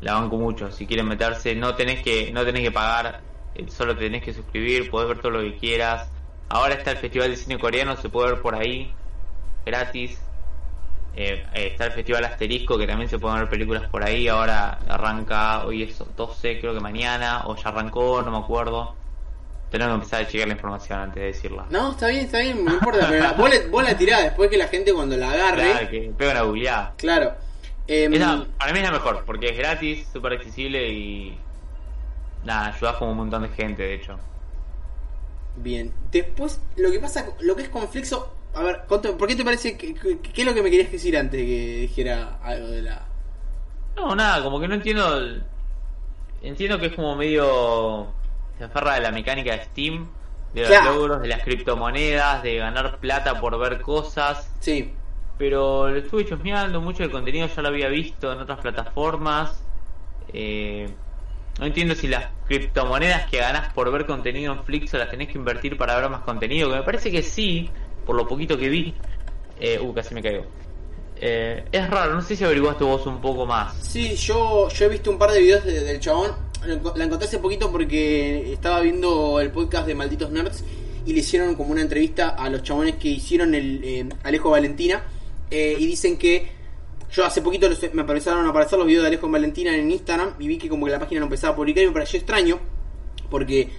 La 0.00 0.14
banco 0.14 0.38
mucho. 0.38 0.72
Si 0.72 0.88
quieren 0.88 1.06
meterse, 1.06 1.54
no 1.54 1.76
tenés 1.76 2.02
que, 2.02 2.32
no 2.32 2.44
tenés 2.44 2.62
que 2.64 2.72
pagar 2.72 3.20
eh, 3.54 3.66
solo 3.68 3.96
tenés 3.96 4.24
que 4.24 4.34
suscribir, 4.34 4.90
podés 4.90 5.06
ver 5.06 5.20
todo 5.20 5.30
lo 5.30 5.40
que 5.42 5.56
quieras. 5.56 6.10
Ahora 6.48 6.74
está 6.74 6.90
el 6.90 6.96
Festival 6.96 7.30
de 7.30 7.36
Cine 7.36 7.60
Coreano, 7.60 7.96
se 7.96 8.08
puede 8.08 8.32
ver 8.32 8.42
por 8.42 8.56
ahí, 8.56 8.92
gratis. 9.64 10.20
Eh, 11.14 11.46
eh, 11.54 11.68
está 11.70 11.86
el 11.86 11.92
Festival 11.92 12.24
Asterisco, 12.24 12.76
que 12.76 12.88
también 12.88 13.08
se 13.08 13.20
pueden 13.20 13.38
ver 13.38 13.48
películas 13.48 13.88
por 13.88 14.02
ahí. 14.02 14.26
Ahora 14.26 14.80
arranca, 14.88 15.64
hoy 15.64 15.84
es 15.84 16.02
12, 16.16 16.58
creo 16.58 16.74
que 16.74 16.80
mañana, 16.80 17.44
o 17.46 17.54
ya 17.54 17.68
arrancó, 17.68 18.20
no 18.22 18.32
me 18.32 18.38
acuerdo. 18.38 18.96
Tenemos 19.74 19.90
que 19.90 20.04
empezar 20.04 20.22
a 20.22 20.26
chequear 20.26 20.46
la 20.46 20.54
información 20.54 20.98
antes 21.00 21.20
de 21.20 21.26
decirla. 21.26 21.66
No, 21.68 21.90
está 21.90 22.06
bien, 22.06 22.26
está 22.26 22.38
bien, 22.38 22.64
no 22.64 22.74
importa. 22.74 23.08
pero 23.08 23.34
vos, 23.70 23.82
la 23.82 23.96
tirás 23.96 24.22
después 24.22 24.48
que 24.48 24.56
la 24.56 24.68
gente 24.68 24.92
cuando 24.92 25.16
la 25.16 25.32
agarre. 25.32 25.68
Claro, 25.68 25.90
que 25.90 26.12
pega 26.16 26.30
una 26.30 26.42
googleada. 26.42 26.94
Claro. 26.96 27.34
Em, 27.88 28.12
para 28.56 28.72
mí 28.72 28.78
es 28.78 28.84
la 28.84 28.92
mejor, 28.92 29.24
porque 29.26 29.48
es 29.48 29.58
gratis, 29.58 30.06
súper 30.12 30.34
accesible 30.34 30.88
y 30.88 31.36
Nada, 32.44 32.68
ayudas 32.68 32.96
como 32.96 33.10
un 33.10 33.16
montón 33.16 33.42
de 33.42 33.48
gente, 33.48 33.82
de 33.82 33.94
hecho. 33.94 34.16
Bien. 35.56 35.92
Después, 36.12 36.60
lo 36.76 36.92
que 36.92 37.00
pasa, 37.00 37.26
lo 37.40 37.56
que 37.56 37.62
es 37.62 37.68
conflicto. 37.68 38.32
A 38.54 38.62
ver, 38.62 38.84
¿por 38.84 39.26
qué 39.26 39.34
te 39.34 39.44
parece 39.44 39.76
que, 39.76 39.94
qué 39.94 40.42
es 40.42 40.46
lo 40.46 40.54
que 40.54 40.62
me 40.62 40.70
querías 40.70 40.92
decir 40.92 41.16
antes 41.16 41.40
de 41.40 41.46
que 41.46 41.76
dijera 41.80 42.38
algo 42.44 42.68
de 42.68 42.82
la. 42.82 43.02
No, 43.96 44.14
nada, 44.14 44.44
como 44.44 44.60
que 44.60 44.68
no 44.68 44.74
entiendo. 44.74 45.20
Entiendo 46.42 46.78
que 46.78 46.86
es 46.86 46.92
como 46.92 47.16
medio. 47.16 48.12
Se 48.58 48.64
aferra 48.64 48.94
de 48.94 49.00
la 49.00 49.10
mecánica 49.10 49.52
de 49.56 49.64
Steam, 49.64 50.08
de 50.52 50.60
los 50.62 50.70
Claro. 50.70 50.94
logros, 50.94 51.22
de 51.22 51.28
las 51.28 51.42
criptomonedas, 51.42 52.42
de 52.42 52.56
ganar 52.56 52.98
plata 52.98 53.40
por 53.40 53.58
ver 53.58 53.80
cosas. 53.80 54.50
Sí. 54.60 54.92
Pero 55.38 55.88
lo 55.88 55.96
estuve 55.96 56.24
chusmeando, 56.24 56.80
mucho 56.80 57.02
del 57.02 57.10
contenido 57.10 57.48
ya 57.48 57.62
lo 57.62 57.68
había 57.68 57.88
visto 57.88 58.32
en 58.32 58.38
otras 58.40 58.60
plataformas. 58.60 59.60
Eh, 60.32 60.88
no 61.58 61.66
entiendo 61.66 61.94
si 61.94 62.08
las 62.08 62.26
criptomonedas 62.46 63.28
que 63.30 63.38
ganás 63.38 63.72
por 63.72 63.90
ver 63.92 64.06
contenido 64.06 64.52
en 64.52 64.64
Flixo 64.64 64.96
las 64.98 65.10
tenés 65.10 65.28
que 65.28 65.38
invertir 65.38 65.76
para 65.76 65.98
ver 65.98 66.08
más 66.10 66.22
contenido, 66.22 66.68
que 66.70 66.76
me 66.76 66.82
parece 66.82 67.10
que 67.10 67.22
sí, 67.22 67.68
por 68.06 68.16
lo 68.16 68.26
poquito 68.26 68.56
que 68.56 68.68
vi. 68.68 68.94
Eh, 69.60 69.78
uh, 69.80 69.92
casi 69.94 70.14
me 70.14 70.22
caigo. 70.22 70.44
Eh, 71.16 71.64
es 71.70 71.90
raro, 71.90 72.14
no 72.14 72.22
sé 72.22 72.34
si 72.36 72.44
averiguaste 72.44 72.82
vos 72.84 73.06
un 73.06 73.20
poco 73.20 73.46
más. 73.46 73.74
Sí, 73.76 74.14
yo, 74.16 74.68
yo 74.68 74.84
he 74.84 74.88
visto 74.88 75.10
un 75.10 75.18
par 75.18 75.30
de 75.30 75.40
videos 75.40 75.64
de- 75.64 75.80
del 75.80 76.00
chabón. 76.00 76.32
La 76.66 77.04
encontré 77.04 77.26
hace 77.26 77.38
poquito 77.38 77.70
porque 77.70 78.52
estaba 78.52 78.80
viendo 78.80 79.40
el 79.40 79.50
podcast 79.50 79.86
de 79.86 79.94
Malditos 79.94 80.30
Nerds 80.30 80.64
y 81.06 81.12
le 81.12 81.20
hicieron 81.20 81.54
como 81.54 81.72
una 81.72 81.82
entrevista 81.82 82.30
a 82.30 82.48
los 82.48 82.62
chabones 82.62 82.96
que 82.96 83.08
hicieron 83.08 83.54
el 83.54 83.80
eh, 83.84 84.08
Alejo 84.22 84.50
Valentina. 84.50 85.04
eh, 85.50 85.76
y 85.78 85.86
dicen 85.86 86.16
que 86.16 86.48
yo 87.12 87.24
hace 87.24 87.42
poquito 87.42 87.68
me 87.92 88.00
empezaron 88.00 88.46
a 88.46 88.50
aparecer 88.50 88.78
los 88.78 88.86
videos 88.86 89.02
de 89.02 89.08
Alejo 89.08 89.28
Valentina 89.28 89.76
en 89.76 89.90
Instagram 89.90 90.34
y 90.38 90.48
vi 90.48 90.58
que 90.58 90.68
como 90.68 90.86
que 90.86 90.92
la 90.92 90.98
página 90.98 91.20
no 91.20 91.26
empezaba 91.26 91.52
a 91.52 91.56
publicar 91.56 91.84
y 91.84 91.86
me 91.88 91.92
pareció 91.92 92.18
extraño 92.18 92.58
porque 93.30 93.70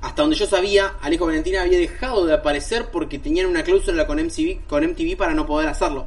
hasta 0.00 0.22
donde 0.22 0.36
yo 0.36 0.46
sabía, 0.46 0.94
Alejo 1.00 1.26
Valentina 1.26 1.62
había 1.62 1.78
dejado 1.78 2.24
de 2.26 2.34
aparecer 2.34 2.86
porque 2.92 3.18
tenían 3.18 3.46
una 3.46 3.64
cláusula 3.64 4.06
con 4.06 4.18
MTV, 4.18 4.66
con 4.68 4.84
MTV 4.84 5.16
para 5.16 5.34
no 5.34 5.44
poder 5.44 5.68
hacerlo. 5.68 6.06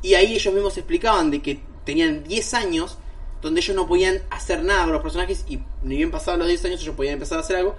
Y 0.00 0.14
ahí 0.14 0.34
ellos 0.34 0.54
mismos 0.54 0.76
explicaban 0.78 1.30
de 1.30 1.42
que 1.42 1.60
tenían 1.84 2.24
10 2.24 2.54
años 2.54 2.98
donde 3.42 3.60
ellos 3.60 3.76
no 3.76 3.86
podían 3.86 4.22
hacer 4.30 4.62
nada 4.62 4.84
con 4.84 4.92
los 4.92 5.02
personajes 5.02 5.44
y 5.48 5.60
ni 5.82 5.96
bien 5.96 6.10
pasados 6.10 6.38
los 6.38 6.48
10 6.48 6.64
años 6.66 6.82
ellos 6.82 6.94
podían 6.94 7.14
empezar 7.14 7.38
a 7.38 7.40
hacer 7.42 7.56
algo. 7.56 7.76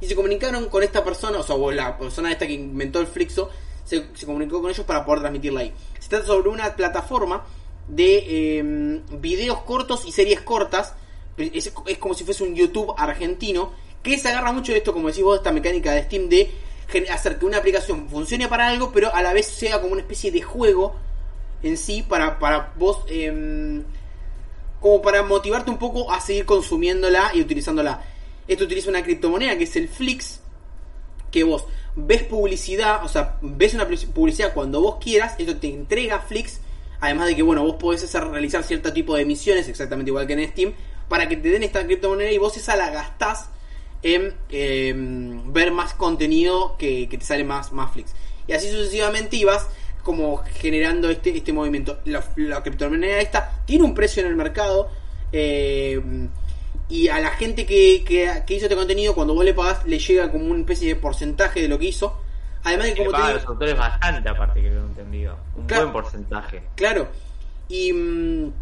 Y 0.00 0.06
se 0.06 0.14
comunicaron 0.14 0.68
con 0.68 0.82
esta 0.82 1.02
persona, 1.02 1.38
o 1.38 1.42
sea, 1.42 1.56
o 1.56 1.70
la 1.70 1.96
persona 1.96 2.30
esta 2.30 2.46
que 2.46 2.52
inventó 2.52 3.00
el 3.00 3.06
Flixo, 3.06 3.48
se, 3.84 4.04
comunicó 4.26 4.60
con 4.60 4.70
ellos 4.70 4.84
para 4.84 5.04
poder 5.04 5.20
transmitirla 5.20 5.60
ahí. 5.60 5.72
Se 5.98 6.08
trata 6.08 6.26
sobre 6.26 6.50
una 6.50 6.74
plataforma 6.76 7.46
de 7.88 8.58
eh, 8.58 9.02
videos 9.20 9.62
cortos 9.62 10.04
y 10.06 10.12
series 10.12 10.40
cortas. 10.42 10.94
Es, 11.38 11.70
como 11.98 12.14
si 12.14 12.24
fuese 12.24 12.44
un 12.44 12.54
YouTube 12.54 12.94
argentino 12.96 13.72
que 14.02 14.18
se 14.18 14.28
agarra 14.28 14.52
mucho 14.52 14.72
de 14.72 14.78
esto, 14.78 14.92
como 14.92 15.08
decís 15.08 15.22
vos, 15.22 15.38
esta 15.38 15.52
mecánica 15.52 15.92
de 15.92 16.02
Steam 16.04 16.28
de 16.28 16.50
hacer 17.10 17.38
que 17.38 17.46
una 17.46 17.58
aplicación 17.58 18.08
funcione 18.08 18.48
para 18.48 18.68
algo, 18.68 18.92
pero 18.92 19.14
a 19.14 19.22
la 19.22 19.32
vez 19.32 19.46
sea 19.46 19.80
como 19.80 19.92
una 19.92 20.02
especie 20.02 20.30
de 20.30 20.42
juego 20.42 20.94
en 21.62 21.76
sí 21.76 22.02
para, 22.02 22.38
para 22.38 22.72
vos, 22.76 23.04
em, 23.08 23.82
como 24.80 25.02
para 25.02 25.22
motivarte 25.22 25.70
un 25.70 25.78
poco 25.78 26.12
a 26.12 26.20
seguir 26.20 26.44
consumiéndola 26.44 27.30
y 27.34 27.40
utilizándola. 27.40 28.02
Esto 28.48 28.64
utiliza 28.64 28.90
una 28.90 29.02
criptomoneda 29.02 29.56
que 29.58 29.64
es 29.64 29.76
el 29.76 29.88
Flix, 29.88 30.40
que 31.30 31.44
vos 31.44 31.64
ves 31.96 32.22
publicidad, 32.24 33.04
o 33.04 33.08
sea, 33.08 33.38
ves 33.40 33.74
una 33.74 33.88
publicidad 34.14 34.52
cuando 34.52 34.80
vos 34.80 34.96
quieras, 35.02 35.34
esto 35.38 35.56
te 35.56 35.68
entrega 35.68 36.20
Flix, 36.20 36.60
además 37.00 37.26
de 37.26 37.36
que, 37.36 37.42
bueno, 37.42 37.64
vos 37.64 37.76
podés 37.76 38.12
realizar 38.12 38.62
cierto 38.62 38.92
tipo 38.92 39.16
de 39.16 39.24
misiones, 39.24 39.66
exactamente 39.68 40.10
igual 40.10 40.26
que 40.26 40.34
en 40.34 40.48
Steam, 40.48 40.74
para 41.08 41.28
que 41.28 41.36
te 41.36 41.48
den 41.48 41.62
esta 41.62 41.84
criptomoneda 41.86 42.30
y 42.30 42.38
vos 42.38 42.56
esa 42.56 42.76
la 42.76 42.90
gastás 42.90 43.48
en 44.02 44.34
em, 44.50 45.52
ver 45.52 45.72
más 45.72 45.94
contenido 45.94 46.76
que, 46.76 47.08
que 47.08 47.16
te 47.16 47.24
sale 47.24 47.44
más, 47.44 47.72
más 47.72 47.92
Flix. 47.92 48.12
Y 48.46 48.52
así 48.52 48.70
sucesivamente 48.70 49.36
ibas 49.36 49.66
como 50.06 50.38
generando 50.54 51.10
este, 51.10 51.36
este 51.36 51.52
movimiento. 51.52 51.98
La, 52.04 52.24
la 52.36 52.62
criptomoneda 52.62 53.18
esta 53.18 53.60
tiene 53.66 53.84
un 53.84 53.92
precio 53.92 54.22
en 54.22 54.28
el 54.30 54.36
mercado. 54.36 54.88
eh, 55.32 56.00
y 56.88 57.08
a 57.08 57.18
la 57.18 57.30
gente 57.30 57.66
que, 57.66 58.04
que, 58.06 58.30
que 58.46 58.54
hizo 58.54 58.66
este 58.66 58.76
contenido, 58.76 59.12
cuando 59.12 59.34
vos 59.34 59.44
le 59.44 59.52
pagás, 59.52 59.84
le 59.86 59.98
llega 59.98 60.30
como 60.30 60.44
una 60.44 60.60
especie 60.60 60.86
de 60.86 60.94
porcentaje 60.94 61.60
de 61.60 61.66
lo 61.66 61.76
que 61.80 61.86
hizo. 61.86 62.16
Además 62.62 62.86
de 62.86 62.94
que 62.94 62.98
como 62.98 63.10
te 63.10 63.12
paga 63.16 63.24
a 63.26 63.28
digo- 63.30 63.40
los 63.40 63.48
autores 63.50 63.76
bastante, 63.76 64.28
aparte 64.28 64.62
que 64.62 64.70
lo 64.70 64.82
he 64.82 64.86
entendido. 64.86 65.36
Un 65.56 65.66
Claro. 65.66 65.90
buen 65.90 65.92
porcentaje. 66.04 66.62
Claro. 66.76 67.08
Y 67.68 67.92
mm, 67.92 68.52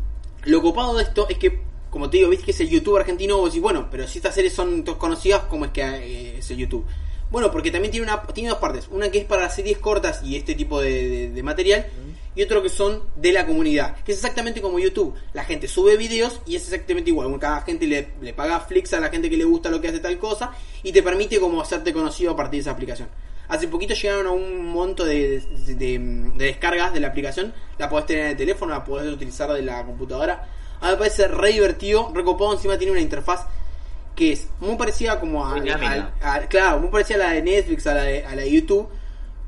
lo 0.45 0.63
copado 0.63 0.97
de 0.97 1.03
esto 1.03 1.27
es 1.29 1.37
que, 1.37 1.61
como 1.91 2.09
te 2.09 2.17
digo, 2.17 2.31
viste 2.31 2.47
que 2.47 2.53
es 2.53 2.61
el 2.61 2.71
YouTube 2.71 2.97
argentino, 2.97 3.37
vos 3.37 3.51
decís, 3.51 3.61
bueno, 3.61 3.89
pero 3.91 4.09
si 4.09 4.17
estas 4.19 4.35
series 4.35 4.55
son 4.55 4.83
conocidas, 4.83 5.43
¿cómo 5.51 5.67
es 5.67 5.71
que 5.73 5.83
eh, 5.83 6.39
es 6.39 6.51
el 6.51 6.57
YouTube? 6.57 6.87
Bueno, 7.35 7.51
porque 7.51 7.73
también 7.73 7.91
tiene, 7.91 8.07
una, 8.07 8.23
tiene 8.33 8.49
dos 8.51 8.59
partes. 8.59 8.87
Una 8.93 9.11
que 9.11 9.19
es 9.19 9.25
para 9.25 9.51
series 9.51 9.79
cortas 9.79 10.23
y 10.23 10.37
este 10.37 10.55
tipo 10.55 10.81
de, 10.81 11.09
de- 11.09 11.29
de 11.31 11.43
material. 11.43 11.85
Y 12.37 12.43
otro 12.45 12.63
que 12.63 12.69
son 12.69 13.03
de 13.17 13.33
la 13.33 13.45
comunidad. 13.45 13.97
Que 14.05 14.13
es 14.13 14.19
exactamente 14.19 14.61
como 14.63 14.79
YouTube. 14.79 15.15
La 15.33 15.43
gente 15.45 15.67
sube 15.67 15.97
videos 15.97 16.41
y 16.47 16.55
es 16.55 16.63
exactamente 16.63 17.11
igual. 17.11 17.37
Cada 17.41 17.63
gente 17.63 17.89
le, 17.89 18.11
le 18.21 18.33
paga 18.35 18.61
Flix 18.61 18.93
a 18.95 19.01
la 19.01 19.09
gente 19.09 19.29
que 19.29 19.37
le 19.37 19.43
gusta 19.45 19.69
lo 19.69 19.81
que 19.81 19.89
hace 19.89 19.99
tal 19.99 20.17
cosa. 20.19 20.53
Y 20.85 20.93
te 20.93 21.03
permite 21.03 21.41
como 21.41 21.61
hacerte 21.61 21.93
conocido 21.93 22.31
a 22.31 22.37
partir 22.37 22.59
de 22.59 22.63
esa 22.63 22.71
aplicación. 22.71 23.09
Hace 23.49 23.67
poquito 23.67 23.95
llegaron 23.95 24.27
a 24.29 24.31
un 24.31 24.65
monto 24.67 25.05
de, 25.05 25.41
de- 25.41 25.75
de- 25.75 25.99
de 25.99 26.45
descargas 26.47 26.95
de 26.95 27.01
la 27.01 27.09
aplicación. 27.09 27.53
La 27.79 27.89
podés 27.89 28.07
tener 28.07 28.27
en 28.27 28.31
el 28.31 28.37
teléfono, 28.37 28.73
la 28.73 28.85
podés 28.85 29.13
utilizar 29.13 29.53
de 29.53 29.63
la 29.63 29.85
computadora. 29.85 30.49
A 30.81 30.87
mí 30.87 30.93
me 30.93 30.99
parece 30.99 31.27
re 31.27 31.49
divertido, 31.53 32.13
recopado. 32.15 32.53
Encima 32.53 32.79
tiene 32.79 32.93
una 32.93 33.01
interfaz 33.01 33.47
que 34.15 34.33
es 34.33 34.49
muy 34.61 34.77
parecida 34.77 35.19
como 35.21 35.47
a, 35.47 35.55
claro, 36.49 36.79
muy 36.81 36.89
parecida 36.91 37.17
a 37.17 37.29
la 37.29 37.31
de 37.33 37.43
Netflix, 37.43 37.87
a 37.87 37.95
la 37.95 38.03
de, 38.03 38.25
a 38.25 38.35
la 38.35 38.43
de 38.43 38.51
YouTube, 38.51 38.89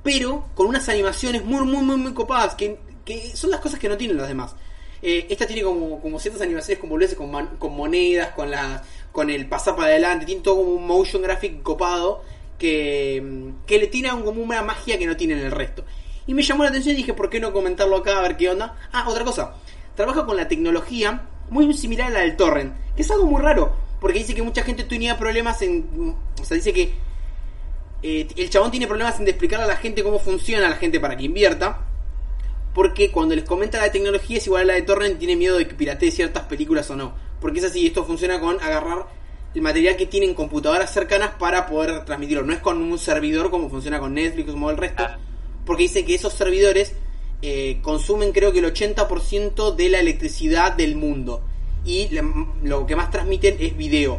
pero 0.03 0.47
con 0.55 0.67
unas 0.67 0.89
animaciones 0.89 1.45
muy, 1.45 1.65
muy, 1.65 1.83
muy, 1.85 1.97
muy 1.97 2.15
copadas, 2.15 2.55
que, 2.55 2.79
que 3.05 3.37
son 3.37 3.51
las 3.51 3.61
cosas 3.61 3.79
que 3.79 3.89
no 3.89 3.97
tienen 3.97 4.17
las 4.17 4.29
demás. 4.29 4.55
Eh, 5.03 5.27
esta 5.29 5.47
tiene 5.47 5.63
como, 5.63 6.01
como 6.01 6.19
ciertas 6.19 6.43
animaciones 6.43 6.81
como 6.81 6.97
con, 7.17 7.31
man- 7.31 7.57
con 7.59 7.77
monedas, 7.77 8.31
con 8.35 8.51
la, 8.51 8.83
con 9.13 9.31
el 9.31 9.47
pasar 9.49 9.77
para 9.77 9.89
adelante, 9.89 10.27
tiene 10.27 10.41
todo 10.41 10.57
como 10.57 10.71
un 10.73 10.87
motion 10.87 11.23
graphic 11.23 11.63
copado 11.63 12.23
que, 12.59 13.53
que 13.67 13.79
le 13.79 13.87
tiene 13.89 14.09
como 14.11 14.43
una 14.43 14.63
magia 14.63 14.99
que 14.99 15.07
no 15.07 15.17
tiene 15.17 15.35
en 15.35 15.41
el 15.41 15.53
resto. 15.53 15.85
Y 16.27 16.35
me 16.35 16.43
llamó 16.43 16.65
la 16.65 16.71
atención 16.71 16.95
y 16.95 16.99
dije, 16.99 17.15
¿por 17.15 17.31
qué 17.31 17.39
no 17.39 17.53
comentarlo 17.53 17.97
acá 17.99 18.19
a 18.19 18.23
ver 18.23 18.37
qué 18.37 18.49
onda? 18.51 18.77
Ah, 18.93 19.05
otra 19.09 19.25
cosa. 19.25 19.55
Trabaja 19.95 20.27
con 20.27 20.37
la 20.37 20.49
tecnología 20.49 21.23
muy 21.51 21.73
similar 21.75 22.09
a 22.09 22.11
la 22.11 22.21
del 22.21 22.37
torrent, 22.37 22.75
que 22.97 23.03
es 23.03 23.11
algo 23.11 23.27
muy 23.27 23.41
raro, 23.41 23.77
porque 24.01 24.19
dice 24.19 24.35
que 24.35 24.43
mucha 24.43 24.63
gente 24.63 24.85
tenía 24.85 25.19
problemas 25.19 25.63
en... 25.63 26.15
O 26.41 26.45
sea, 26.45 26.57
dice 26.57 26.73
que 26.73 26.95
eh, 28.03 28.29
el 28.37 28.51
chabón 28.51 28.71
tiene 28.71 28.87
problemas 28.87 29.19
en 29.19 29.29
explicarle 29.29 29.65
a 29.65 29.69
la 29.69 29.77
gente 29.77 30.03
cómo 30.03 30.19
funciona 30.19 30.67
a 30.67 30.71
la 30.71 30.77
gente 30.77 31.01
para 31.01 31.17
que 31.17 31.25
invierta. 31.25 31.87
Porque 32.75 33.11
cuando 33.11 33.35
les 33.35 33.45
comenta 33.45 33.81
la 33.81 33.91
tecnología 33.91 34.37
es 34.37 34.47
igual 34.47 34.63
a 34.63 34.67
la 34.67 34.75
de 34.75 34.83
Torrent, 34.83 35.19
tiene 35.19 35.35
miedo 35.35 35.57
de 35.57 35.67
que 35.67 35.75
piratee 35.75 36.11
ciertas 36.11 36.45
películas 36.45 36.91
o 36.91 36.97
no. 36.97 37.15
Porque 37.41 37.61
es 37.61 37.65
así, 37.65 37.87
esto 37.87 38.05
funciona 38.05 38.39
con 38.39 38.61
agarrar 38.61 39.07
el 39.55 39.63
material 39.63 39.97
que 39.97 40.05
tienen 40.05 40.35
computadoras 40.35 40.93
cercanas 40.93 41.31
para 41.39 41.67
poder 41.67 42.05
transmitirlo. 42.05 42.45
No 42.45 42.53
es 42.53 42.59
con 42.59 42.83
un 42.83 42.99
servidor 42.99 43.51
como 43.51 43.71
funciona 43.71 43.99
con 43.99 44.13
Netflix 44.13 44.51
como 44.51 44.71
el 44.71 44.77
resto. 44.77 45.05
Ah. 45.05 45.19
Porque 45.65 45.85
dice 45.85 46.05
que 46.05 46.15
esos 46.15 46.35
servidores 46.35 46.93
eh, 47.41 47.79
consumen 47.83 48.33
creo 48.33 48.53
que 48.53 48.59
el 48.59 48.67
80% 48.67 49.75
de 49.75 49.89
la 49.89 50.01
electricidad 50.01 50.73
del 50.73 50.97
mundo. 50.97 51.43
Y 51.87 52.09
la- 52.11 52.25
lo 52.63 52.85
que 52.87 52.97
más 52.97 53.11
transmiten 53.11 53.57
es 53.61 53.77
video. 53.77 54.19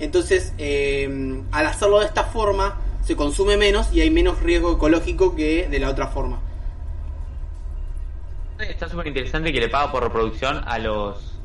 Entonces, 0.00 0.54
eh, 0.58 1.42
al 1.52 1.66
hacerlo 1.66 2.00
de 2.00 2.06
esta 2.06 2.24
forma, 2.24 2.78
se 3.02 3.14
consume 3.14 3.56
menos 3.56 3.92
y 3.92 4.00
hay 4.00 4.10
menos 4.10 4.40
riesgo 4.40 4.72
ecológico 4.72 5.36
que 5.36 5.68
de 5.68 5.78
la 5.78 5.90
otra 5.90 6.08
forma. 6.08 6.40
Está 8.58 8.88
súper 8.88 9.06
interesante 9.06 9.52
que 9.52 9.60
le 9.60 9.68
paga 9.68 9.92
por 9.92 10.02
reproducción 10.02 10.62
a 10.66 10.78
los... 10.78 11.38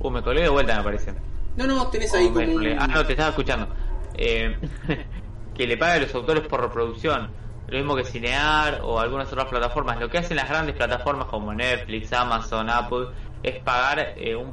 Uh, 0.00 0.10
me 0.10 0.22
colgué 0.22 0.42
de 0.42 0.48
vuelta, 0.48 0.76
me 0.78 0.84
parece. 0.84 1.12
No, 1.56 1.66
no, 1.66 1.88
tenés 1.88 2.14
ahí 2.14 2.26
Oh, 2.28 2.30
me 2.30 2.44
como 2.46 2.56
un... 2.58 2.66
Ah, 2.78 2.86
no, 2.86 3.04
te 3.04 3.12
estaba 3.12 3.30
escuchando. 3.30 3.68
Eh, 4.14 4.56
que 5.56 5.66
le 5.66 5.76
paga 5.76 5.94
a 5.94 5.98
los 5.98 6.14
autores 6.14 6.46
por 6.46 6.60
reproducción. 6.60 7.30
Lo 7.66 7.78
mismo 7.78 7.96
que 7.96 8.04
Cinear 8.04 8.80
o 8.84 9.00
algunas 9.00 9.32
otras 9.32 9.46
plataformas. 9.46 9.98
Lo 9.98 10.08
que 10.08 10.18
hacen 10.18 10.36
las 10.36 10.48
grandes 10.48 10.76
plataformas 10.76 11.26
como 11.26 11.52
Netflix, 11.54 12.12
Amazon, 12.12 12.68
Apple, 12.70 13.06
es 13.44 13.62
pagar 13.62 14.14
eh, 14.16 14.34
un 14.34 14.52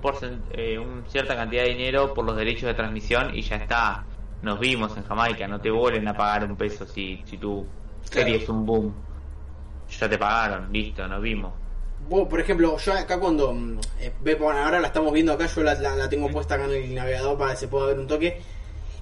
eh, 0.51 0.77
un 0.77 1.03
cierta 1.07 1.35
cantidad 1.35 1.63
de 1.63 1.69
dinero 1.69 2.13
por 2.13 2.25
los 2.25 2.35
derechos 2.35 2.63
de 2.63 2.73
transmisión 2.73 3.33
y 3.33 3.41
ya 3.41 3.55
está. 3.55 4.03
Nos 4.41 4.59
vimos 4.59 4.95
en 4.97 5.03
Jamaica, 5.05 5.47
no 5.47 5.59
te 5.61 5.69
vuelven 5.71 6.07
a 6.07 6.13
pagar 6.13 6.43
un 6.43 6.55
peso 6.57 6.85
si, 6.85 7.21
si 7.25 7.37
tu 7.37 7.65
serie 8.03 8.33
Claro. 8.37 8.43
es 8.43 8.49
un 8.49 8.65
boom. 8.65 8.93
Ya 9.99 10.09
te 10.09 10.17
pagaron, 10.17 10.71
listo, 10.73 11.07
nos 11.07 11.21
vimos. 11.21 11.53
Vos, 12.09 12.27
por 12.27 12.39
ejemplo, 12.41 12.77
yo 12.77 12.93
acá 12.93 13.19
cuando... 13.19 13.53
mm, 13.53 13.79
eh, 13.99 14.11
ve- 14.21 14.35
bueno, 14.35 14.59
ahora 14.63 14.79
la 14.79 14.87
estamos 14.87 15.13
viendo 15.13 15.31
acá, 15.33 15.45
yo 15.47 15.61
la, 15.63 15.75
la- 15.75 15.95
la 15.95 16.09
tengo 16.09 16.29
puesta 16.29 16.55
acá 16.55 16.65
en 16.65 16.71
el 16.83 16.95
navegador 16.95 17.37
para 17.37 17.51
que 17.51 17.57
se 17.57 17.67
pueda 17.67 17.87
ver 17.87 17.99
un 17.99 18.07
toque. 18.07 18.41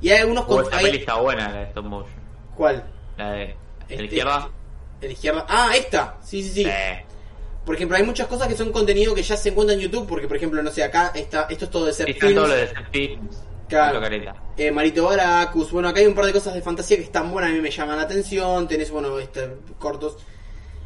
Y 0.01 0.09
hay 0.09 0.19
algunos... 0.21 0.45
Oh, 0.47 0.61
hay- 0.71 0.85
peli 0.85 0.97
está 0.99 1.15
buena, 1.15 1.49
la 1.49 1.57
de 1.59 1.63
Stop 1.65 1.85
Motion. 1.85 2.19
¿Cuál? 2.55 2.83
La 3.17 3.31
de... 3.31 3.37
¿De 3.39 3.55
Este- 3.87 4.03
izquierda? 4.05 4.49
¿De 4.99 5.07
la 5.07 5.13
izquierda? 5.13 5.45
Ah, 5.47 5.69
esta. 5.75 6.17
Sí, 6.21 6.43
sí, 6.43 6.49
sí. 6.49 6.65
Eh, 6.67 7.05
Por 7.69 7.75
ejemplo, 7.75 7.97
hay 7.97 8.03
muchas 8.03 8.25
cosas 8.25 8.47
que 8.47 8.55
son 8.55 8.71
contenido 8.71 9.13
que 9.13 9.21
ya 9.21 9.37
se 9.37 9.49
encuentran 9.49 9.77
en 9.77 9.85
YouTube, 9.85 10.07
porque 10.07 10.27
por 10.27 10.35
ejemplo, 10.35 10.63
no 10.63 10.71
sé, 10.71 10.81
acá 10.81 11.11
está, 11.13 11.45
esto 11.51 11.65
es 11.65 11.69
todo 11.69 11.85
de 11.85 11.93
ser 11.93 12.09
está 12.09 12.27
todo 12.33 12.47
lo 12.47 12.55
de 12.55 12.67
Set 12.67 12.77
Films. 12.91 13.43
Claro. 13.67 14.01
Eh, 14.57 14.71
Marito 14.71 15.05
Baracus, 15.05 15.71
bueno, 15.71 15.87
acá 15.87 15.99
hay 15.99 16.07
un 16.07 16.15
par 16.15 16.25
de 16.25 16.33
cosas 16.33 16.55
de 16.55 16.63
fantasía 16.63 16.97
que 16.97 17.03
están 17.03 17.31
buenas, 17.31 17.51
a 17.51 17.53
mí 17.53 17.61
me 17.61 17.69
llaman 17.69 17.97
la 17.97 18.01
atención, 18.01 18.67
tenés, 18.67 18.89
bueno, 18.89 19.19
este, 19.19 19.47
cortos. 19.77 20.17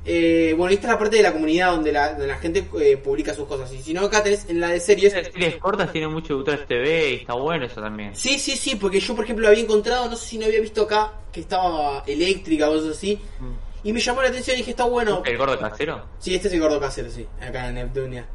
Eh, 0.04 0.54
bueno, 0.58 0.74
esta 0.74 0.88
es 0.88 0.92
la 0.92 1.00
parte 1.00 1.16
de 1.16 1.24
la 1.24 1.32
comunidad 1.32 1.72
donde 1.72 1.94
la, 1.94 2.10
donde 2.10 2.28
la 2.28 2.36
gente 2.36 2.68
eh, 2.82 2.98
publica 2.98 3.34
sus 3.34 3.48
cosas. 3.48 3.72
Y 3.72 3.82
si 3.82 3.94
no, 3.94 4.02
acá 4.02 4.22
tenés 4.22 4.50
en 4.50 4.60
la 4.60 4.68
de 4.68 4.82
series. 4.82 5.14
Las 5.14 5.28
series 5.28 5.56
cortas 5.56 5.90
tienen 5.90 6.12
mucho 6.12 6.38
de 6.38 6.44
U3 6.44 6.68
TV 6.68 7.12
y 7.12 7.16
está 7.16 7.36
bueno 7.36 7.66
eso 7.66 7.80
también. 7.80 8.14
Sí, 8.14 8.38
sí, 8.38 8.58
sí, 8.58 8.76
porque 8.76 9.00
yo, 9.00 9.16
por 9.16 9.24
ejemplo, 9.24 9.48
había 9.48 9.64
encontrado, 9.64 10.10
no 10.10 10.18
sé 10.18 10.28
si 10.28 10.38
no 10.38 10.48
había 10.48 10.60
visto 10.60 10.82
acá, 10.82 11.14
que 11.32 11.40
estaba 11.40 12.04
eléctrica 12.06 12.70
o 12.70 12.74
cosas 12.74 12.98
así. 12.98 13.18
Mm. 13.40 13.73
Y 13.84 13.92
me 13.94 14.00
llamó 14.00 14.22
la 14.22 14.30
atención 14.30 14.56
y 14.56 14.60
dije, 14.60 14.72
está 14.72 14.86
bueno. 14.86 15.22
¿El 15.26 15.38
gordo 15.38 15.60
casero? 15.60 16.06
Sí, 16.20 16.34
este 16.36 16.48
es 16.48 16.54
el 16.54 16.62
gordo 16.62 16.80
casero, 16.80 17.10
sí, 17.10 17.28
acá 17.42 17.68
en 17.68 17.76
Neptunia. 17.76 18.26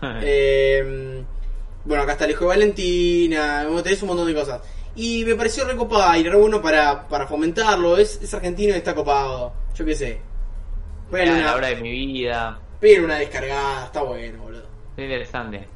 Eh, 0.22 1.24
bueno, 1.84 2.02
acá 2.02 2.12
está 2.12 2.24
el 2.26 2.32
hijo 2.32 2.40
de 2.44 2.48
Valentina, 2.48 3.66
tenés 3.82 4.02
un 4.02 4.08
montón 4.08 4.26
de 4.26 4.34
cosas. 4.34 4.60
Y 4.94 5.24
me 5.24 5.34
pareció 5.34 5.64
recopada 5.64 6.16
y 6.18 6.28
re 6.28 6.36
bueno 6.36 6.60
para, 6.60 7.06
para 7.08 7.26
fomentarlo. 7.26 7.96
Es, 7.96 8.20
es 8.22 8.32
argentino 8.34 8.74
y 8.74 8.78
está 8.78 8.94
copado. 8.94 9.52
Yo 9.74 9.84
qué 9.84 9.94
sé. 9.94 10.20
Bueno, 11.10 11.32
Era 11.32 11.34
una, 11.36 11.44
la 11.46 11.54
hora 11.56 11.66
de 11.68 11.76
mi 11.76 11.90
vida. 11.90 12.58
pero 12.80 13.04
una 13.04 13.16
descargada, 13.18 13.86
está 13.86 14.02
bueno, 14.02 14.42
boludo. 14.42 14.66
Muy 14.96 15.04
interesante. 15.04 15.68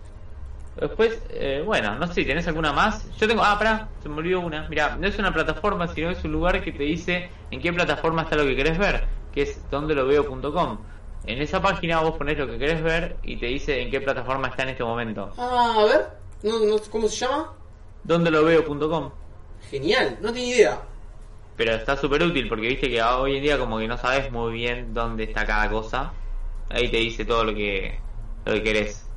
Después, 0.81 1.21
eh, 1.29 1.63
bueno, 1.65 1.95
no 1.97 2.07
sé 2.07 2.25
tenés 2.25 2.49
alguna 2.49 2.73
más. 2.73 3.07
Yo 3.19 3.29
tengo, 3.29 3.43
ah, 3.45 3.59
pará, 3.59 3.89
se 4.03 4.09
me 4.09 4.17
olvidó 4.17 4.41
una. 4.41 4.67
Mira, 4.69 4.97
no 4.97 5.07
es 5.07 5.19
una 5.19 5.33
plataforma, 5.33 5.87
sino 5.89 6.11
es 6.11 6.25
un 6.25 6.33
lugar 6.33 6.63
que 6.65 6.73
te 6.73 6.85
dice 6.85 7.31
en 7.51 7.61
qué 7.61 7.71
plataforma 7.71 8.23
está 8.23 8.37
lo 8.37 8.45
que 8.45 8.57
querés 8.57 8.79
ver, 8.79 9.05
que 9.31 9.43
es 9.43 9.71
dondeloveo.com. 9.71 10.79
En 11.27 11.43
esa 11.43 11.61
página 11.61 12.01
vos 12.01 12.17
ponés 12.17 12.39
lo 12.39 12.47
que 12.47 12.59
querés 12.59 12.83
ver 12.83 13.17
y 13.23 13.37
te 13.37 13.47
dice 13.47 13.83
en 13.83 13.91
qué 13.91 14.01
plataforma 14.01 14.49
está 14.49 14.63
en 14.63 14.71
este 14.71 14.83
momento. 14.83 15.31
Ah, 15.37 15.75
a 15.77 15.85
ver, 15.85 16.07
no, 16.43 16.59
no, 16.61 16.77
¿cómo 16.91 17.09
se 17.09 17.27
llama? 17.27 17.53
Dondeloveo.com. 18.05 19.11
Genial, 19.71 20.17
no 20.23 20.33
tenía 20.33 20.57
idea. 20.57 20.83
Pero 21.59 21.75
está 21.75 21.95
súper 21.95 22.23
útil 22.23 22.49
porque 22.49 22.69
viste 22.69 22.89
que 22.89 23.03
hoy 23.03 23.37
en 23.37 23.43
día 23.43 23.59
como 23.59 23.79
que 23.79 23.87
no 23.87 23.99
sabes 23.99 24.33
muy 24.33 24.55
bien 24.55 24.95
dónde 24.95 25.25
está 25.25 25.45
cada 25.45 25.69
cosa. 25.69 26.15
Ahí 26.71 26.89
te 26.89 26.97
dice 26.97 27.27
todo 27.27 27.45
lo 27.45 27.55
que, 27.55 27.99
lo 28.47 28.55
que 28.55 28.63
querés. 28.63 29.10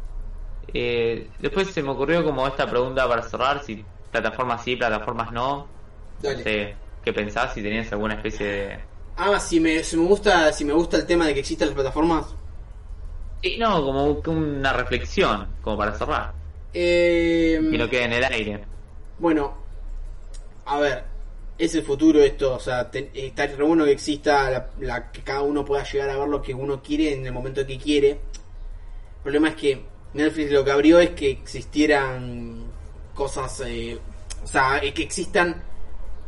Eh, 0.67 1.35
después 1.39 1.71
se 1.73 1.83
me 1.83 1.91
ocurrió 1.91 2.23
como 2.23 2.47
esta 2.47 2.69
pregunta 2.69 3.07
para 3.07 3.23
cerrar, 3.23 3.63
si 3.63 3.85
plataformas 4.11 4.63
sí, 4.63 4.75
plataformas 4.75 5.31
no. 5.31 5.67
Dale. 6.21 6.37
No 6.37 6.43
sé, 6.43 6.77
¿qué 7.03 7.13
pensás? 7.13 7.53
Si 7.53 7.61
tenías 7.63 7.91
alguna 7.91 8.15
especie 8.15 8.45
de... 8.45 8.89
Ah, 9.15 9.39
si 9.39 9.59
me, 9.59 9.83
si 9.83 9.97
me 9.97 10.05
gusta, 10.05 10.51
si 10.53 10.65
me 10.65 10.73
gusta 10.73 10.97
el 10.97 11.05
tema 11.07 11.25
de 11.25 11.33
que 11.33 11.39
existan 11.39 11.67
las 11.69 11.75
plataformas. 11.75 12.35
Sí, 13.41 13.57
no, 13.59 13.83
como 13.83 14.05
una 14.31 14.73
reflexión, 14.73 15.57
como 15.61 15.77
para 15.77 15.93
cerrar. 15.93 16.33
Eh, 16.73 17.59
Que 17.69 17.77
no 17.77 17.89
quede 17.89 18.03
en 18.05 18.13
el 18.13 18.23
aire. 18.23 18.65
Bueno, 19.17 19.53
a 20.65 20.79
ver, 20.79 21.03
es 21.57 21.75
el 21.75 21.83
futuro 21.83 22.19
esto, 22.21 22.55
o 22.55 22.59
sea, 22.59 22.89
te- 22.89 23.11
está 23.13 23.45
re 23.47 23.63
bueno 23.63 23.85
que 23.85 23.91
exista 23.91 24.49
la, 24.49 24.69
la- 24.79 25.11
que 25.11 25.23
cada 25.23 25.41
uno 25.41 25.65
pueda 25.65 25.83
llegar 25.83 26.09
a 26.09 26.17
ver 26.17 26.27
lo 26.27 26.41
que 26.41 26.53
uno 26.53 26.81
quiere 26.81 27.13
en 27.13 27.25
el 27.25 27.33
momento 27.33 27.65
que 27.65 27.77
quiere. 27.77 28.09
El 28.11 28.19
problema 29.23 29.49
es 29.49 29.55
que 29.55 29.92
Netflix 30.13 30.51
lo 30.51 30.63
que 30.63 30.71
abrió 30.71 30.99
es 30.99 31.11
que 31.11 31.31
existieran 31.31 32.63
cosas, 33.13 33.61
eh, 33.65 33.99
o 34.43 34.47
sea, 34.47 34.79
que 34.81 35.03
existan 35.03 35.61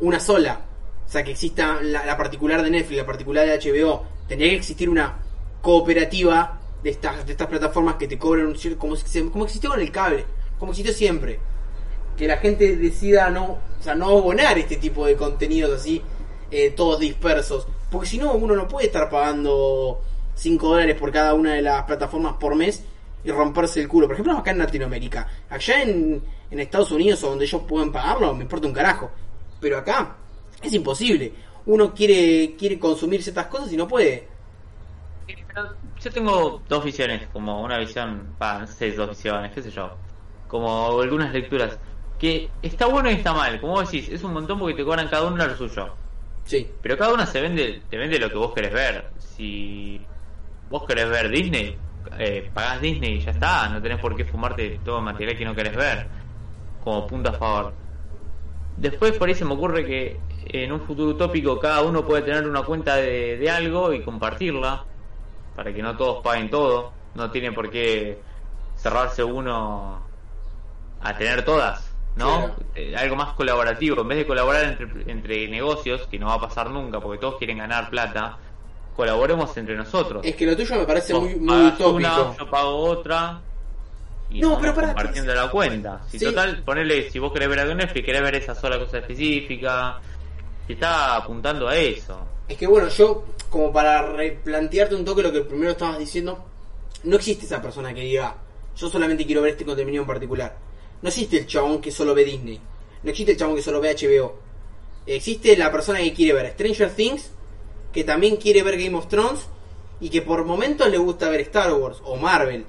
una 0.00 0.20
sola, 0.20 0.60
o 1.06 1.08
sea, 1.08 1.22
que 1.22 1.32
exista 1.32 1.80
la, 1.82 2.04
la 2.04 2.16
particular 2.16 2.62
de 2.62 2.70
Netflix, 2.70 2.98
la 2.98 3.06
particular 3.06 3.46
de 3.46 3.58
HBO. 3.58 4.04
Tendría 4.28 4.50
que 4.50 4.56
existir 4.56 4.88
una 4.88 5.18
cooperativa 5.62 6.60
de 6.82 6.90
estas, 6.90 7.24
de 7.26 7.32
estas 7.32 7.48
plataformas 7.48 7.96
que 7.96 8.08
te 8.08 8.18
cobran 8.18 8.46
un 8.46 8.56
cierto, 8.56 8.78
como, 8.78 8.96
como 9.30 9.44
existió 9.44 9.70
con 9.70 9.80
el 9.80 9.90
cable, 9.90 10.24
como 10.58 10.72
existió 10.72 10.92
siempre 10.92 11.38
que 12.16 12.26
la 12.26 12.38
gente 12.38 12.76
decida 12.76 13.30
no, 13.30 13.44
o 13.44 13.82
sea, 13.82 13.94
no 13.94 14.08
abonar 14.08 14.58
este 14.58 14.76
tipo 14.76 15.06
de 15.06 15.16
contenidos 15.16 15.80
así, 15.80 16.02
eh, 16.50 16.70
todos 16.70 16.98
dispersos. 16.98 17.66
Porque 17.90 18.08
si 18.08 18.18
no, 18.18 18.32
uno 18.32 18.56
no 18.56 18.66
puede 18.66 18.86
estar 18.86 19.10
pagando 19.10 20.00
5 20.34 20.68
dólares 20.68 20.96
por 20.96 21.12
cada 21.12 21.34
una 21.34 21.54
de 21.54 21.62
las 21.62 21.84
plataformas 21.84 22.34
por 22.34 22.54
mes 22.54 22.82
y 23.26 23.30
romperse 23.32 23.80
el 23.80 23.88
culo. 23.88 24.06
Por 24.06 24.14
ejemplo, 24.14 24.38
acá 24.38 24.52
en 24.52 24.58
Latinoamérica. 24.58 25.28
Allá 25.50 25.82
en, 25.82 26.22
en 26.50 26.60
Estados 26.60 26.92
Unidos 26.92 27.22
o 27.24 27.30
donde 27.30 27.44
ellos 27.44 27.62
pueden 27.66 27.90
pagarlo, 27.90 28.32
me 28.34 28.42
importa 28.42 28.68
un 28.68 28.72
carajo. 28.72 29.10
Pero 29.60 29.78
acá 29.78 30.16
es 30.62 30.72
imposible. 30.72 31.32
Uno 31.66 31.92
quiere, 31.92 32.54
quiere 32.56 32.78
consumir 32.78 33.22
ciertas 33.22 33.46
cosas 33.46 33.72
y 33.72 33.76
no 33.76 33.88
puede. 33.88 34.28
Yo 36.00 36.10
tengo 36.10 36.62
dos 36.68 36.84
visiones, 36.84 37.26
como 37.32 37.62
una 37.62 37.78
visión, 37.78 38.34
va, 38.40 38.60
no 38.60 38.66
sé, 38.66 38.92
dos 38.92 39.08
visiones, 39.08 39.52
qué 39.52 39.62
sé 39.62 39.70
yo, 39.70 39.90
como 40.46 41.00
algunas 41.00 41.32
lecturas, 41.32 41.78
que 42.18 42.50
está 42.62 42.86
bueno 42.86 43.10
y 43.10 43.14
está 43.14 43.32
mal, 43.32 43.58
como 43.60 43.72
vos 43.72 43.90
decís, 43.90 44.10
es 44.10 44.22
un 44.22 44.34
montón 44.34 44.58
porque 44.58 44.74
te 44.74 44.84
cobran 44.84 45.08
cada 45.08 45.26
uno 45.26 45.44
lo 45.44 45.56
suyo, 45.56 45.94
Sí, 46.44 46.70
pero 46.82 46.96
cada 46.96 47.14
uno 47.14 47.26
se 47.26 47.40
vende, 47.40 47.82
te 47.88 47.96
vende 47.96 48.18
lo 48.18 48.28
que 48.28 48.36
vos 48.36 48.52
querés 48.54 48.72
ver, 48.72 49.10
si 49.18 50.00
vos 50.68 50.84
querés 50.86 51.08
ver 51.08 51.30
Disney, 51.30 51.76
eh, 52.18 52.50
pagás 52.52 52.80
Disney 52.80 53.14
y 53.16 53.20
ya 53.20 53.30
está, 53.32 53.68
no 53.68 53.80
tenés 53.82 53.98
por 53.98 54.16
qué 54.16 54.24
fumarte 54.24 54.80
todo 54.84 54.98
el 54.98 55.04
material 55.04 55.36
que 55.36 55.44
no 55.44 55.54
querés 55.54 55.76
ver, 55.76 56.06
como 56.82 57.06
punto 57.06 57.30
a 57.30 57.32
favor. 57.34 57.74
Después 58.76 59.12
por 59.12 59.28
ahí 59.28 59.34
se 59.34 59.44
me 59.44 59.54
ocurre 59.54 59.86
que 59.86 60.20
en 60.46 60.72
un 60.72 60.80
futuro 60.80 61.10
utópico 61.10 61.58
cada 61.58 61.82
uno 61.82 62.04
puede 62.06 62.22
tener 62.22 62.46
una 62.46 62.62
cuenta 62.62 62.96
de, 62.96 63.36
de 63.38 63.50
algo 63.50 63.92
y 63.92 64.02
compartirla 64.02 64.84
para 65.54 65.72
que 65.72 65.82
no 65.82 65.96
todos 65.96 66.22
paguen 66.22 66.50
todo. 66.50 66.92
No 67.14 67.30
tiene 67.30 67.52
por 67.52 67.70
qué 67.70 68.20
cerrarse 68.76 69.24
uno 69.24 70.06
a 71.00 71.16
tener 71.16 71.44
todas, 71.44 71.96
¿no? 72.14 72.54
Eh, 72.74 72.94
algo 72.96 73.16
más 73.16 73.32
colaborativo. 73.34 74.02
En 74.02 74.08
vez 74.08 74.18
de 74.18 74.26
colaborar 74.26 74.64
entre, 74.64 75.10
entre 75.10 75.48
negocios, 75.48 76.06
que 76.08 76.18
no 76.18 76.26
va 76.26 76.34
a 76.34 76.40
pasar 76.40 76.70
nunca 76.70 77.00
porque 77.00 77.18
todos 77.18 77.38
quieren 77.38 77.58
ganar 77.58 77.88
plata, 77.90 78.38
colaboremos 78.96 79.54
entre 79.56 79.76
nosotros. 79.76 80.24
es 80.24 80.34
que 80.34 80.46
lo 80.46 80.56
tuyo 80.56 80.74
me 80.76 80.84
parece 80.84 81.12
Vos 81.12 81.22
muy, 81.24 81.36
muy 81.36 81.66
utópico. 81.66 81.90
una, 81.90 82.36
yo 82.36 82.50
pago 82.50 82.76
otra. 82.76 83.40
Y 84.30 84.40
No, 84.40 84.58
pero 84.60 84.74
pará, 84.74 84.88
compartiendo 84.88 85.34
la 85.34 85.48
cuenta. 85.50 86.00
Si 86.08 86.18
Sí. 86.18 86.24
total, 86.24 86.62
ponele, 86.64 87.10
si 87.10 87.18
vos 87.20 87.32
querés 87.32 87.48
ver 87.48 87.60
algo 87.60 87.72
en 87.72 87.78
Netflix, 87.78 88.04
querés 88.06 88.22
ver 88.22 88.34
esa 88.36 88.54
sola 88.54 88.78
cosa 88.78 88.98
específica. 88.98 90.00
Si 90.66 90.72
está 90.72 91.14
apuntando 91.16 91.68
a 91.68 91.76
eso. 91.76 92.26
Es 92.48 92.56
que 92.56 92.66
bueno, 92.66 92.88
yo, 92.88 93.24
como 93.50 93.72
para 93.72 94.02
replantearte 94.02 94.94
un 94.96 95.04
toque 95.04 95.22
lo 95.22 95.32
que 95.32 95.42
primero 95.42 95.70
estabas 95.72 95.98
diciendo, 95.98 96.44
no 97.04 97.16
existe 97.16 97.44
esa 97.46 97.62
persona 97.62 97.94
que 97.94 98.00
diga, 98.00 98.34
yo 98.76 98.88
solamente 98.88 99.24
quiero 99.26 99.42
ver 99.42 99.52
este 99.52 99.64
contenido 99.64 100.00
en 100.02 100.06
particular. 100.08 100.56
No 101.02 101.08
existe 101.08 101.38
el 101.38 101.46
chabón 101.46 101.80
que 101.80 101.92
solo 101.92 102.14
ve 102.14 102.24
Disney. 102.24 102.60
No 103.04 103.10
existe 103.10 103.32
el 103.32 103.38
chabón 103.38 103.54
que 103.54 103.62
solo 103.62 103.80
ve 103.80 103.94
HBO. 103.94 104.34
Existe 105.06 105.56
la 105.56 105.70
persona 105.70 106.00
que 106.00 106.12
quiere 106.12 106.32
ver 106.32 106.50
Stranger 106.54 106.90
Things, 106.90 107.30
que 107.96 108.04
también 108.04 108.36
quiere 108.36 108.62
ver 108.62 108.76
Game 108.80 108.96
of 108.96 109.08
Thrones, 109.08 109.48
y 109.98 110.10
que 110.10 110.22
por 110.22 110.44
momentos 110.44 110.88
le 110.88 110.98
gusta 110.98 111.28
ver 111.30 111.40
Star 111.40 111.72
Wars 111.72 111.98
o 112.04 112.16
Marvel. 112.16 112.64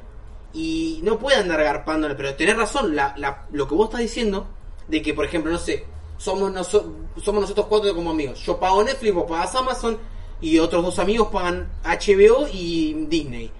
Y 0.54 1.02
no 1.04 1.20
puede 1.20 1.38
andar 1.38 1.62
garpándole, 1.62 2.16
pero 2.16 2.34
tenés 2.36 2.58
razón, 2.58 2.96
la, 2.96 3.14
la- 3.18 3.46
lo 3.52 3.68
que 3.68 3.76
vos 3.76 3.86
estás 3.90 4.00
diciendo, 4.02 4.48
de 4.88 5.02
que 5.02 5.14
por 5.14 5.26
ejemplo, 5.26 5.52
no 5.52 5.58
sé, 5.60 5.86
somos, 6.18 6.52
noso- 6.52 6.94
somos 7.22 7.42
nosotros 7.42 7.68
cuatro 7.68 7.94
como 7.94 8.12
amigos. 8.12 8.40
Yo 8.46 8.58
pago 8.60 8.84
Netflix, 8.84 9.14
vos 9.14 9.26
pagas 9.30 9.54
Amazon, 9.56 9.98
y 10.40 10.58
otros 10.60 10.84
dos 10.84 11.00
amigos 11.00 11.28
pagan 11.28 11.70
HBO 11.84 12.48
y 12.52 12.94
Disney. 13.10 13.52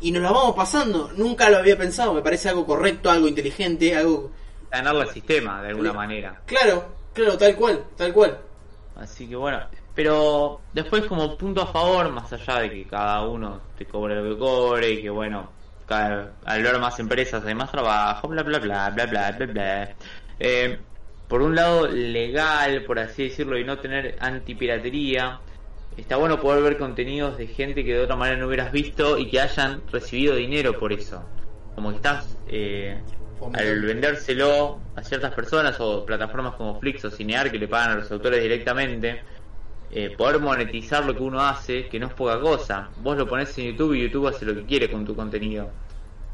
Y 0.00 0.10
nos 0.10 0.22
la 0.22 0.32
vamos 0.32 0.54
pasando, 0.56 1.12
nunca 1.16 1.48
lo 1.48 1.58
había 1.58 1.78
pensado, 1.78 2.12
me 2.12 2.20
parece 2.22 2.48
algo 2.48 2.66
correcto, 2.66 3.10
algo 3.10 3.28
inteligente, 3.28 3.94
algo... 3.96 4.30
Ganarle 4.70 5.02
al 5.02 5.10
sistema 5.10 5.62
de 5.62 5.68
alguna 5.68 5.92
manera. 5.92 6.42
Claro, 6.46 6.84
claro, 7.12 7.38
tal 7.38 7.54
cual, 7.54 7.84
tal 7.96 8.12
cual. 8.12 8.38
Así 8.96 9.28
que 9.28 9.36
bueno, 9.36 9.60
pero 9.94 10.60
después 10.72 11.04
como 11.06 11.36
punto 11.36 11.62
a 11.62 11.66
favor, 11.66 12.10
más 12.10 12.32
allá 12.32 12.60
de 12.60 12.70
que 12.70 12.84
cada 12.84 13.26
uno 13.26 13.60
te 13.78 13.86
cobre 13.86 14.16
lo 14.16 14.34
que 14.34 14.38
cobre 14.38 14.90
y 14.90 15.02
que 15.02 15.10
bueno, 15.10 15.50
cada, 15.86 16.32
al 16.44 16.62
ver 16.62 16.78
más 16.80 16.98
empresas 16.98 17.44
hay 17.44 17.54
más 17.54 17.70
trabajo, 17.70 18.28
bla 18.28 18.42
bla 18.42 18.58
bla 18.58 18.90
bla 18.90 19.06
bla 19.06 19.30
bla 19.32 19.46
bla. 19.46 19.94
Eh, 20.40 20.78
por 21.28 21.42
un 21.42 21.54
lado 21.54 21.86
legal, 21.86 22.82
por 22.84 22.98
así 22.98 23.24
decirlo, 23.24 23.58
y 23.58 23.64
no 23.64 23.78
tener 23.78 24.16
antipiratería, 24.20 25.40
está 25.96 26.16
bueno 26.16 26.40
poder 26.40 26.62
ver 26.62 26.76
contenidos 26.76 27.38
de 27.38 27.46
gente 27.46 27.84
que 27.84 27.94
de 27.94 28.00
otra 28.00 28.16
manera 28.16 28.38
no 28.38 28.48
hubieras 28.48 28.72
visto 28.72 29.18
y 29.18 29.30
que 29.30 29.40
hayan 29.40 29.82
recibido 29.90 30.34
dinero 30.34 30.78
por 30.78 30.92
eso. 30.92 31.24
Como 31.74 31.90
que 31.90 31.96
estás 31.96 32.36
eh, 32.48 33.00
al 33.52 33.80
vendérselo 33.82 34.80
a 34.96 35.02
ciertas 35.02 35.32
personas 35.34 35.78
o 35.80 36.04
plataformas 36.04 36.54
como 36.54 36.78
Flix 36.80 37.04
o 37.04 37.10
Cinear 37.10 37.50
que 37.50 37.58
le 37.58 37.68
pagan 37.68 37.92
a 37.92 37.94
los 37.96 38.10
autores 38.10 38.42
directamente, 38.42 39.22
eh, 39.90 40.14
poder 40.16 40.40
monetizar 40.40 41.04
lo 41.04 41.14
que 41.14 41.22
uno 41.22 41.40
hace, 41.40 41.88
que 41.88 41.98
no 41.98 42.06
es 42.06 42.14
poca 42.14 42.40
cosa. 42.40 42.88
Vos 43.02 43.16
lo 43.16 43.26
pones 43.26 43.56
en 43.58 43.72
YouTube 43.72 43.94
y 43.94 44.02
YouTube 44.02 44.28
hace 44.28 44.44
lo 44.44 44.54
que 44.54 44.64
quiere 44.64 44.90
con 44.90 45.04
tu 45.04 45.14
contenido. 45.14 45.70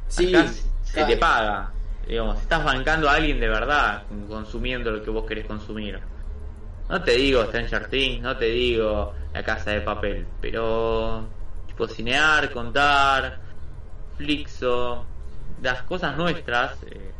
Sí, 0.09 0.35
Acá 0.35 0.51
se 0.83 1.05
te 1.05 1.17
paga. 1.17 1.71
Digamos, 2.07 2.41
estás 2.41 2.65
bancando 2.65 3.09
a 3.09 3.15
alguien 3.15 3.39
de 3.39 3.49
verdad 3.49 4.03
consumiendo 4.29 4.91
lo 4.91 5.03
que 5.03 5.11
vos 5.11 5.27
querés 5.27 5.47
consumir. 5.47 6.01
No 6.89 7.01
te 7.03 7.13
digo 7.13 7.45
Stranger 7.45 7.89
Things, 7.89 8.21
no 8.21 8.37
te 8.37 8.47
digo 8.47 9.15
La 9.33 9.45
Casa 9.45 9.71
de 9.71 9.81
Papel, 9.81 10.27
pero 10.41 11.25
tipo 11.69 11.87
cinear, 11.87 12.51
contar, 12.51 13.39
Flixo, 14.17 15.07
las 15.63 15.83
cosas 15.83 16.17
nuestras, 16.17 16.83
eh, 16.83 17.13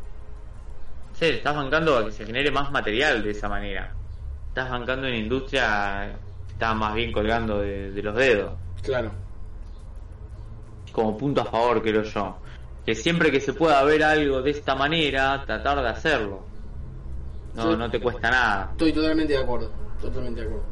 sé, 1.13 1.37
estás 1.37 1.55
bancando 1.55 1.97
a 1.97 2.05
que 2.05 2.13
se 2.13 2.27
genere 2.27 2.51
más 2.51 2.73
material 2.73 3.23
de 3.23 3.31
esa 3.31 3.49
manera. 3.49 3.95
Estás 4.51 4.71
bancando 4.71 5.07
una 5.07 5.17
industria 5.17 6.19
está 6.61 6.75
más 6.75 6.95
bien 6.95 7.11
colgando 7.11 7.61
de, 7.61 7.91
de 7.91 8.03
los 8.03 8.15
dedos. 8.15 8.53
Claro. 8.83 9.11
como 10.93 11.17
punto 11.17 11.41
a 11.41 11.45
favor, 11.47 11.81
creo 11.83 12.03
yo. 12.03 12.37
Que 12.85 12.95
siempre 12.95 13.31
que 13.31 13.41
se 13.41 13.55
pueda 13.55 13.83
ver 13.85 14.03
algo 14.05 14.43
de 14.43 14.51
esta 14.51 14.75
manera, 14.75 15.43
tratar 15.47 15.81
de 15.81 15.89
hacerlo. 15.89 16.43
No, 17.55 17.77
no 17.77 17.91
te 17.91 17.99
cuesta 17.99 18.31
nada. 18.31 18.69
Estoy 18.73 18.93
totalmente 18.93 19.33
de 19.33 19.39
acuerdo, 19.39 19.71
totalmente 20.03 20.43
de 20.43 20.47
acuerdo. 20.49 20.67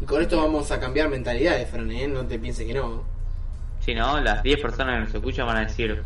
Y 0.00 0.04
con 0.04 0.20
esto 0.20 0.36
vamos 0.38 0.68
a 0.72 0.80
cambiar 0.80 1.08
mentalidades, 1.08 1.70
Fran, 1.70 1.90
¿eh? 1.92 2.08
No 2.08 2.26
te 2.26 2.38
pienses 2.38 2.66
que 2.66 2.74
no. 2.74 3.04
Si 3.80 3.94
no, 3.94 4.20
las 4.20 4.42
10 4.42 4.60
personas 4.60 4.94
que 4.94 5.04
nos 5.04 5.14
escuchan 5.14 5.46
van 5.46 5.58
a 5.58 5.60
decir, 5.60 6.02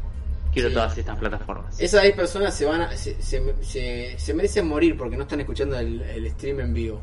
quiero 0.61 0.69
Sí. 0.71 0.75
todas 0.75 0.99
estas 0.99 1.19
plataformas. 1.19 1.81
Esas 1.81 2.03
10 2.03 2.15
personas 2.17 2.55
se 2.55 2.65
van 2.67 2.83
a, 2.83 2.97
se, 2.97 3.21
se, 3.23 3.55
se- 3.63 4.15
se 4.19 4.35
merecen 4.35 4.67
morir 4.69 4.97
porque 4.97 5.17
no 5.17 5.23
están 5.23 5.41
escuchando 5.41 5.79
el, 5.79 6.01
el 6.03 6.31
stream 6.33 6.61
en 6.61 6.75
vivo. 6.75 7.01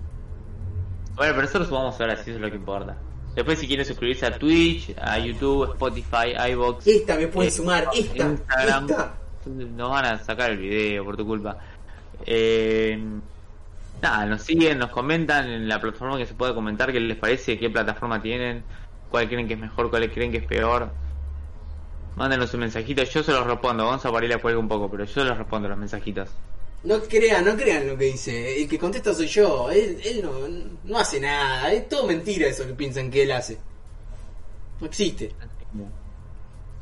Bueno, 1.15 1.33
pero 1.33 1.41
nosotros 1.43 1.69
vamos 1.69 1.99
ahora, 2.01 2.15
si 2.17 2.29
eso 2.29 2.31
es 2.31 2.39
lo 2.41 2.49
que 2.49 2.57
importa. 2.57 2.97
Después 3.35 3.59
si 3.59 3.67
quieren 3.67 3.85
suscribirse 3.85 4.25
a 4.25 4.37
Twitch, 4.37 4.95
a 5.01 5.17
YouTube, 5.19 5.71
Spotify, 5.73 6.33
iVoox, 6.51 6.87
Esta 6.87 7.15
me 7.17 7.27
pueden 7.27 7.49
eh, 7.49 7.51
sumar, 7.51 7.87
esta, 7.93 8.27
Instagram, 8.27 8.89
esta. 8.89 9.15
nos 9.45 9.89
van 9.89 10.05
a 10.05 10.17
sacar 10.19 10.51
el 10.51 10.57
video 10.57 11.03
por 11.03 11.17
tu 11.17 11.25
culpa. 11.25 11.57
Eh, 12.25 12.97
nada, 14.01 14.25
nos 14.25 14.41
siguen, 14.41 14.77
nos 14.79 14.89
comentan 14.89 15.49
en 15.49 15.67
la 15.67 15.79
plataforma 15.81 16.17
que 16.17 16.25
se 16.25 16.33
puede 16.33 16.53
comentar 16.53 16.91
qué 16.91 16.99
les 16.99 17.17
parece, 17.17 17.57
qué 17.59 17.69
plataforma 17.69 18.21
tienen, 18.21 18.63
cuál 19.09 19.27
creen 19.27 19.47
que 19.47 19.53
es 19.55 19.59
mejor, 19.59 19.89
cuál 19.89 20.09
creen 20.11 20.31
que 20.31 20.37
es 20.37 20.45
peor. 20.45 20.89
Mándenos 22.15 22.53
un 22.53 22.61
mensajito, 22.61 23.03
yo 23.03 23.23
se 23.23 23.31
los 23.31 23.45
respondo, 23.45 23.85
vamos 23.85 24.05
a 24.05 24.11
parir 24.11 24.29
la 24.29 24.37
cuelga 24.37 24.59
un 24.59 24.69
poco, 24.69 24.89
pero 24.89 25.03
yo 25.03 25.13
se 25.13 25.23
los 25.23 25.37
respondo 25.37 25.67
los 25.67 25.77
mensajitos. 25.77 26.29
No 26.85 27.01
crean, 27.01 27.43
no 27.43 27.57
crean 27.57 27.87
lo 27.87 27.97
que 27.97 28.05
dice. 28.05 28.61
El 28.61 28.69
que 28.69 28.77
contesta 28.77 29.11
soy 29.11 29.25
yo. 29.25 29.71
Él, 29.71 29.99
él 30.03 30.21
no, 30.21 30.31
no 30.83 30.99
hace 30.99 31.19
nada. 31.19 31.71
Es 31.73 31.89
todo 31.89 32.05
mentira 32.05 32.47
eso 32.47 32.65
que 32.65 32.73
piensan 32.73 33.09
que 33.09 33.23
él 33.23 33.31
hace. 33.31 33.57
No 34.79 34.85
existe. 34.85 35.31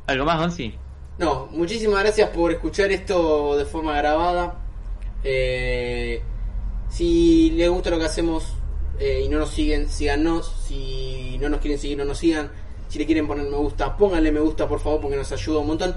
¿Algo 0.06 0.26
más, 0.26 0.40
Gonzi? 0.40 0.74
No, 1.18 1.48
muchísimas 1.52 2.02
gracias 2.02 2.30
por 2.32 2.52
escuchar 2.52 2.92
esto 2.92 3.56
de 3.56 3.64
forma 3.64 3.96
grabada. 3.96 4.60
Eh, 5.24 6.22
si 6.90 7.52
les 7.52 7.70
gusta 7.70 7.90
lo 7.90 7.98
que 7.98 8.06
hacemos 8.06 8.56
eh, 9.00 9.22
y 9.26 9.30
no 9.30 9.40
nos 9.40 9.52
siguen, 9.52 9.88
síganos. 9.88 10.54
Si 10.68 11.38
no 11.40 11.48
nos 11.48 11.62
quieren 11.62 11.80
seguir, 11.80 11.98
no 11.98 12.04
nos 12.04 12.18
sigan. 12.18 12.52
Si 12.94 13.00
le 13.00 13.08
quieren 13.08 13.26
poner 13.26 13.50
me 13.50 13.58
gusta, 13.58 13.98
pónganle 13.98 14.32
me 14.32 14.40
gusta 14.40 14.68
por 14.68 14.80
favor 14.80 15.02
porque 15.02 15.18
nos 15.18 15.32
ayuda 15.32 15.58
un 15.62 15.66
montón. 15.66 15.96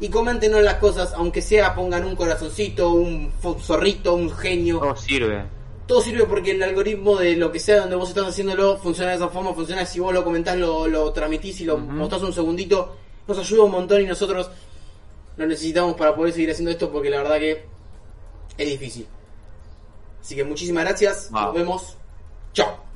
Y 0.00 0.08
coméntenos 0.08 0.62
las 0.62 0.76
cosas, 0.76 1.12
aunque 1.12 1.42
sea 1.42 1.74
pongan 1.74 2.06
un 2.06 2.16
corazoncito, 2.16 2.88
un 2.90 3.30
zorrito, 3.60 4.14
un 4.14 4.30
genio. 4.30 4.78
Todo 4.78 4.96
sirve. 4.96 5.44
Todo 5.86 6.00
sirve 6.00 6.24
porque 6.24 6.52
el 6.52 6.62
algoritmo 6.62 7.16
de 7.16 7.36
lo 7.36 7.52
que 7.52 7.58
sea 7.60 7.80
donde 7.80 7.96
vos 7.96 8.08
estás 8.08 8.28
haciéndolo 8.28 8.78
funciona 8.78 9.10
de 9.10 9.16
esa 9.18 9.28
forma, 9.28 9.52
funciona 9.52 9.84
si 9.84 10.00
vos 10.00 10.14
lo 10.14 10.24
comentás, 10.24 10.56
lo, 10.56 10.88
lo 10.88 11.12
transmitís 11.12 11.60
y 11.60 11.64
lo 11.66 11.74
Ujú. 11.74 11.84
mostrás 11.84 12.22
un 12.22 12.32
segundito, 12.32 12.96
nos 13.26 13.38
ayuda 13.38 13.64
un 13.64 13.72
montón 13.72 14.00
y 14.00 14.06
nosotros 14.06 14.50
lo 15.36 15.46
necesitamos 15.46 15.96
para 15.96 16.14
poder 16.16 16.32
seguir 16.32 16.50
haciendo 16.50 16.70
esto 16.70 16.90
porque 16.90 17.10
la 17.10 17.18
verdad 17.18 17.38
que 17.40 17.62
es 18.56 18.68
difícil. 18.70 19.06
Así 20.22 20.34
que 20.34 20.44
muchísimas 20.44 20.84
gracias, 20.84 21.28
Wow. 21.30 21.42
nos 21.42 21.54
vemos, 21.54 21.96
chao. 22.54 22.87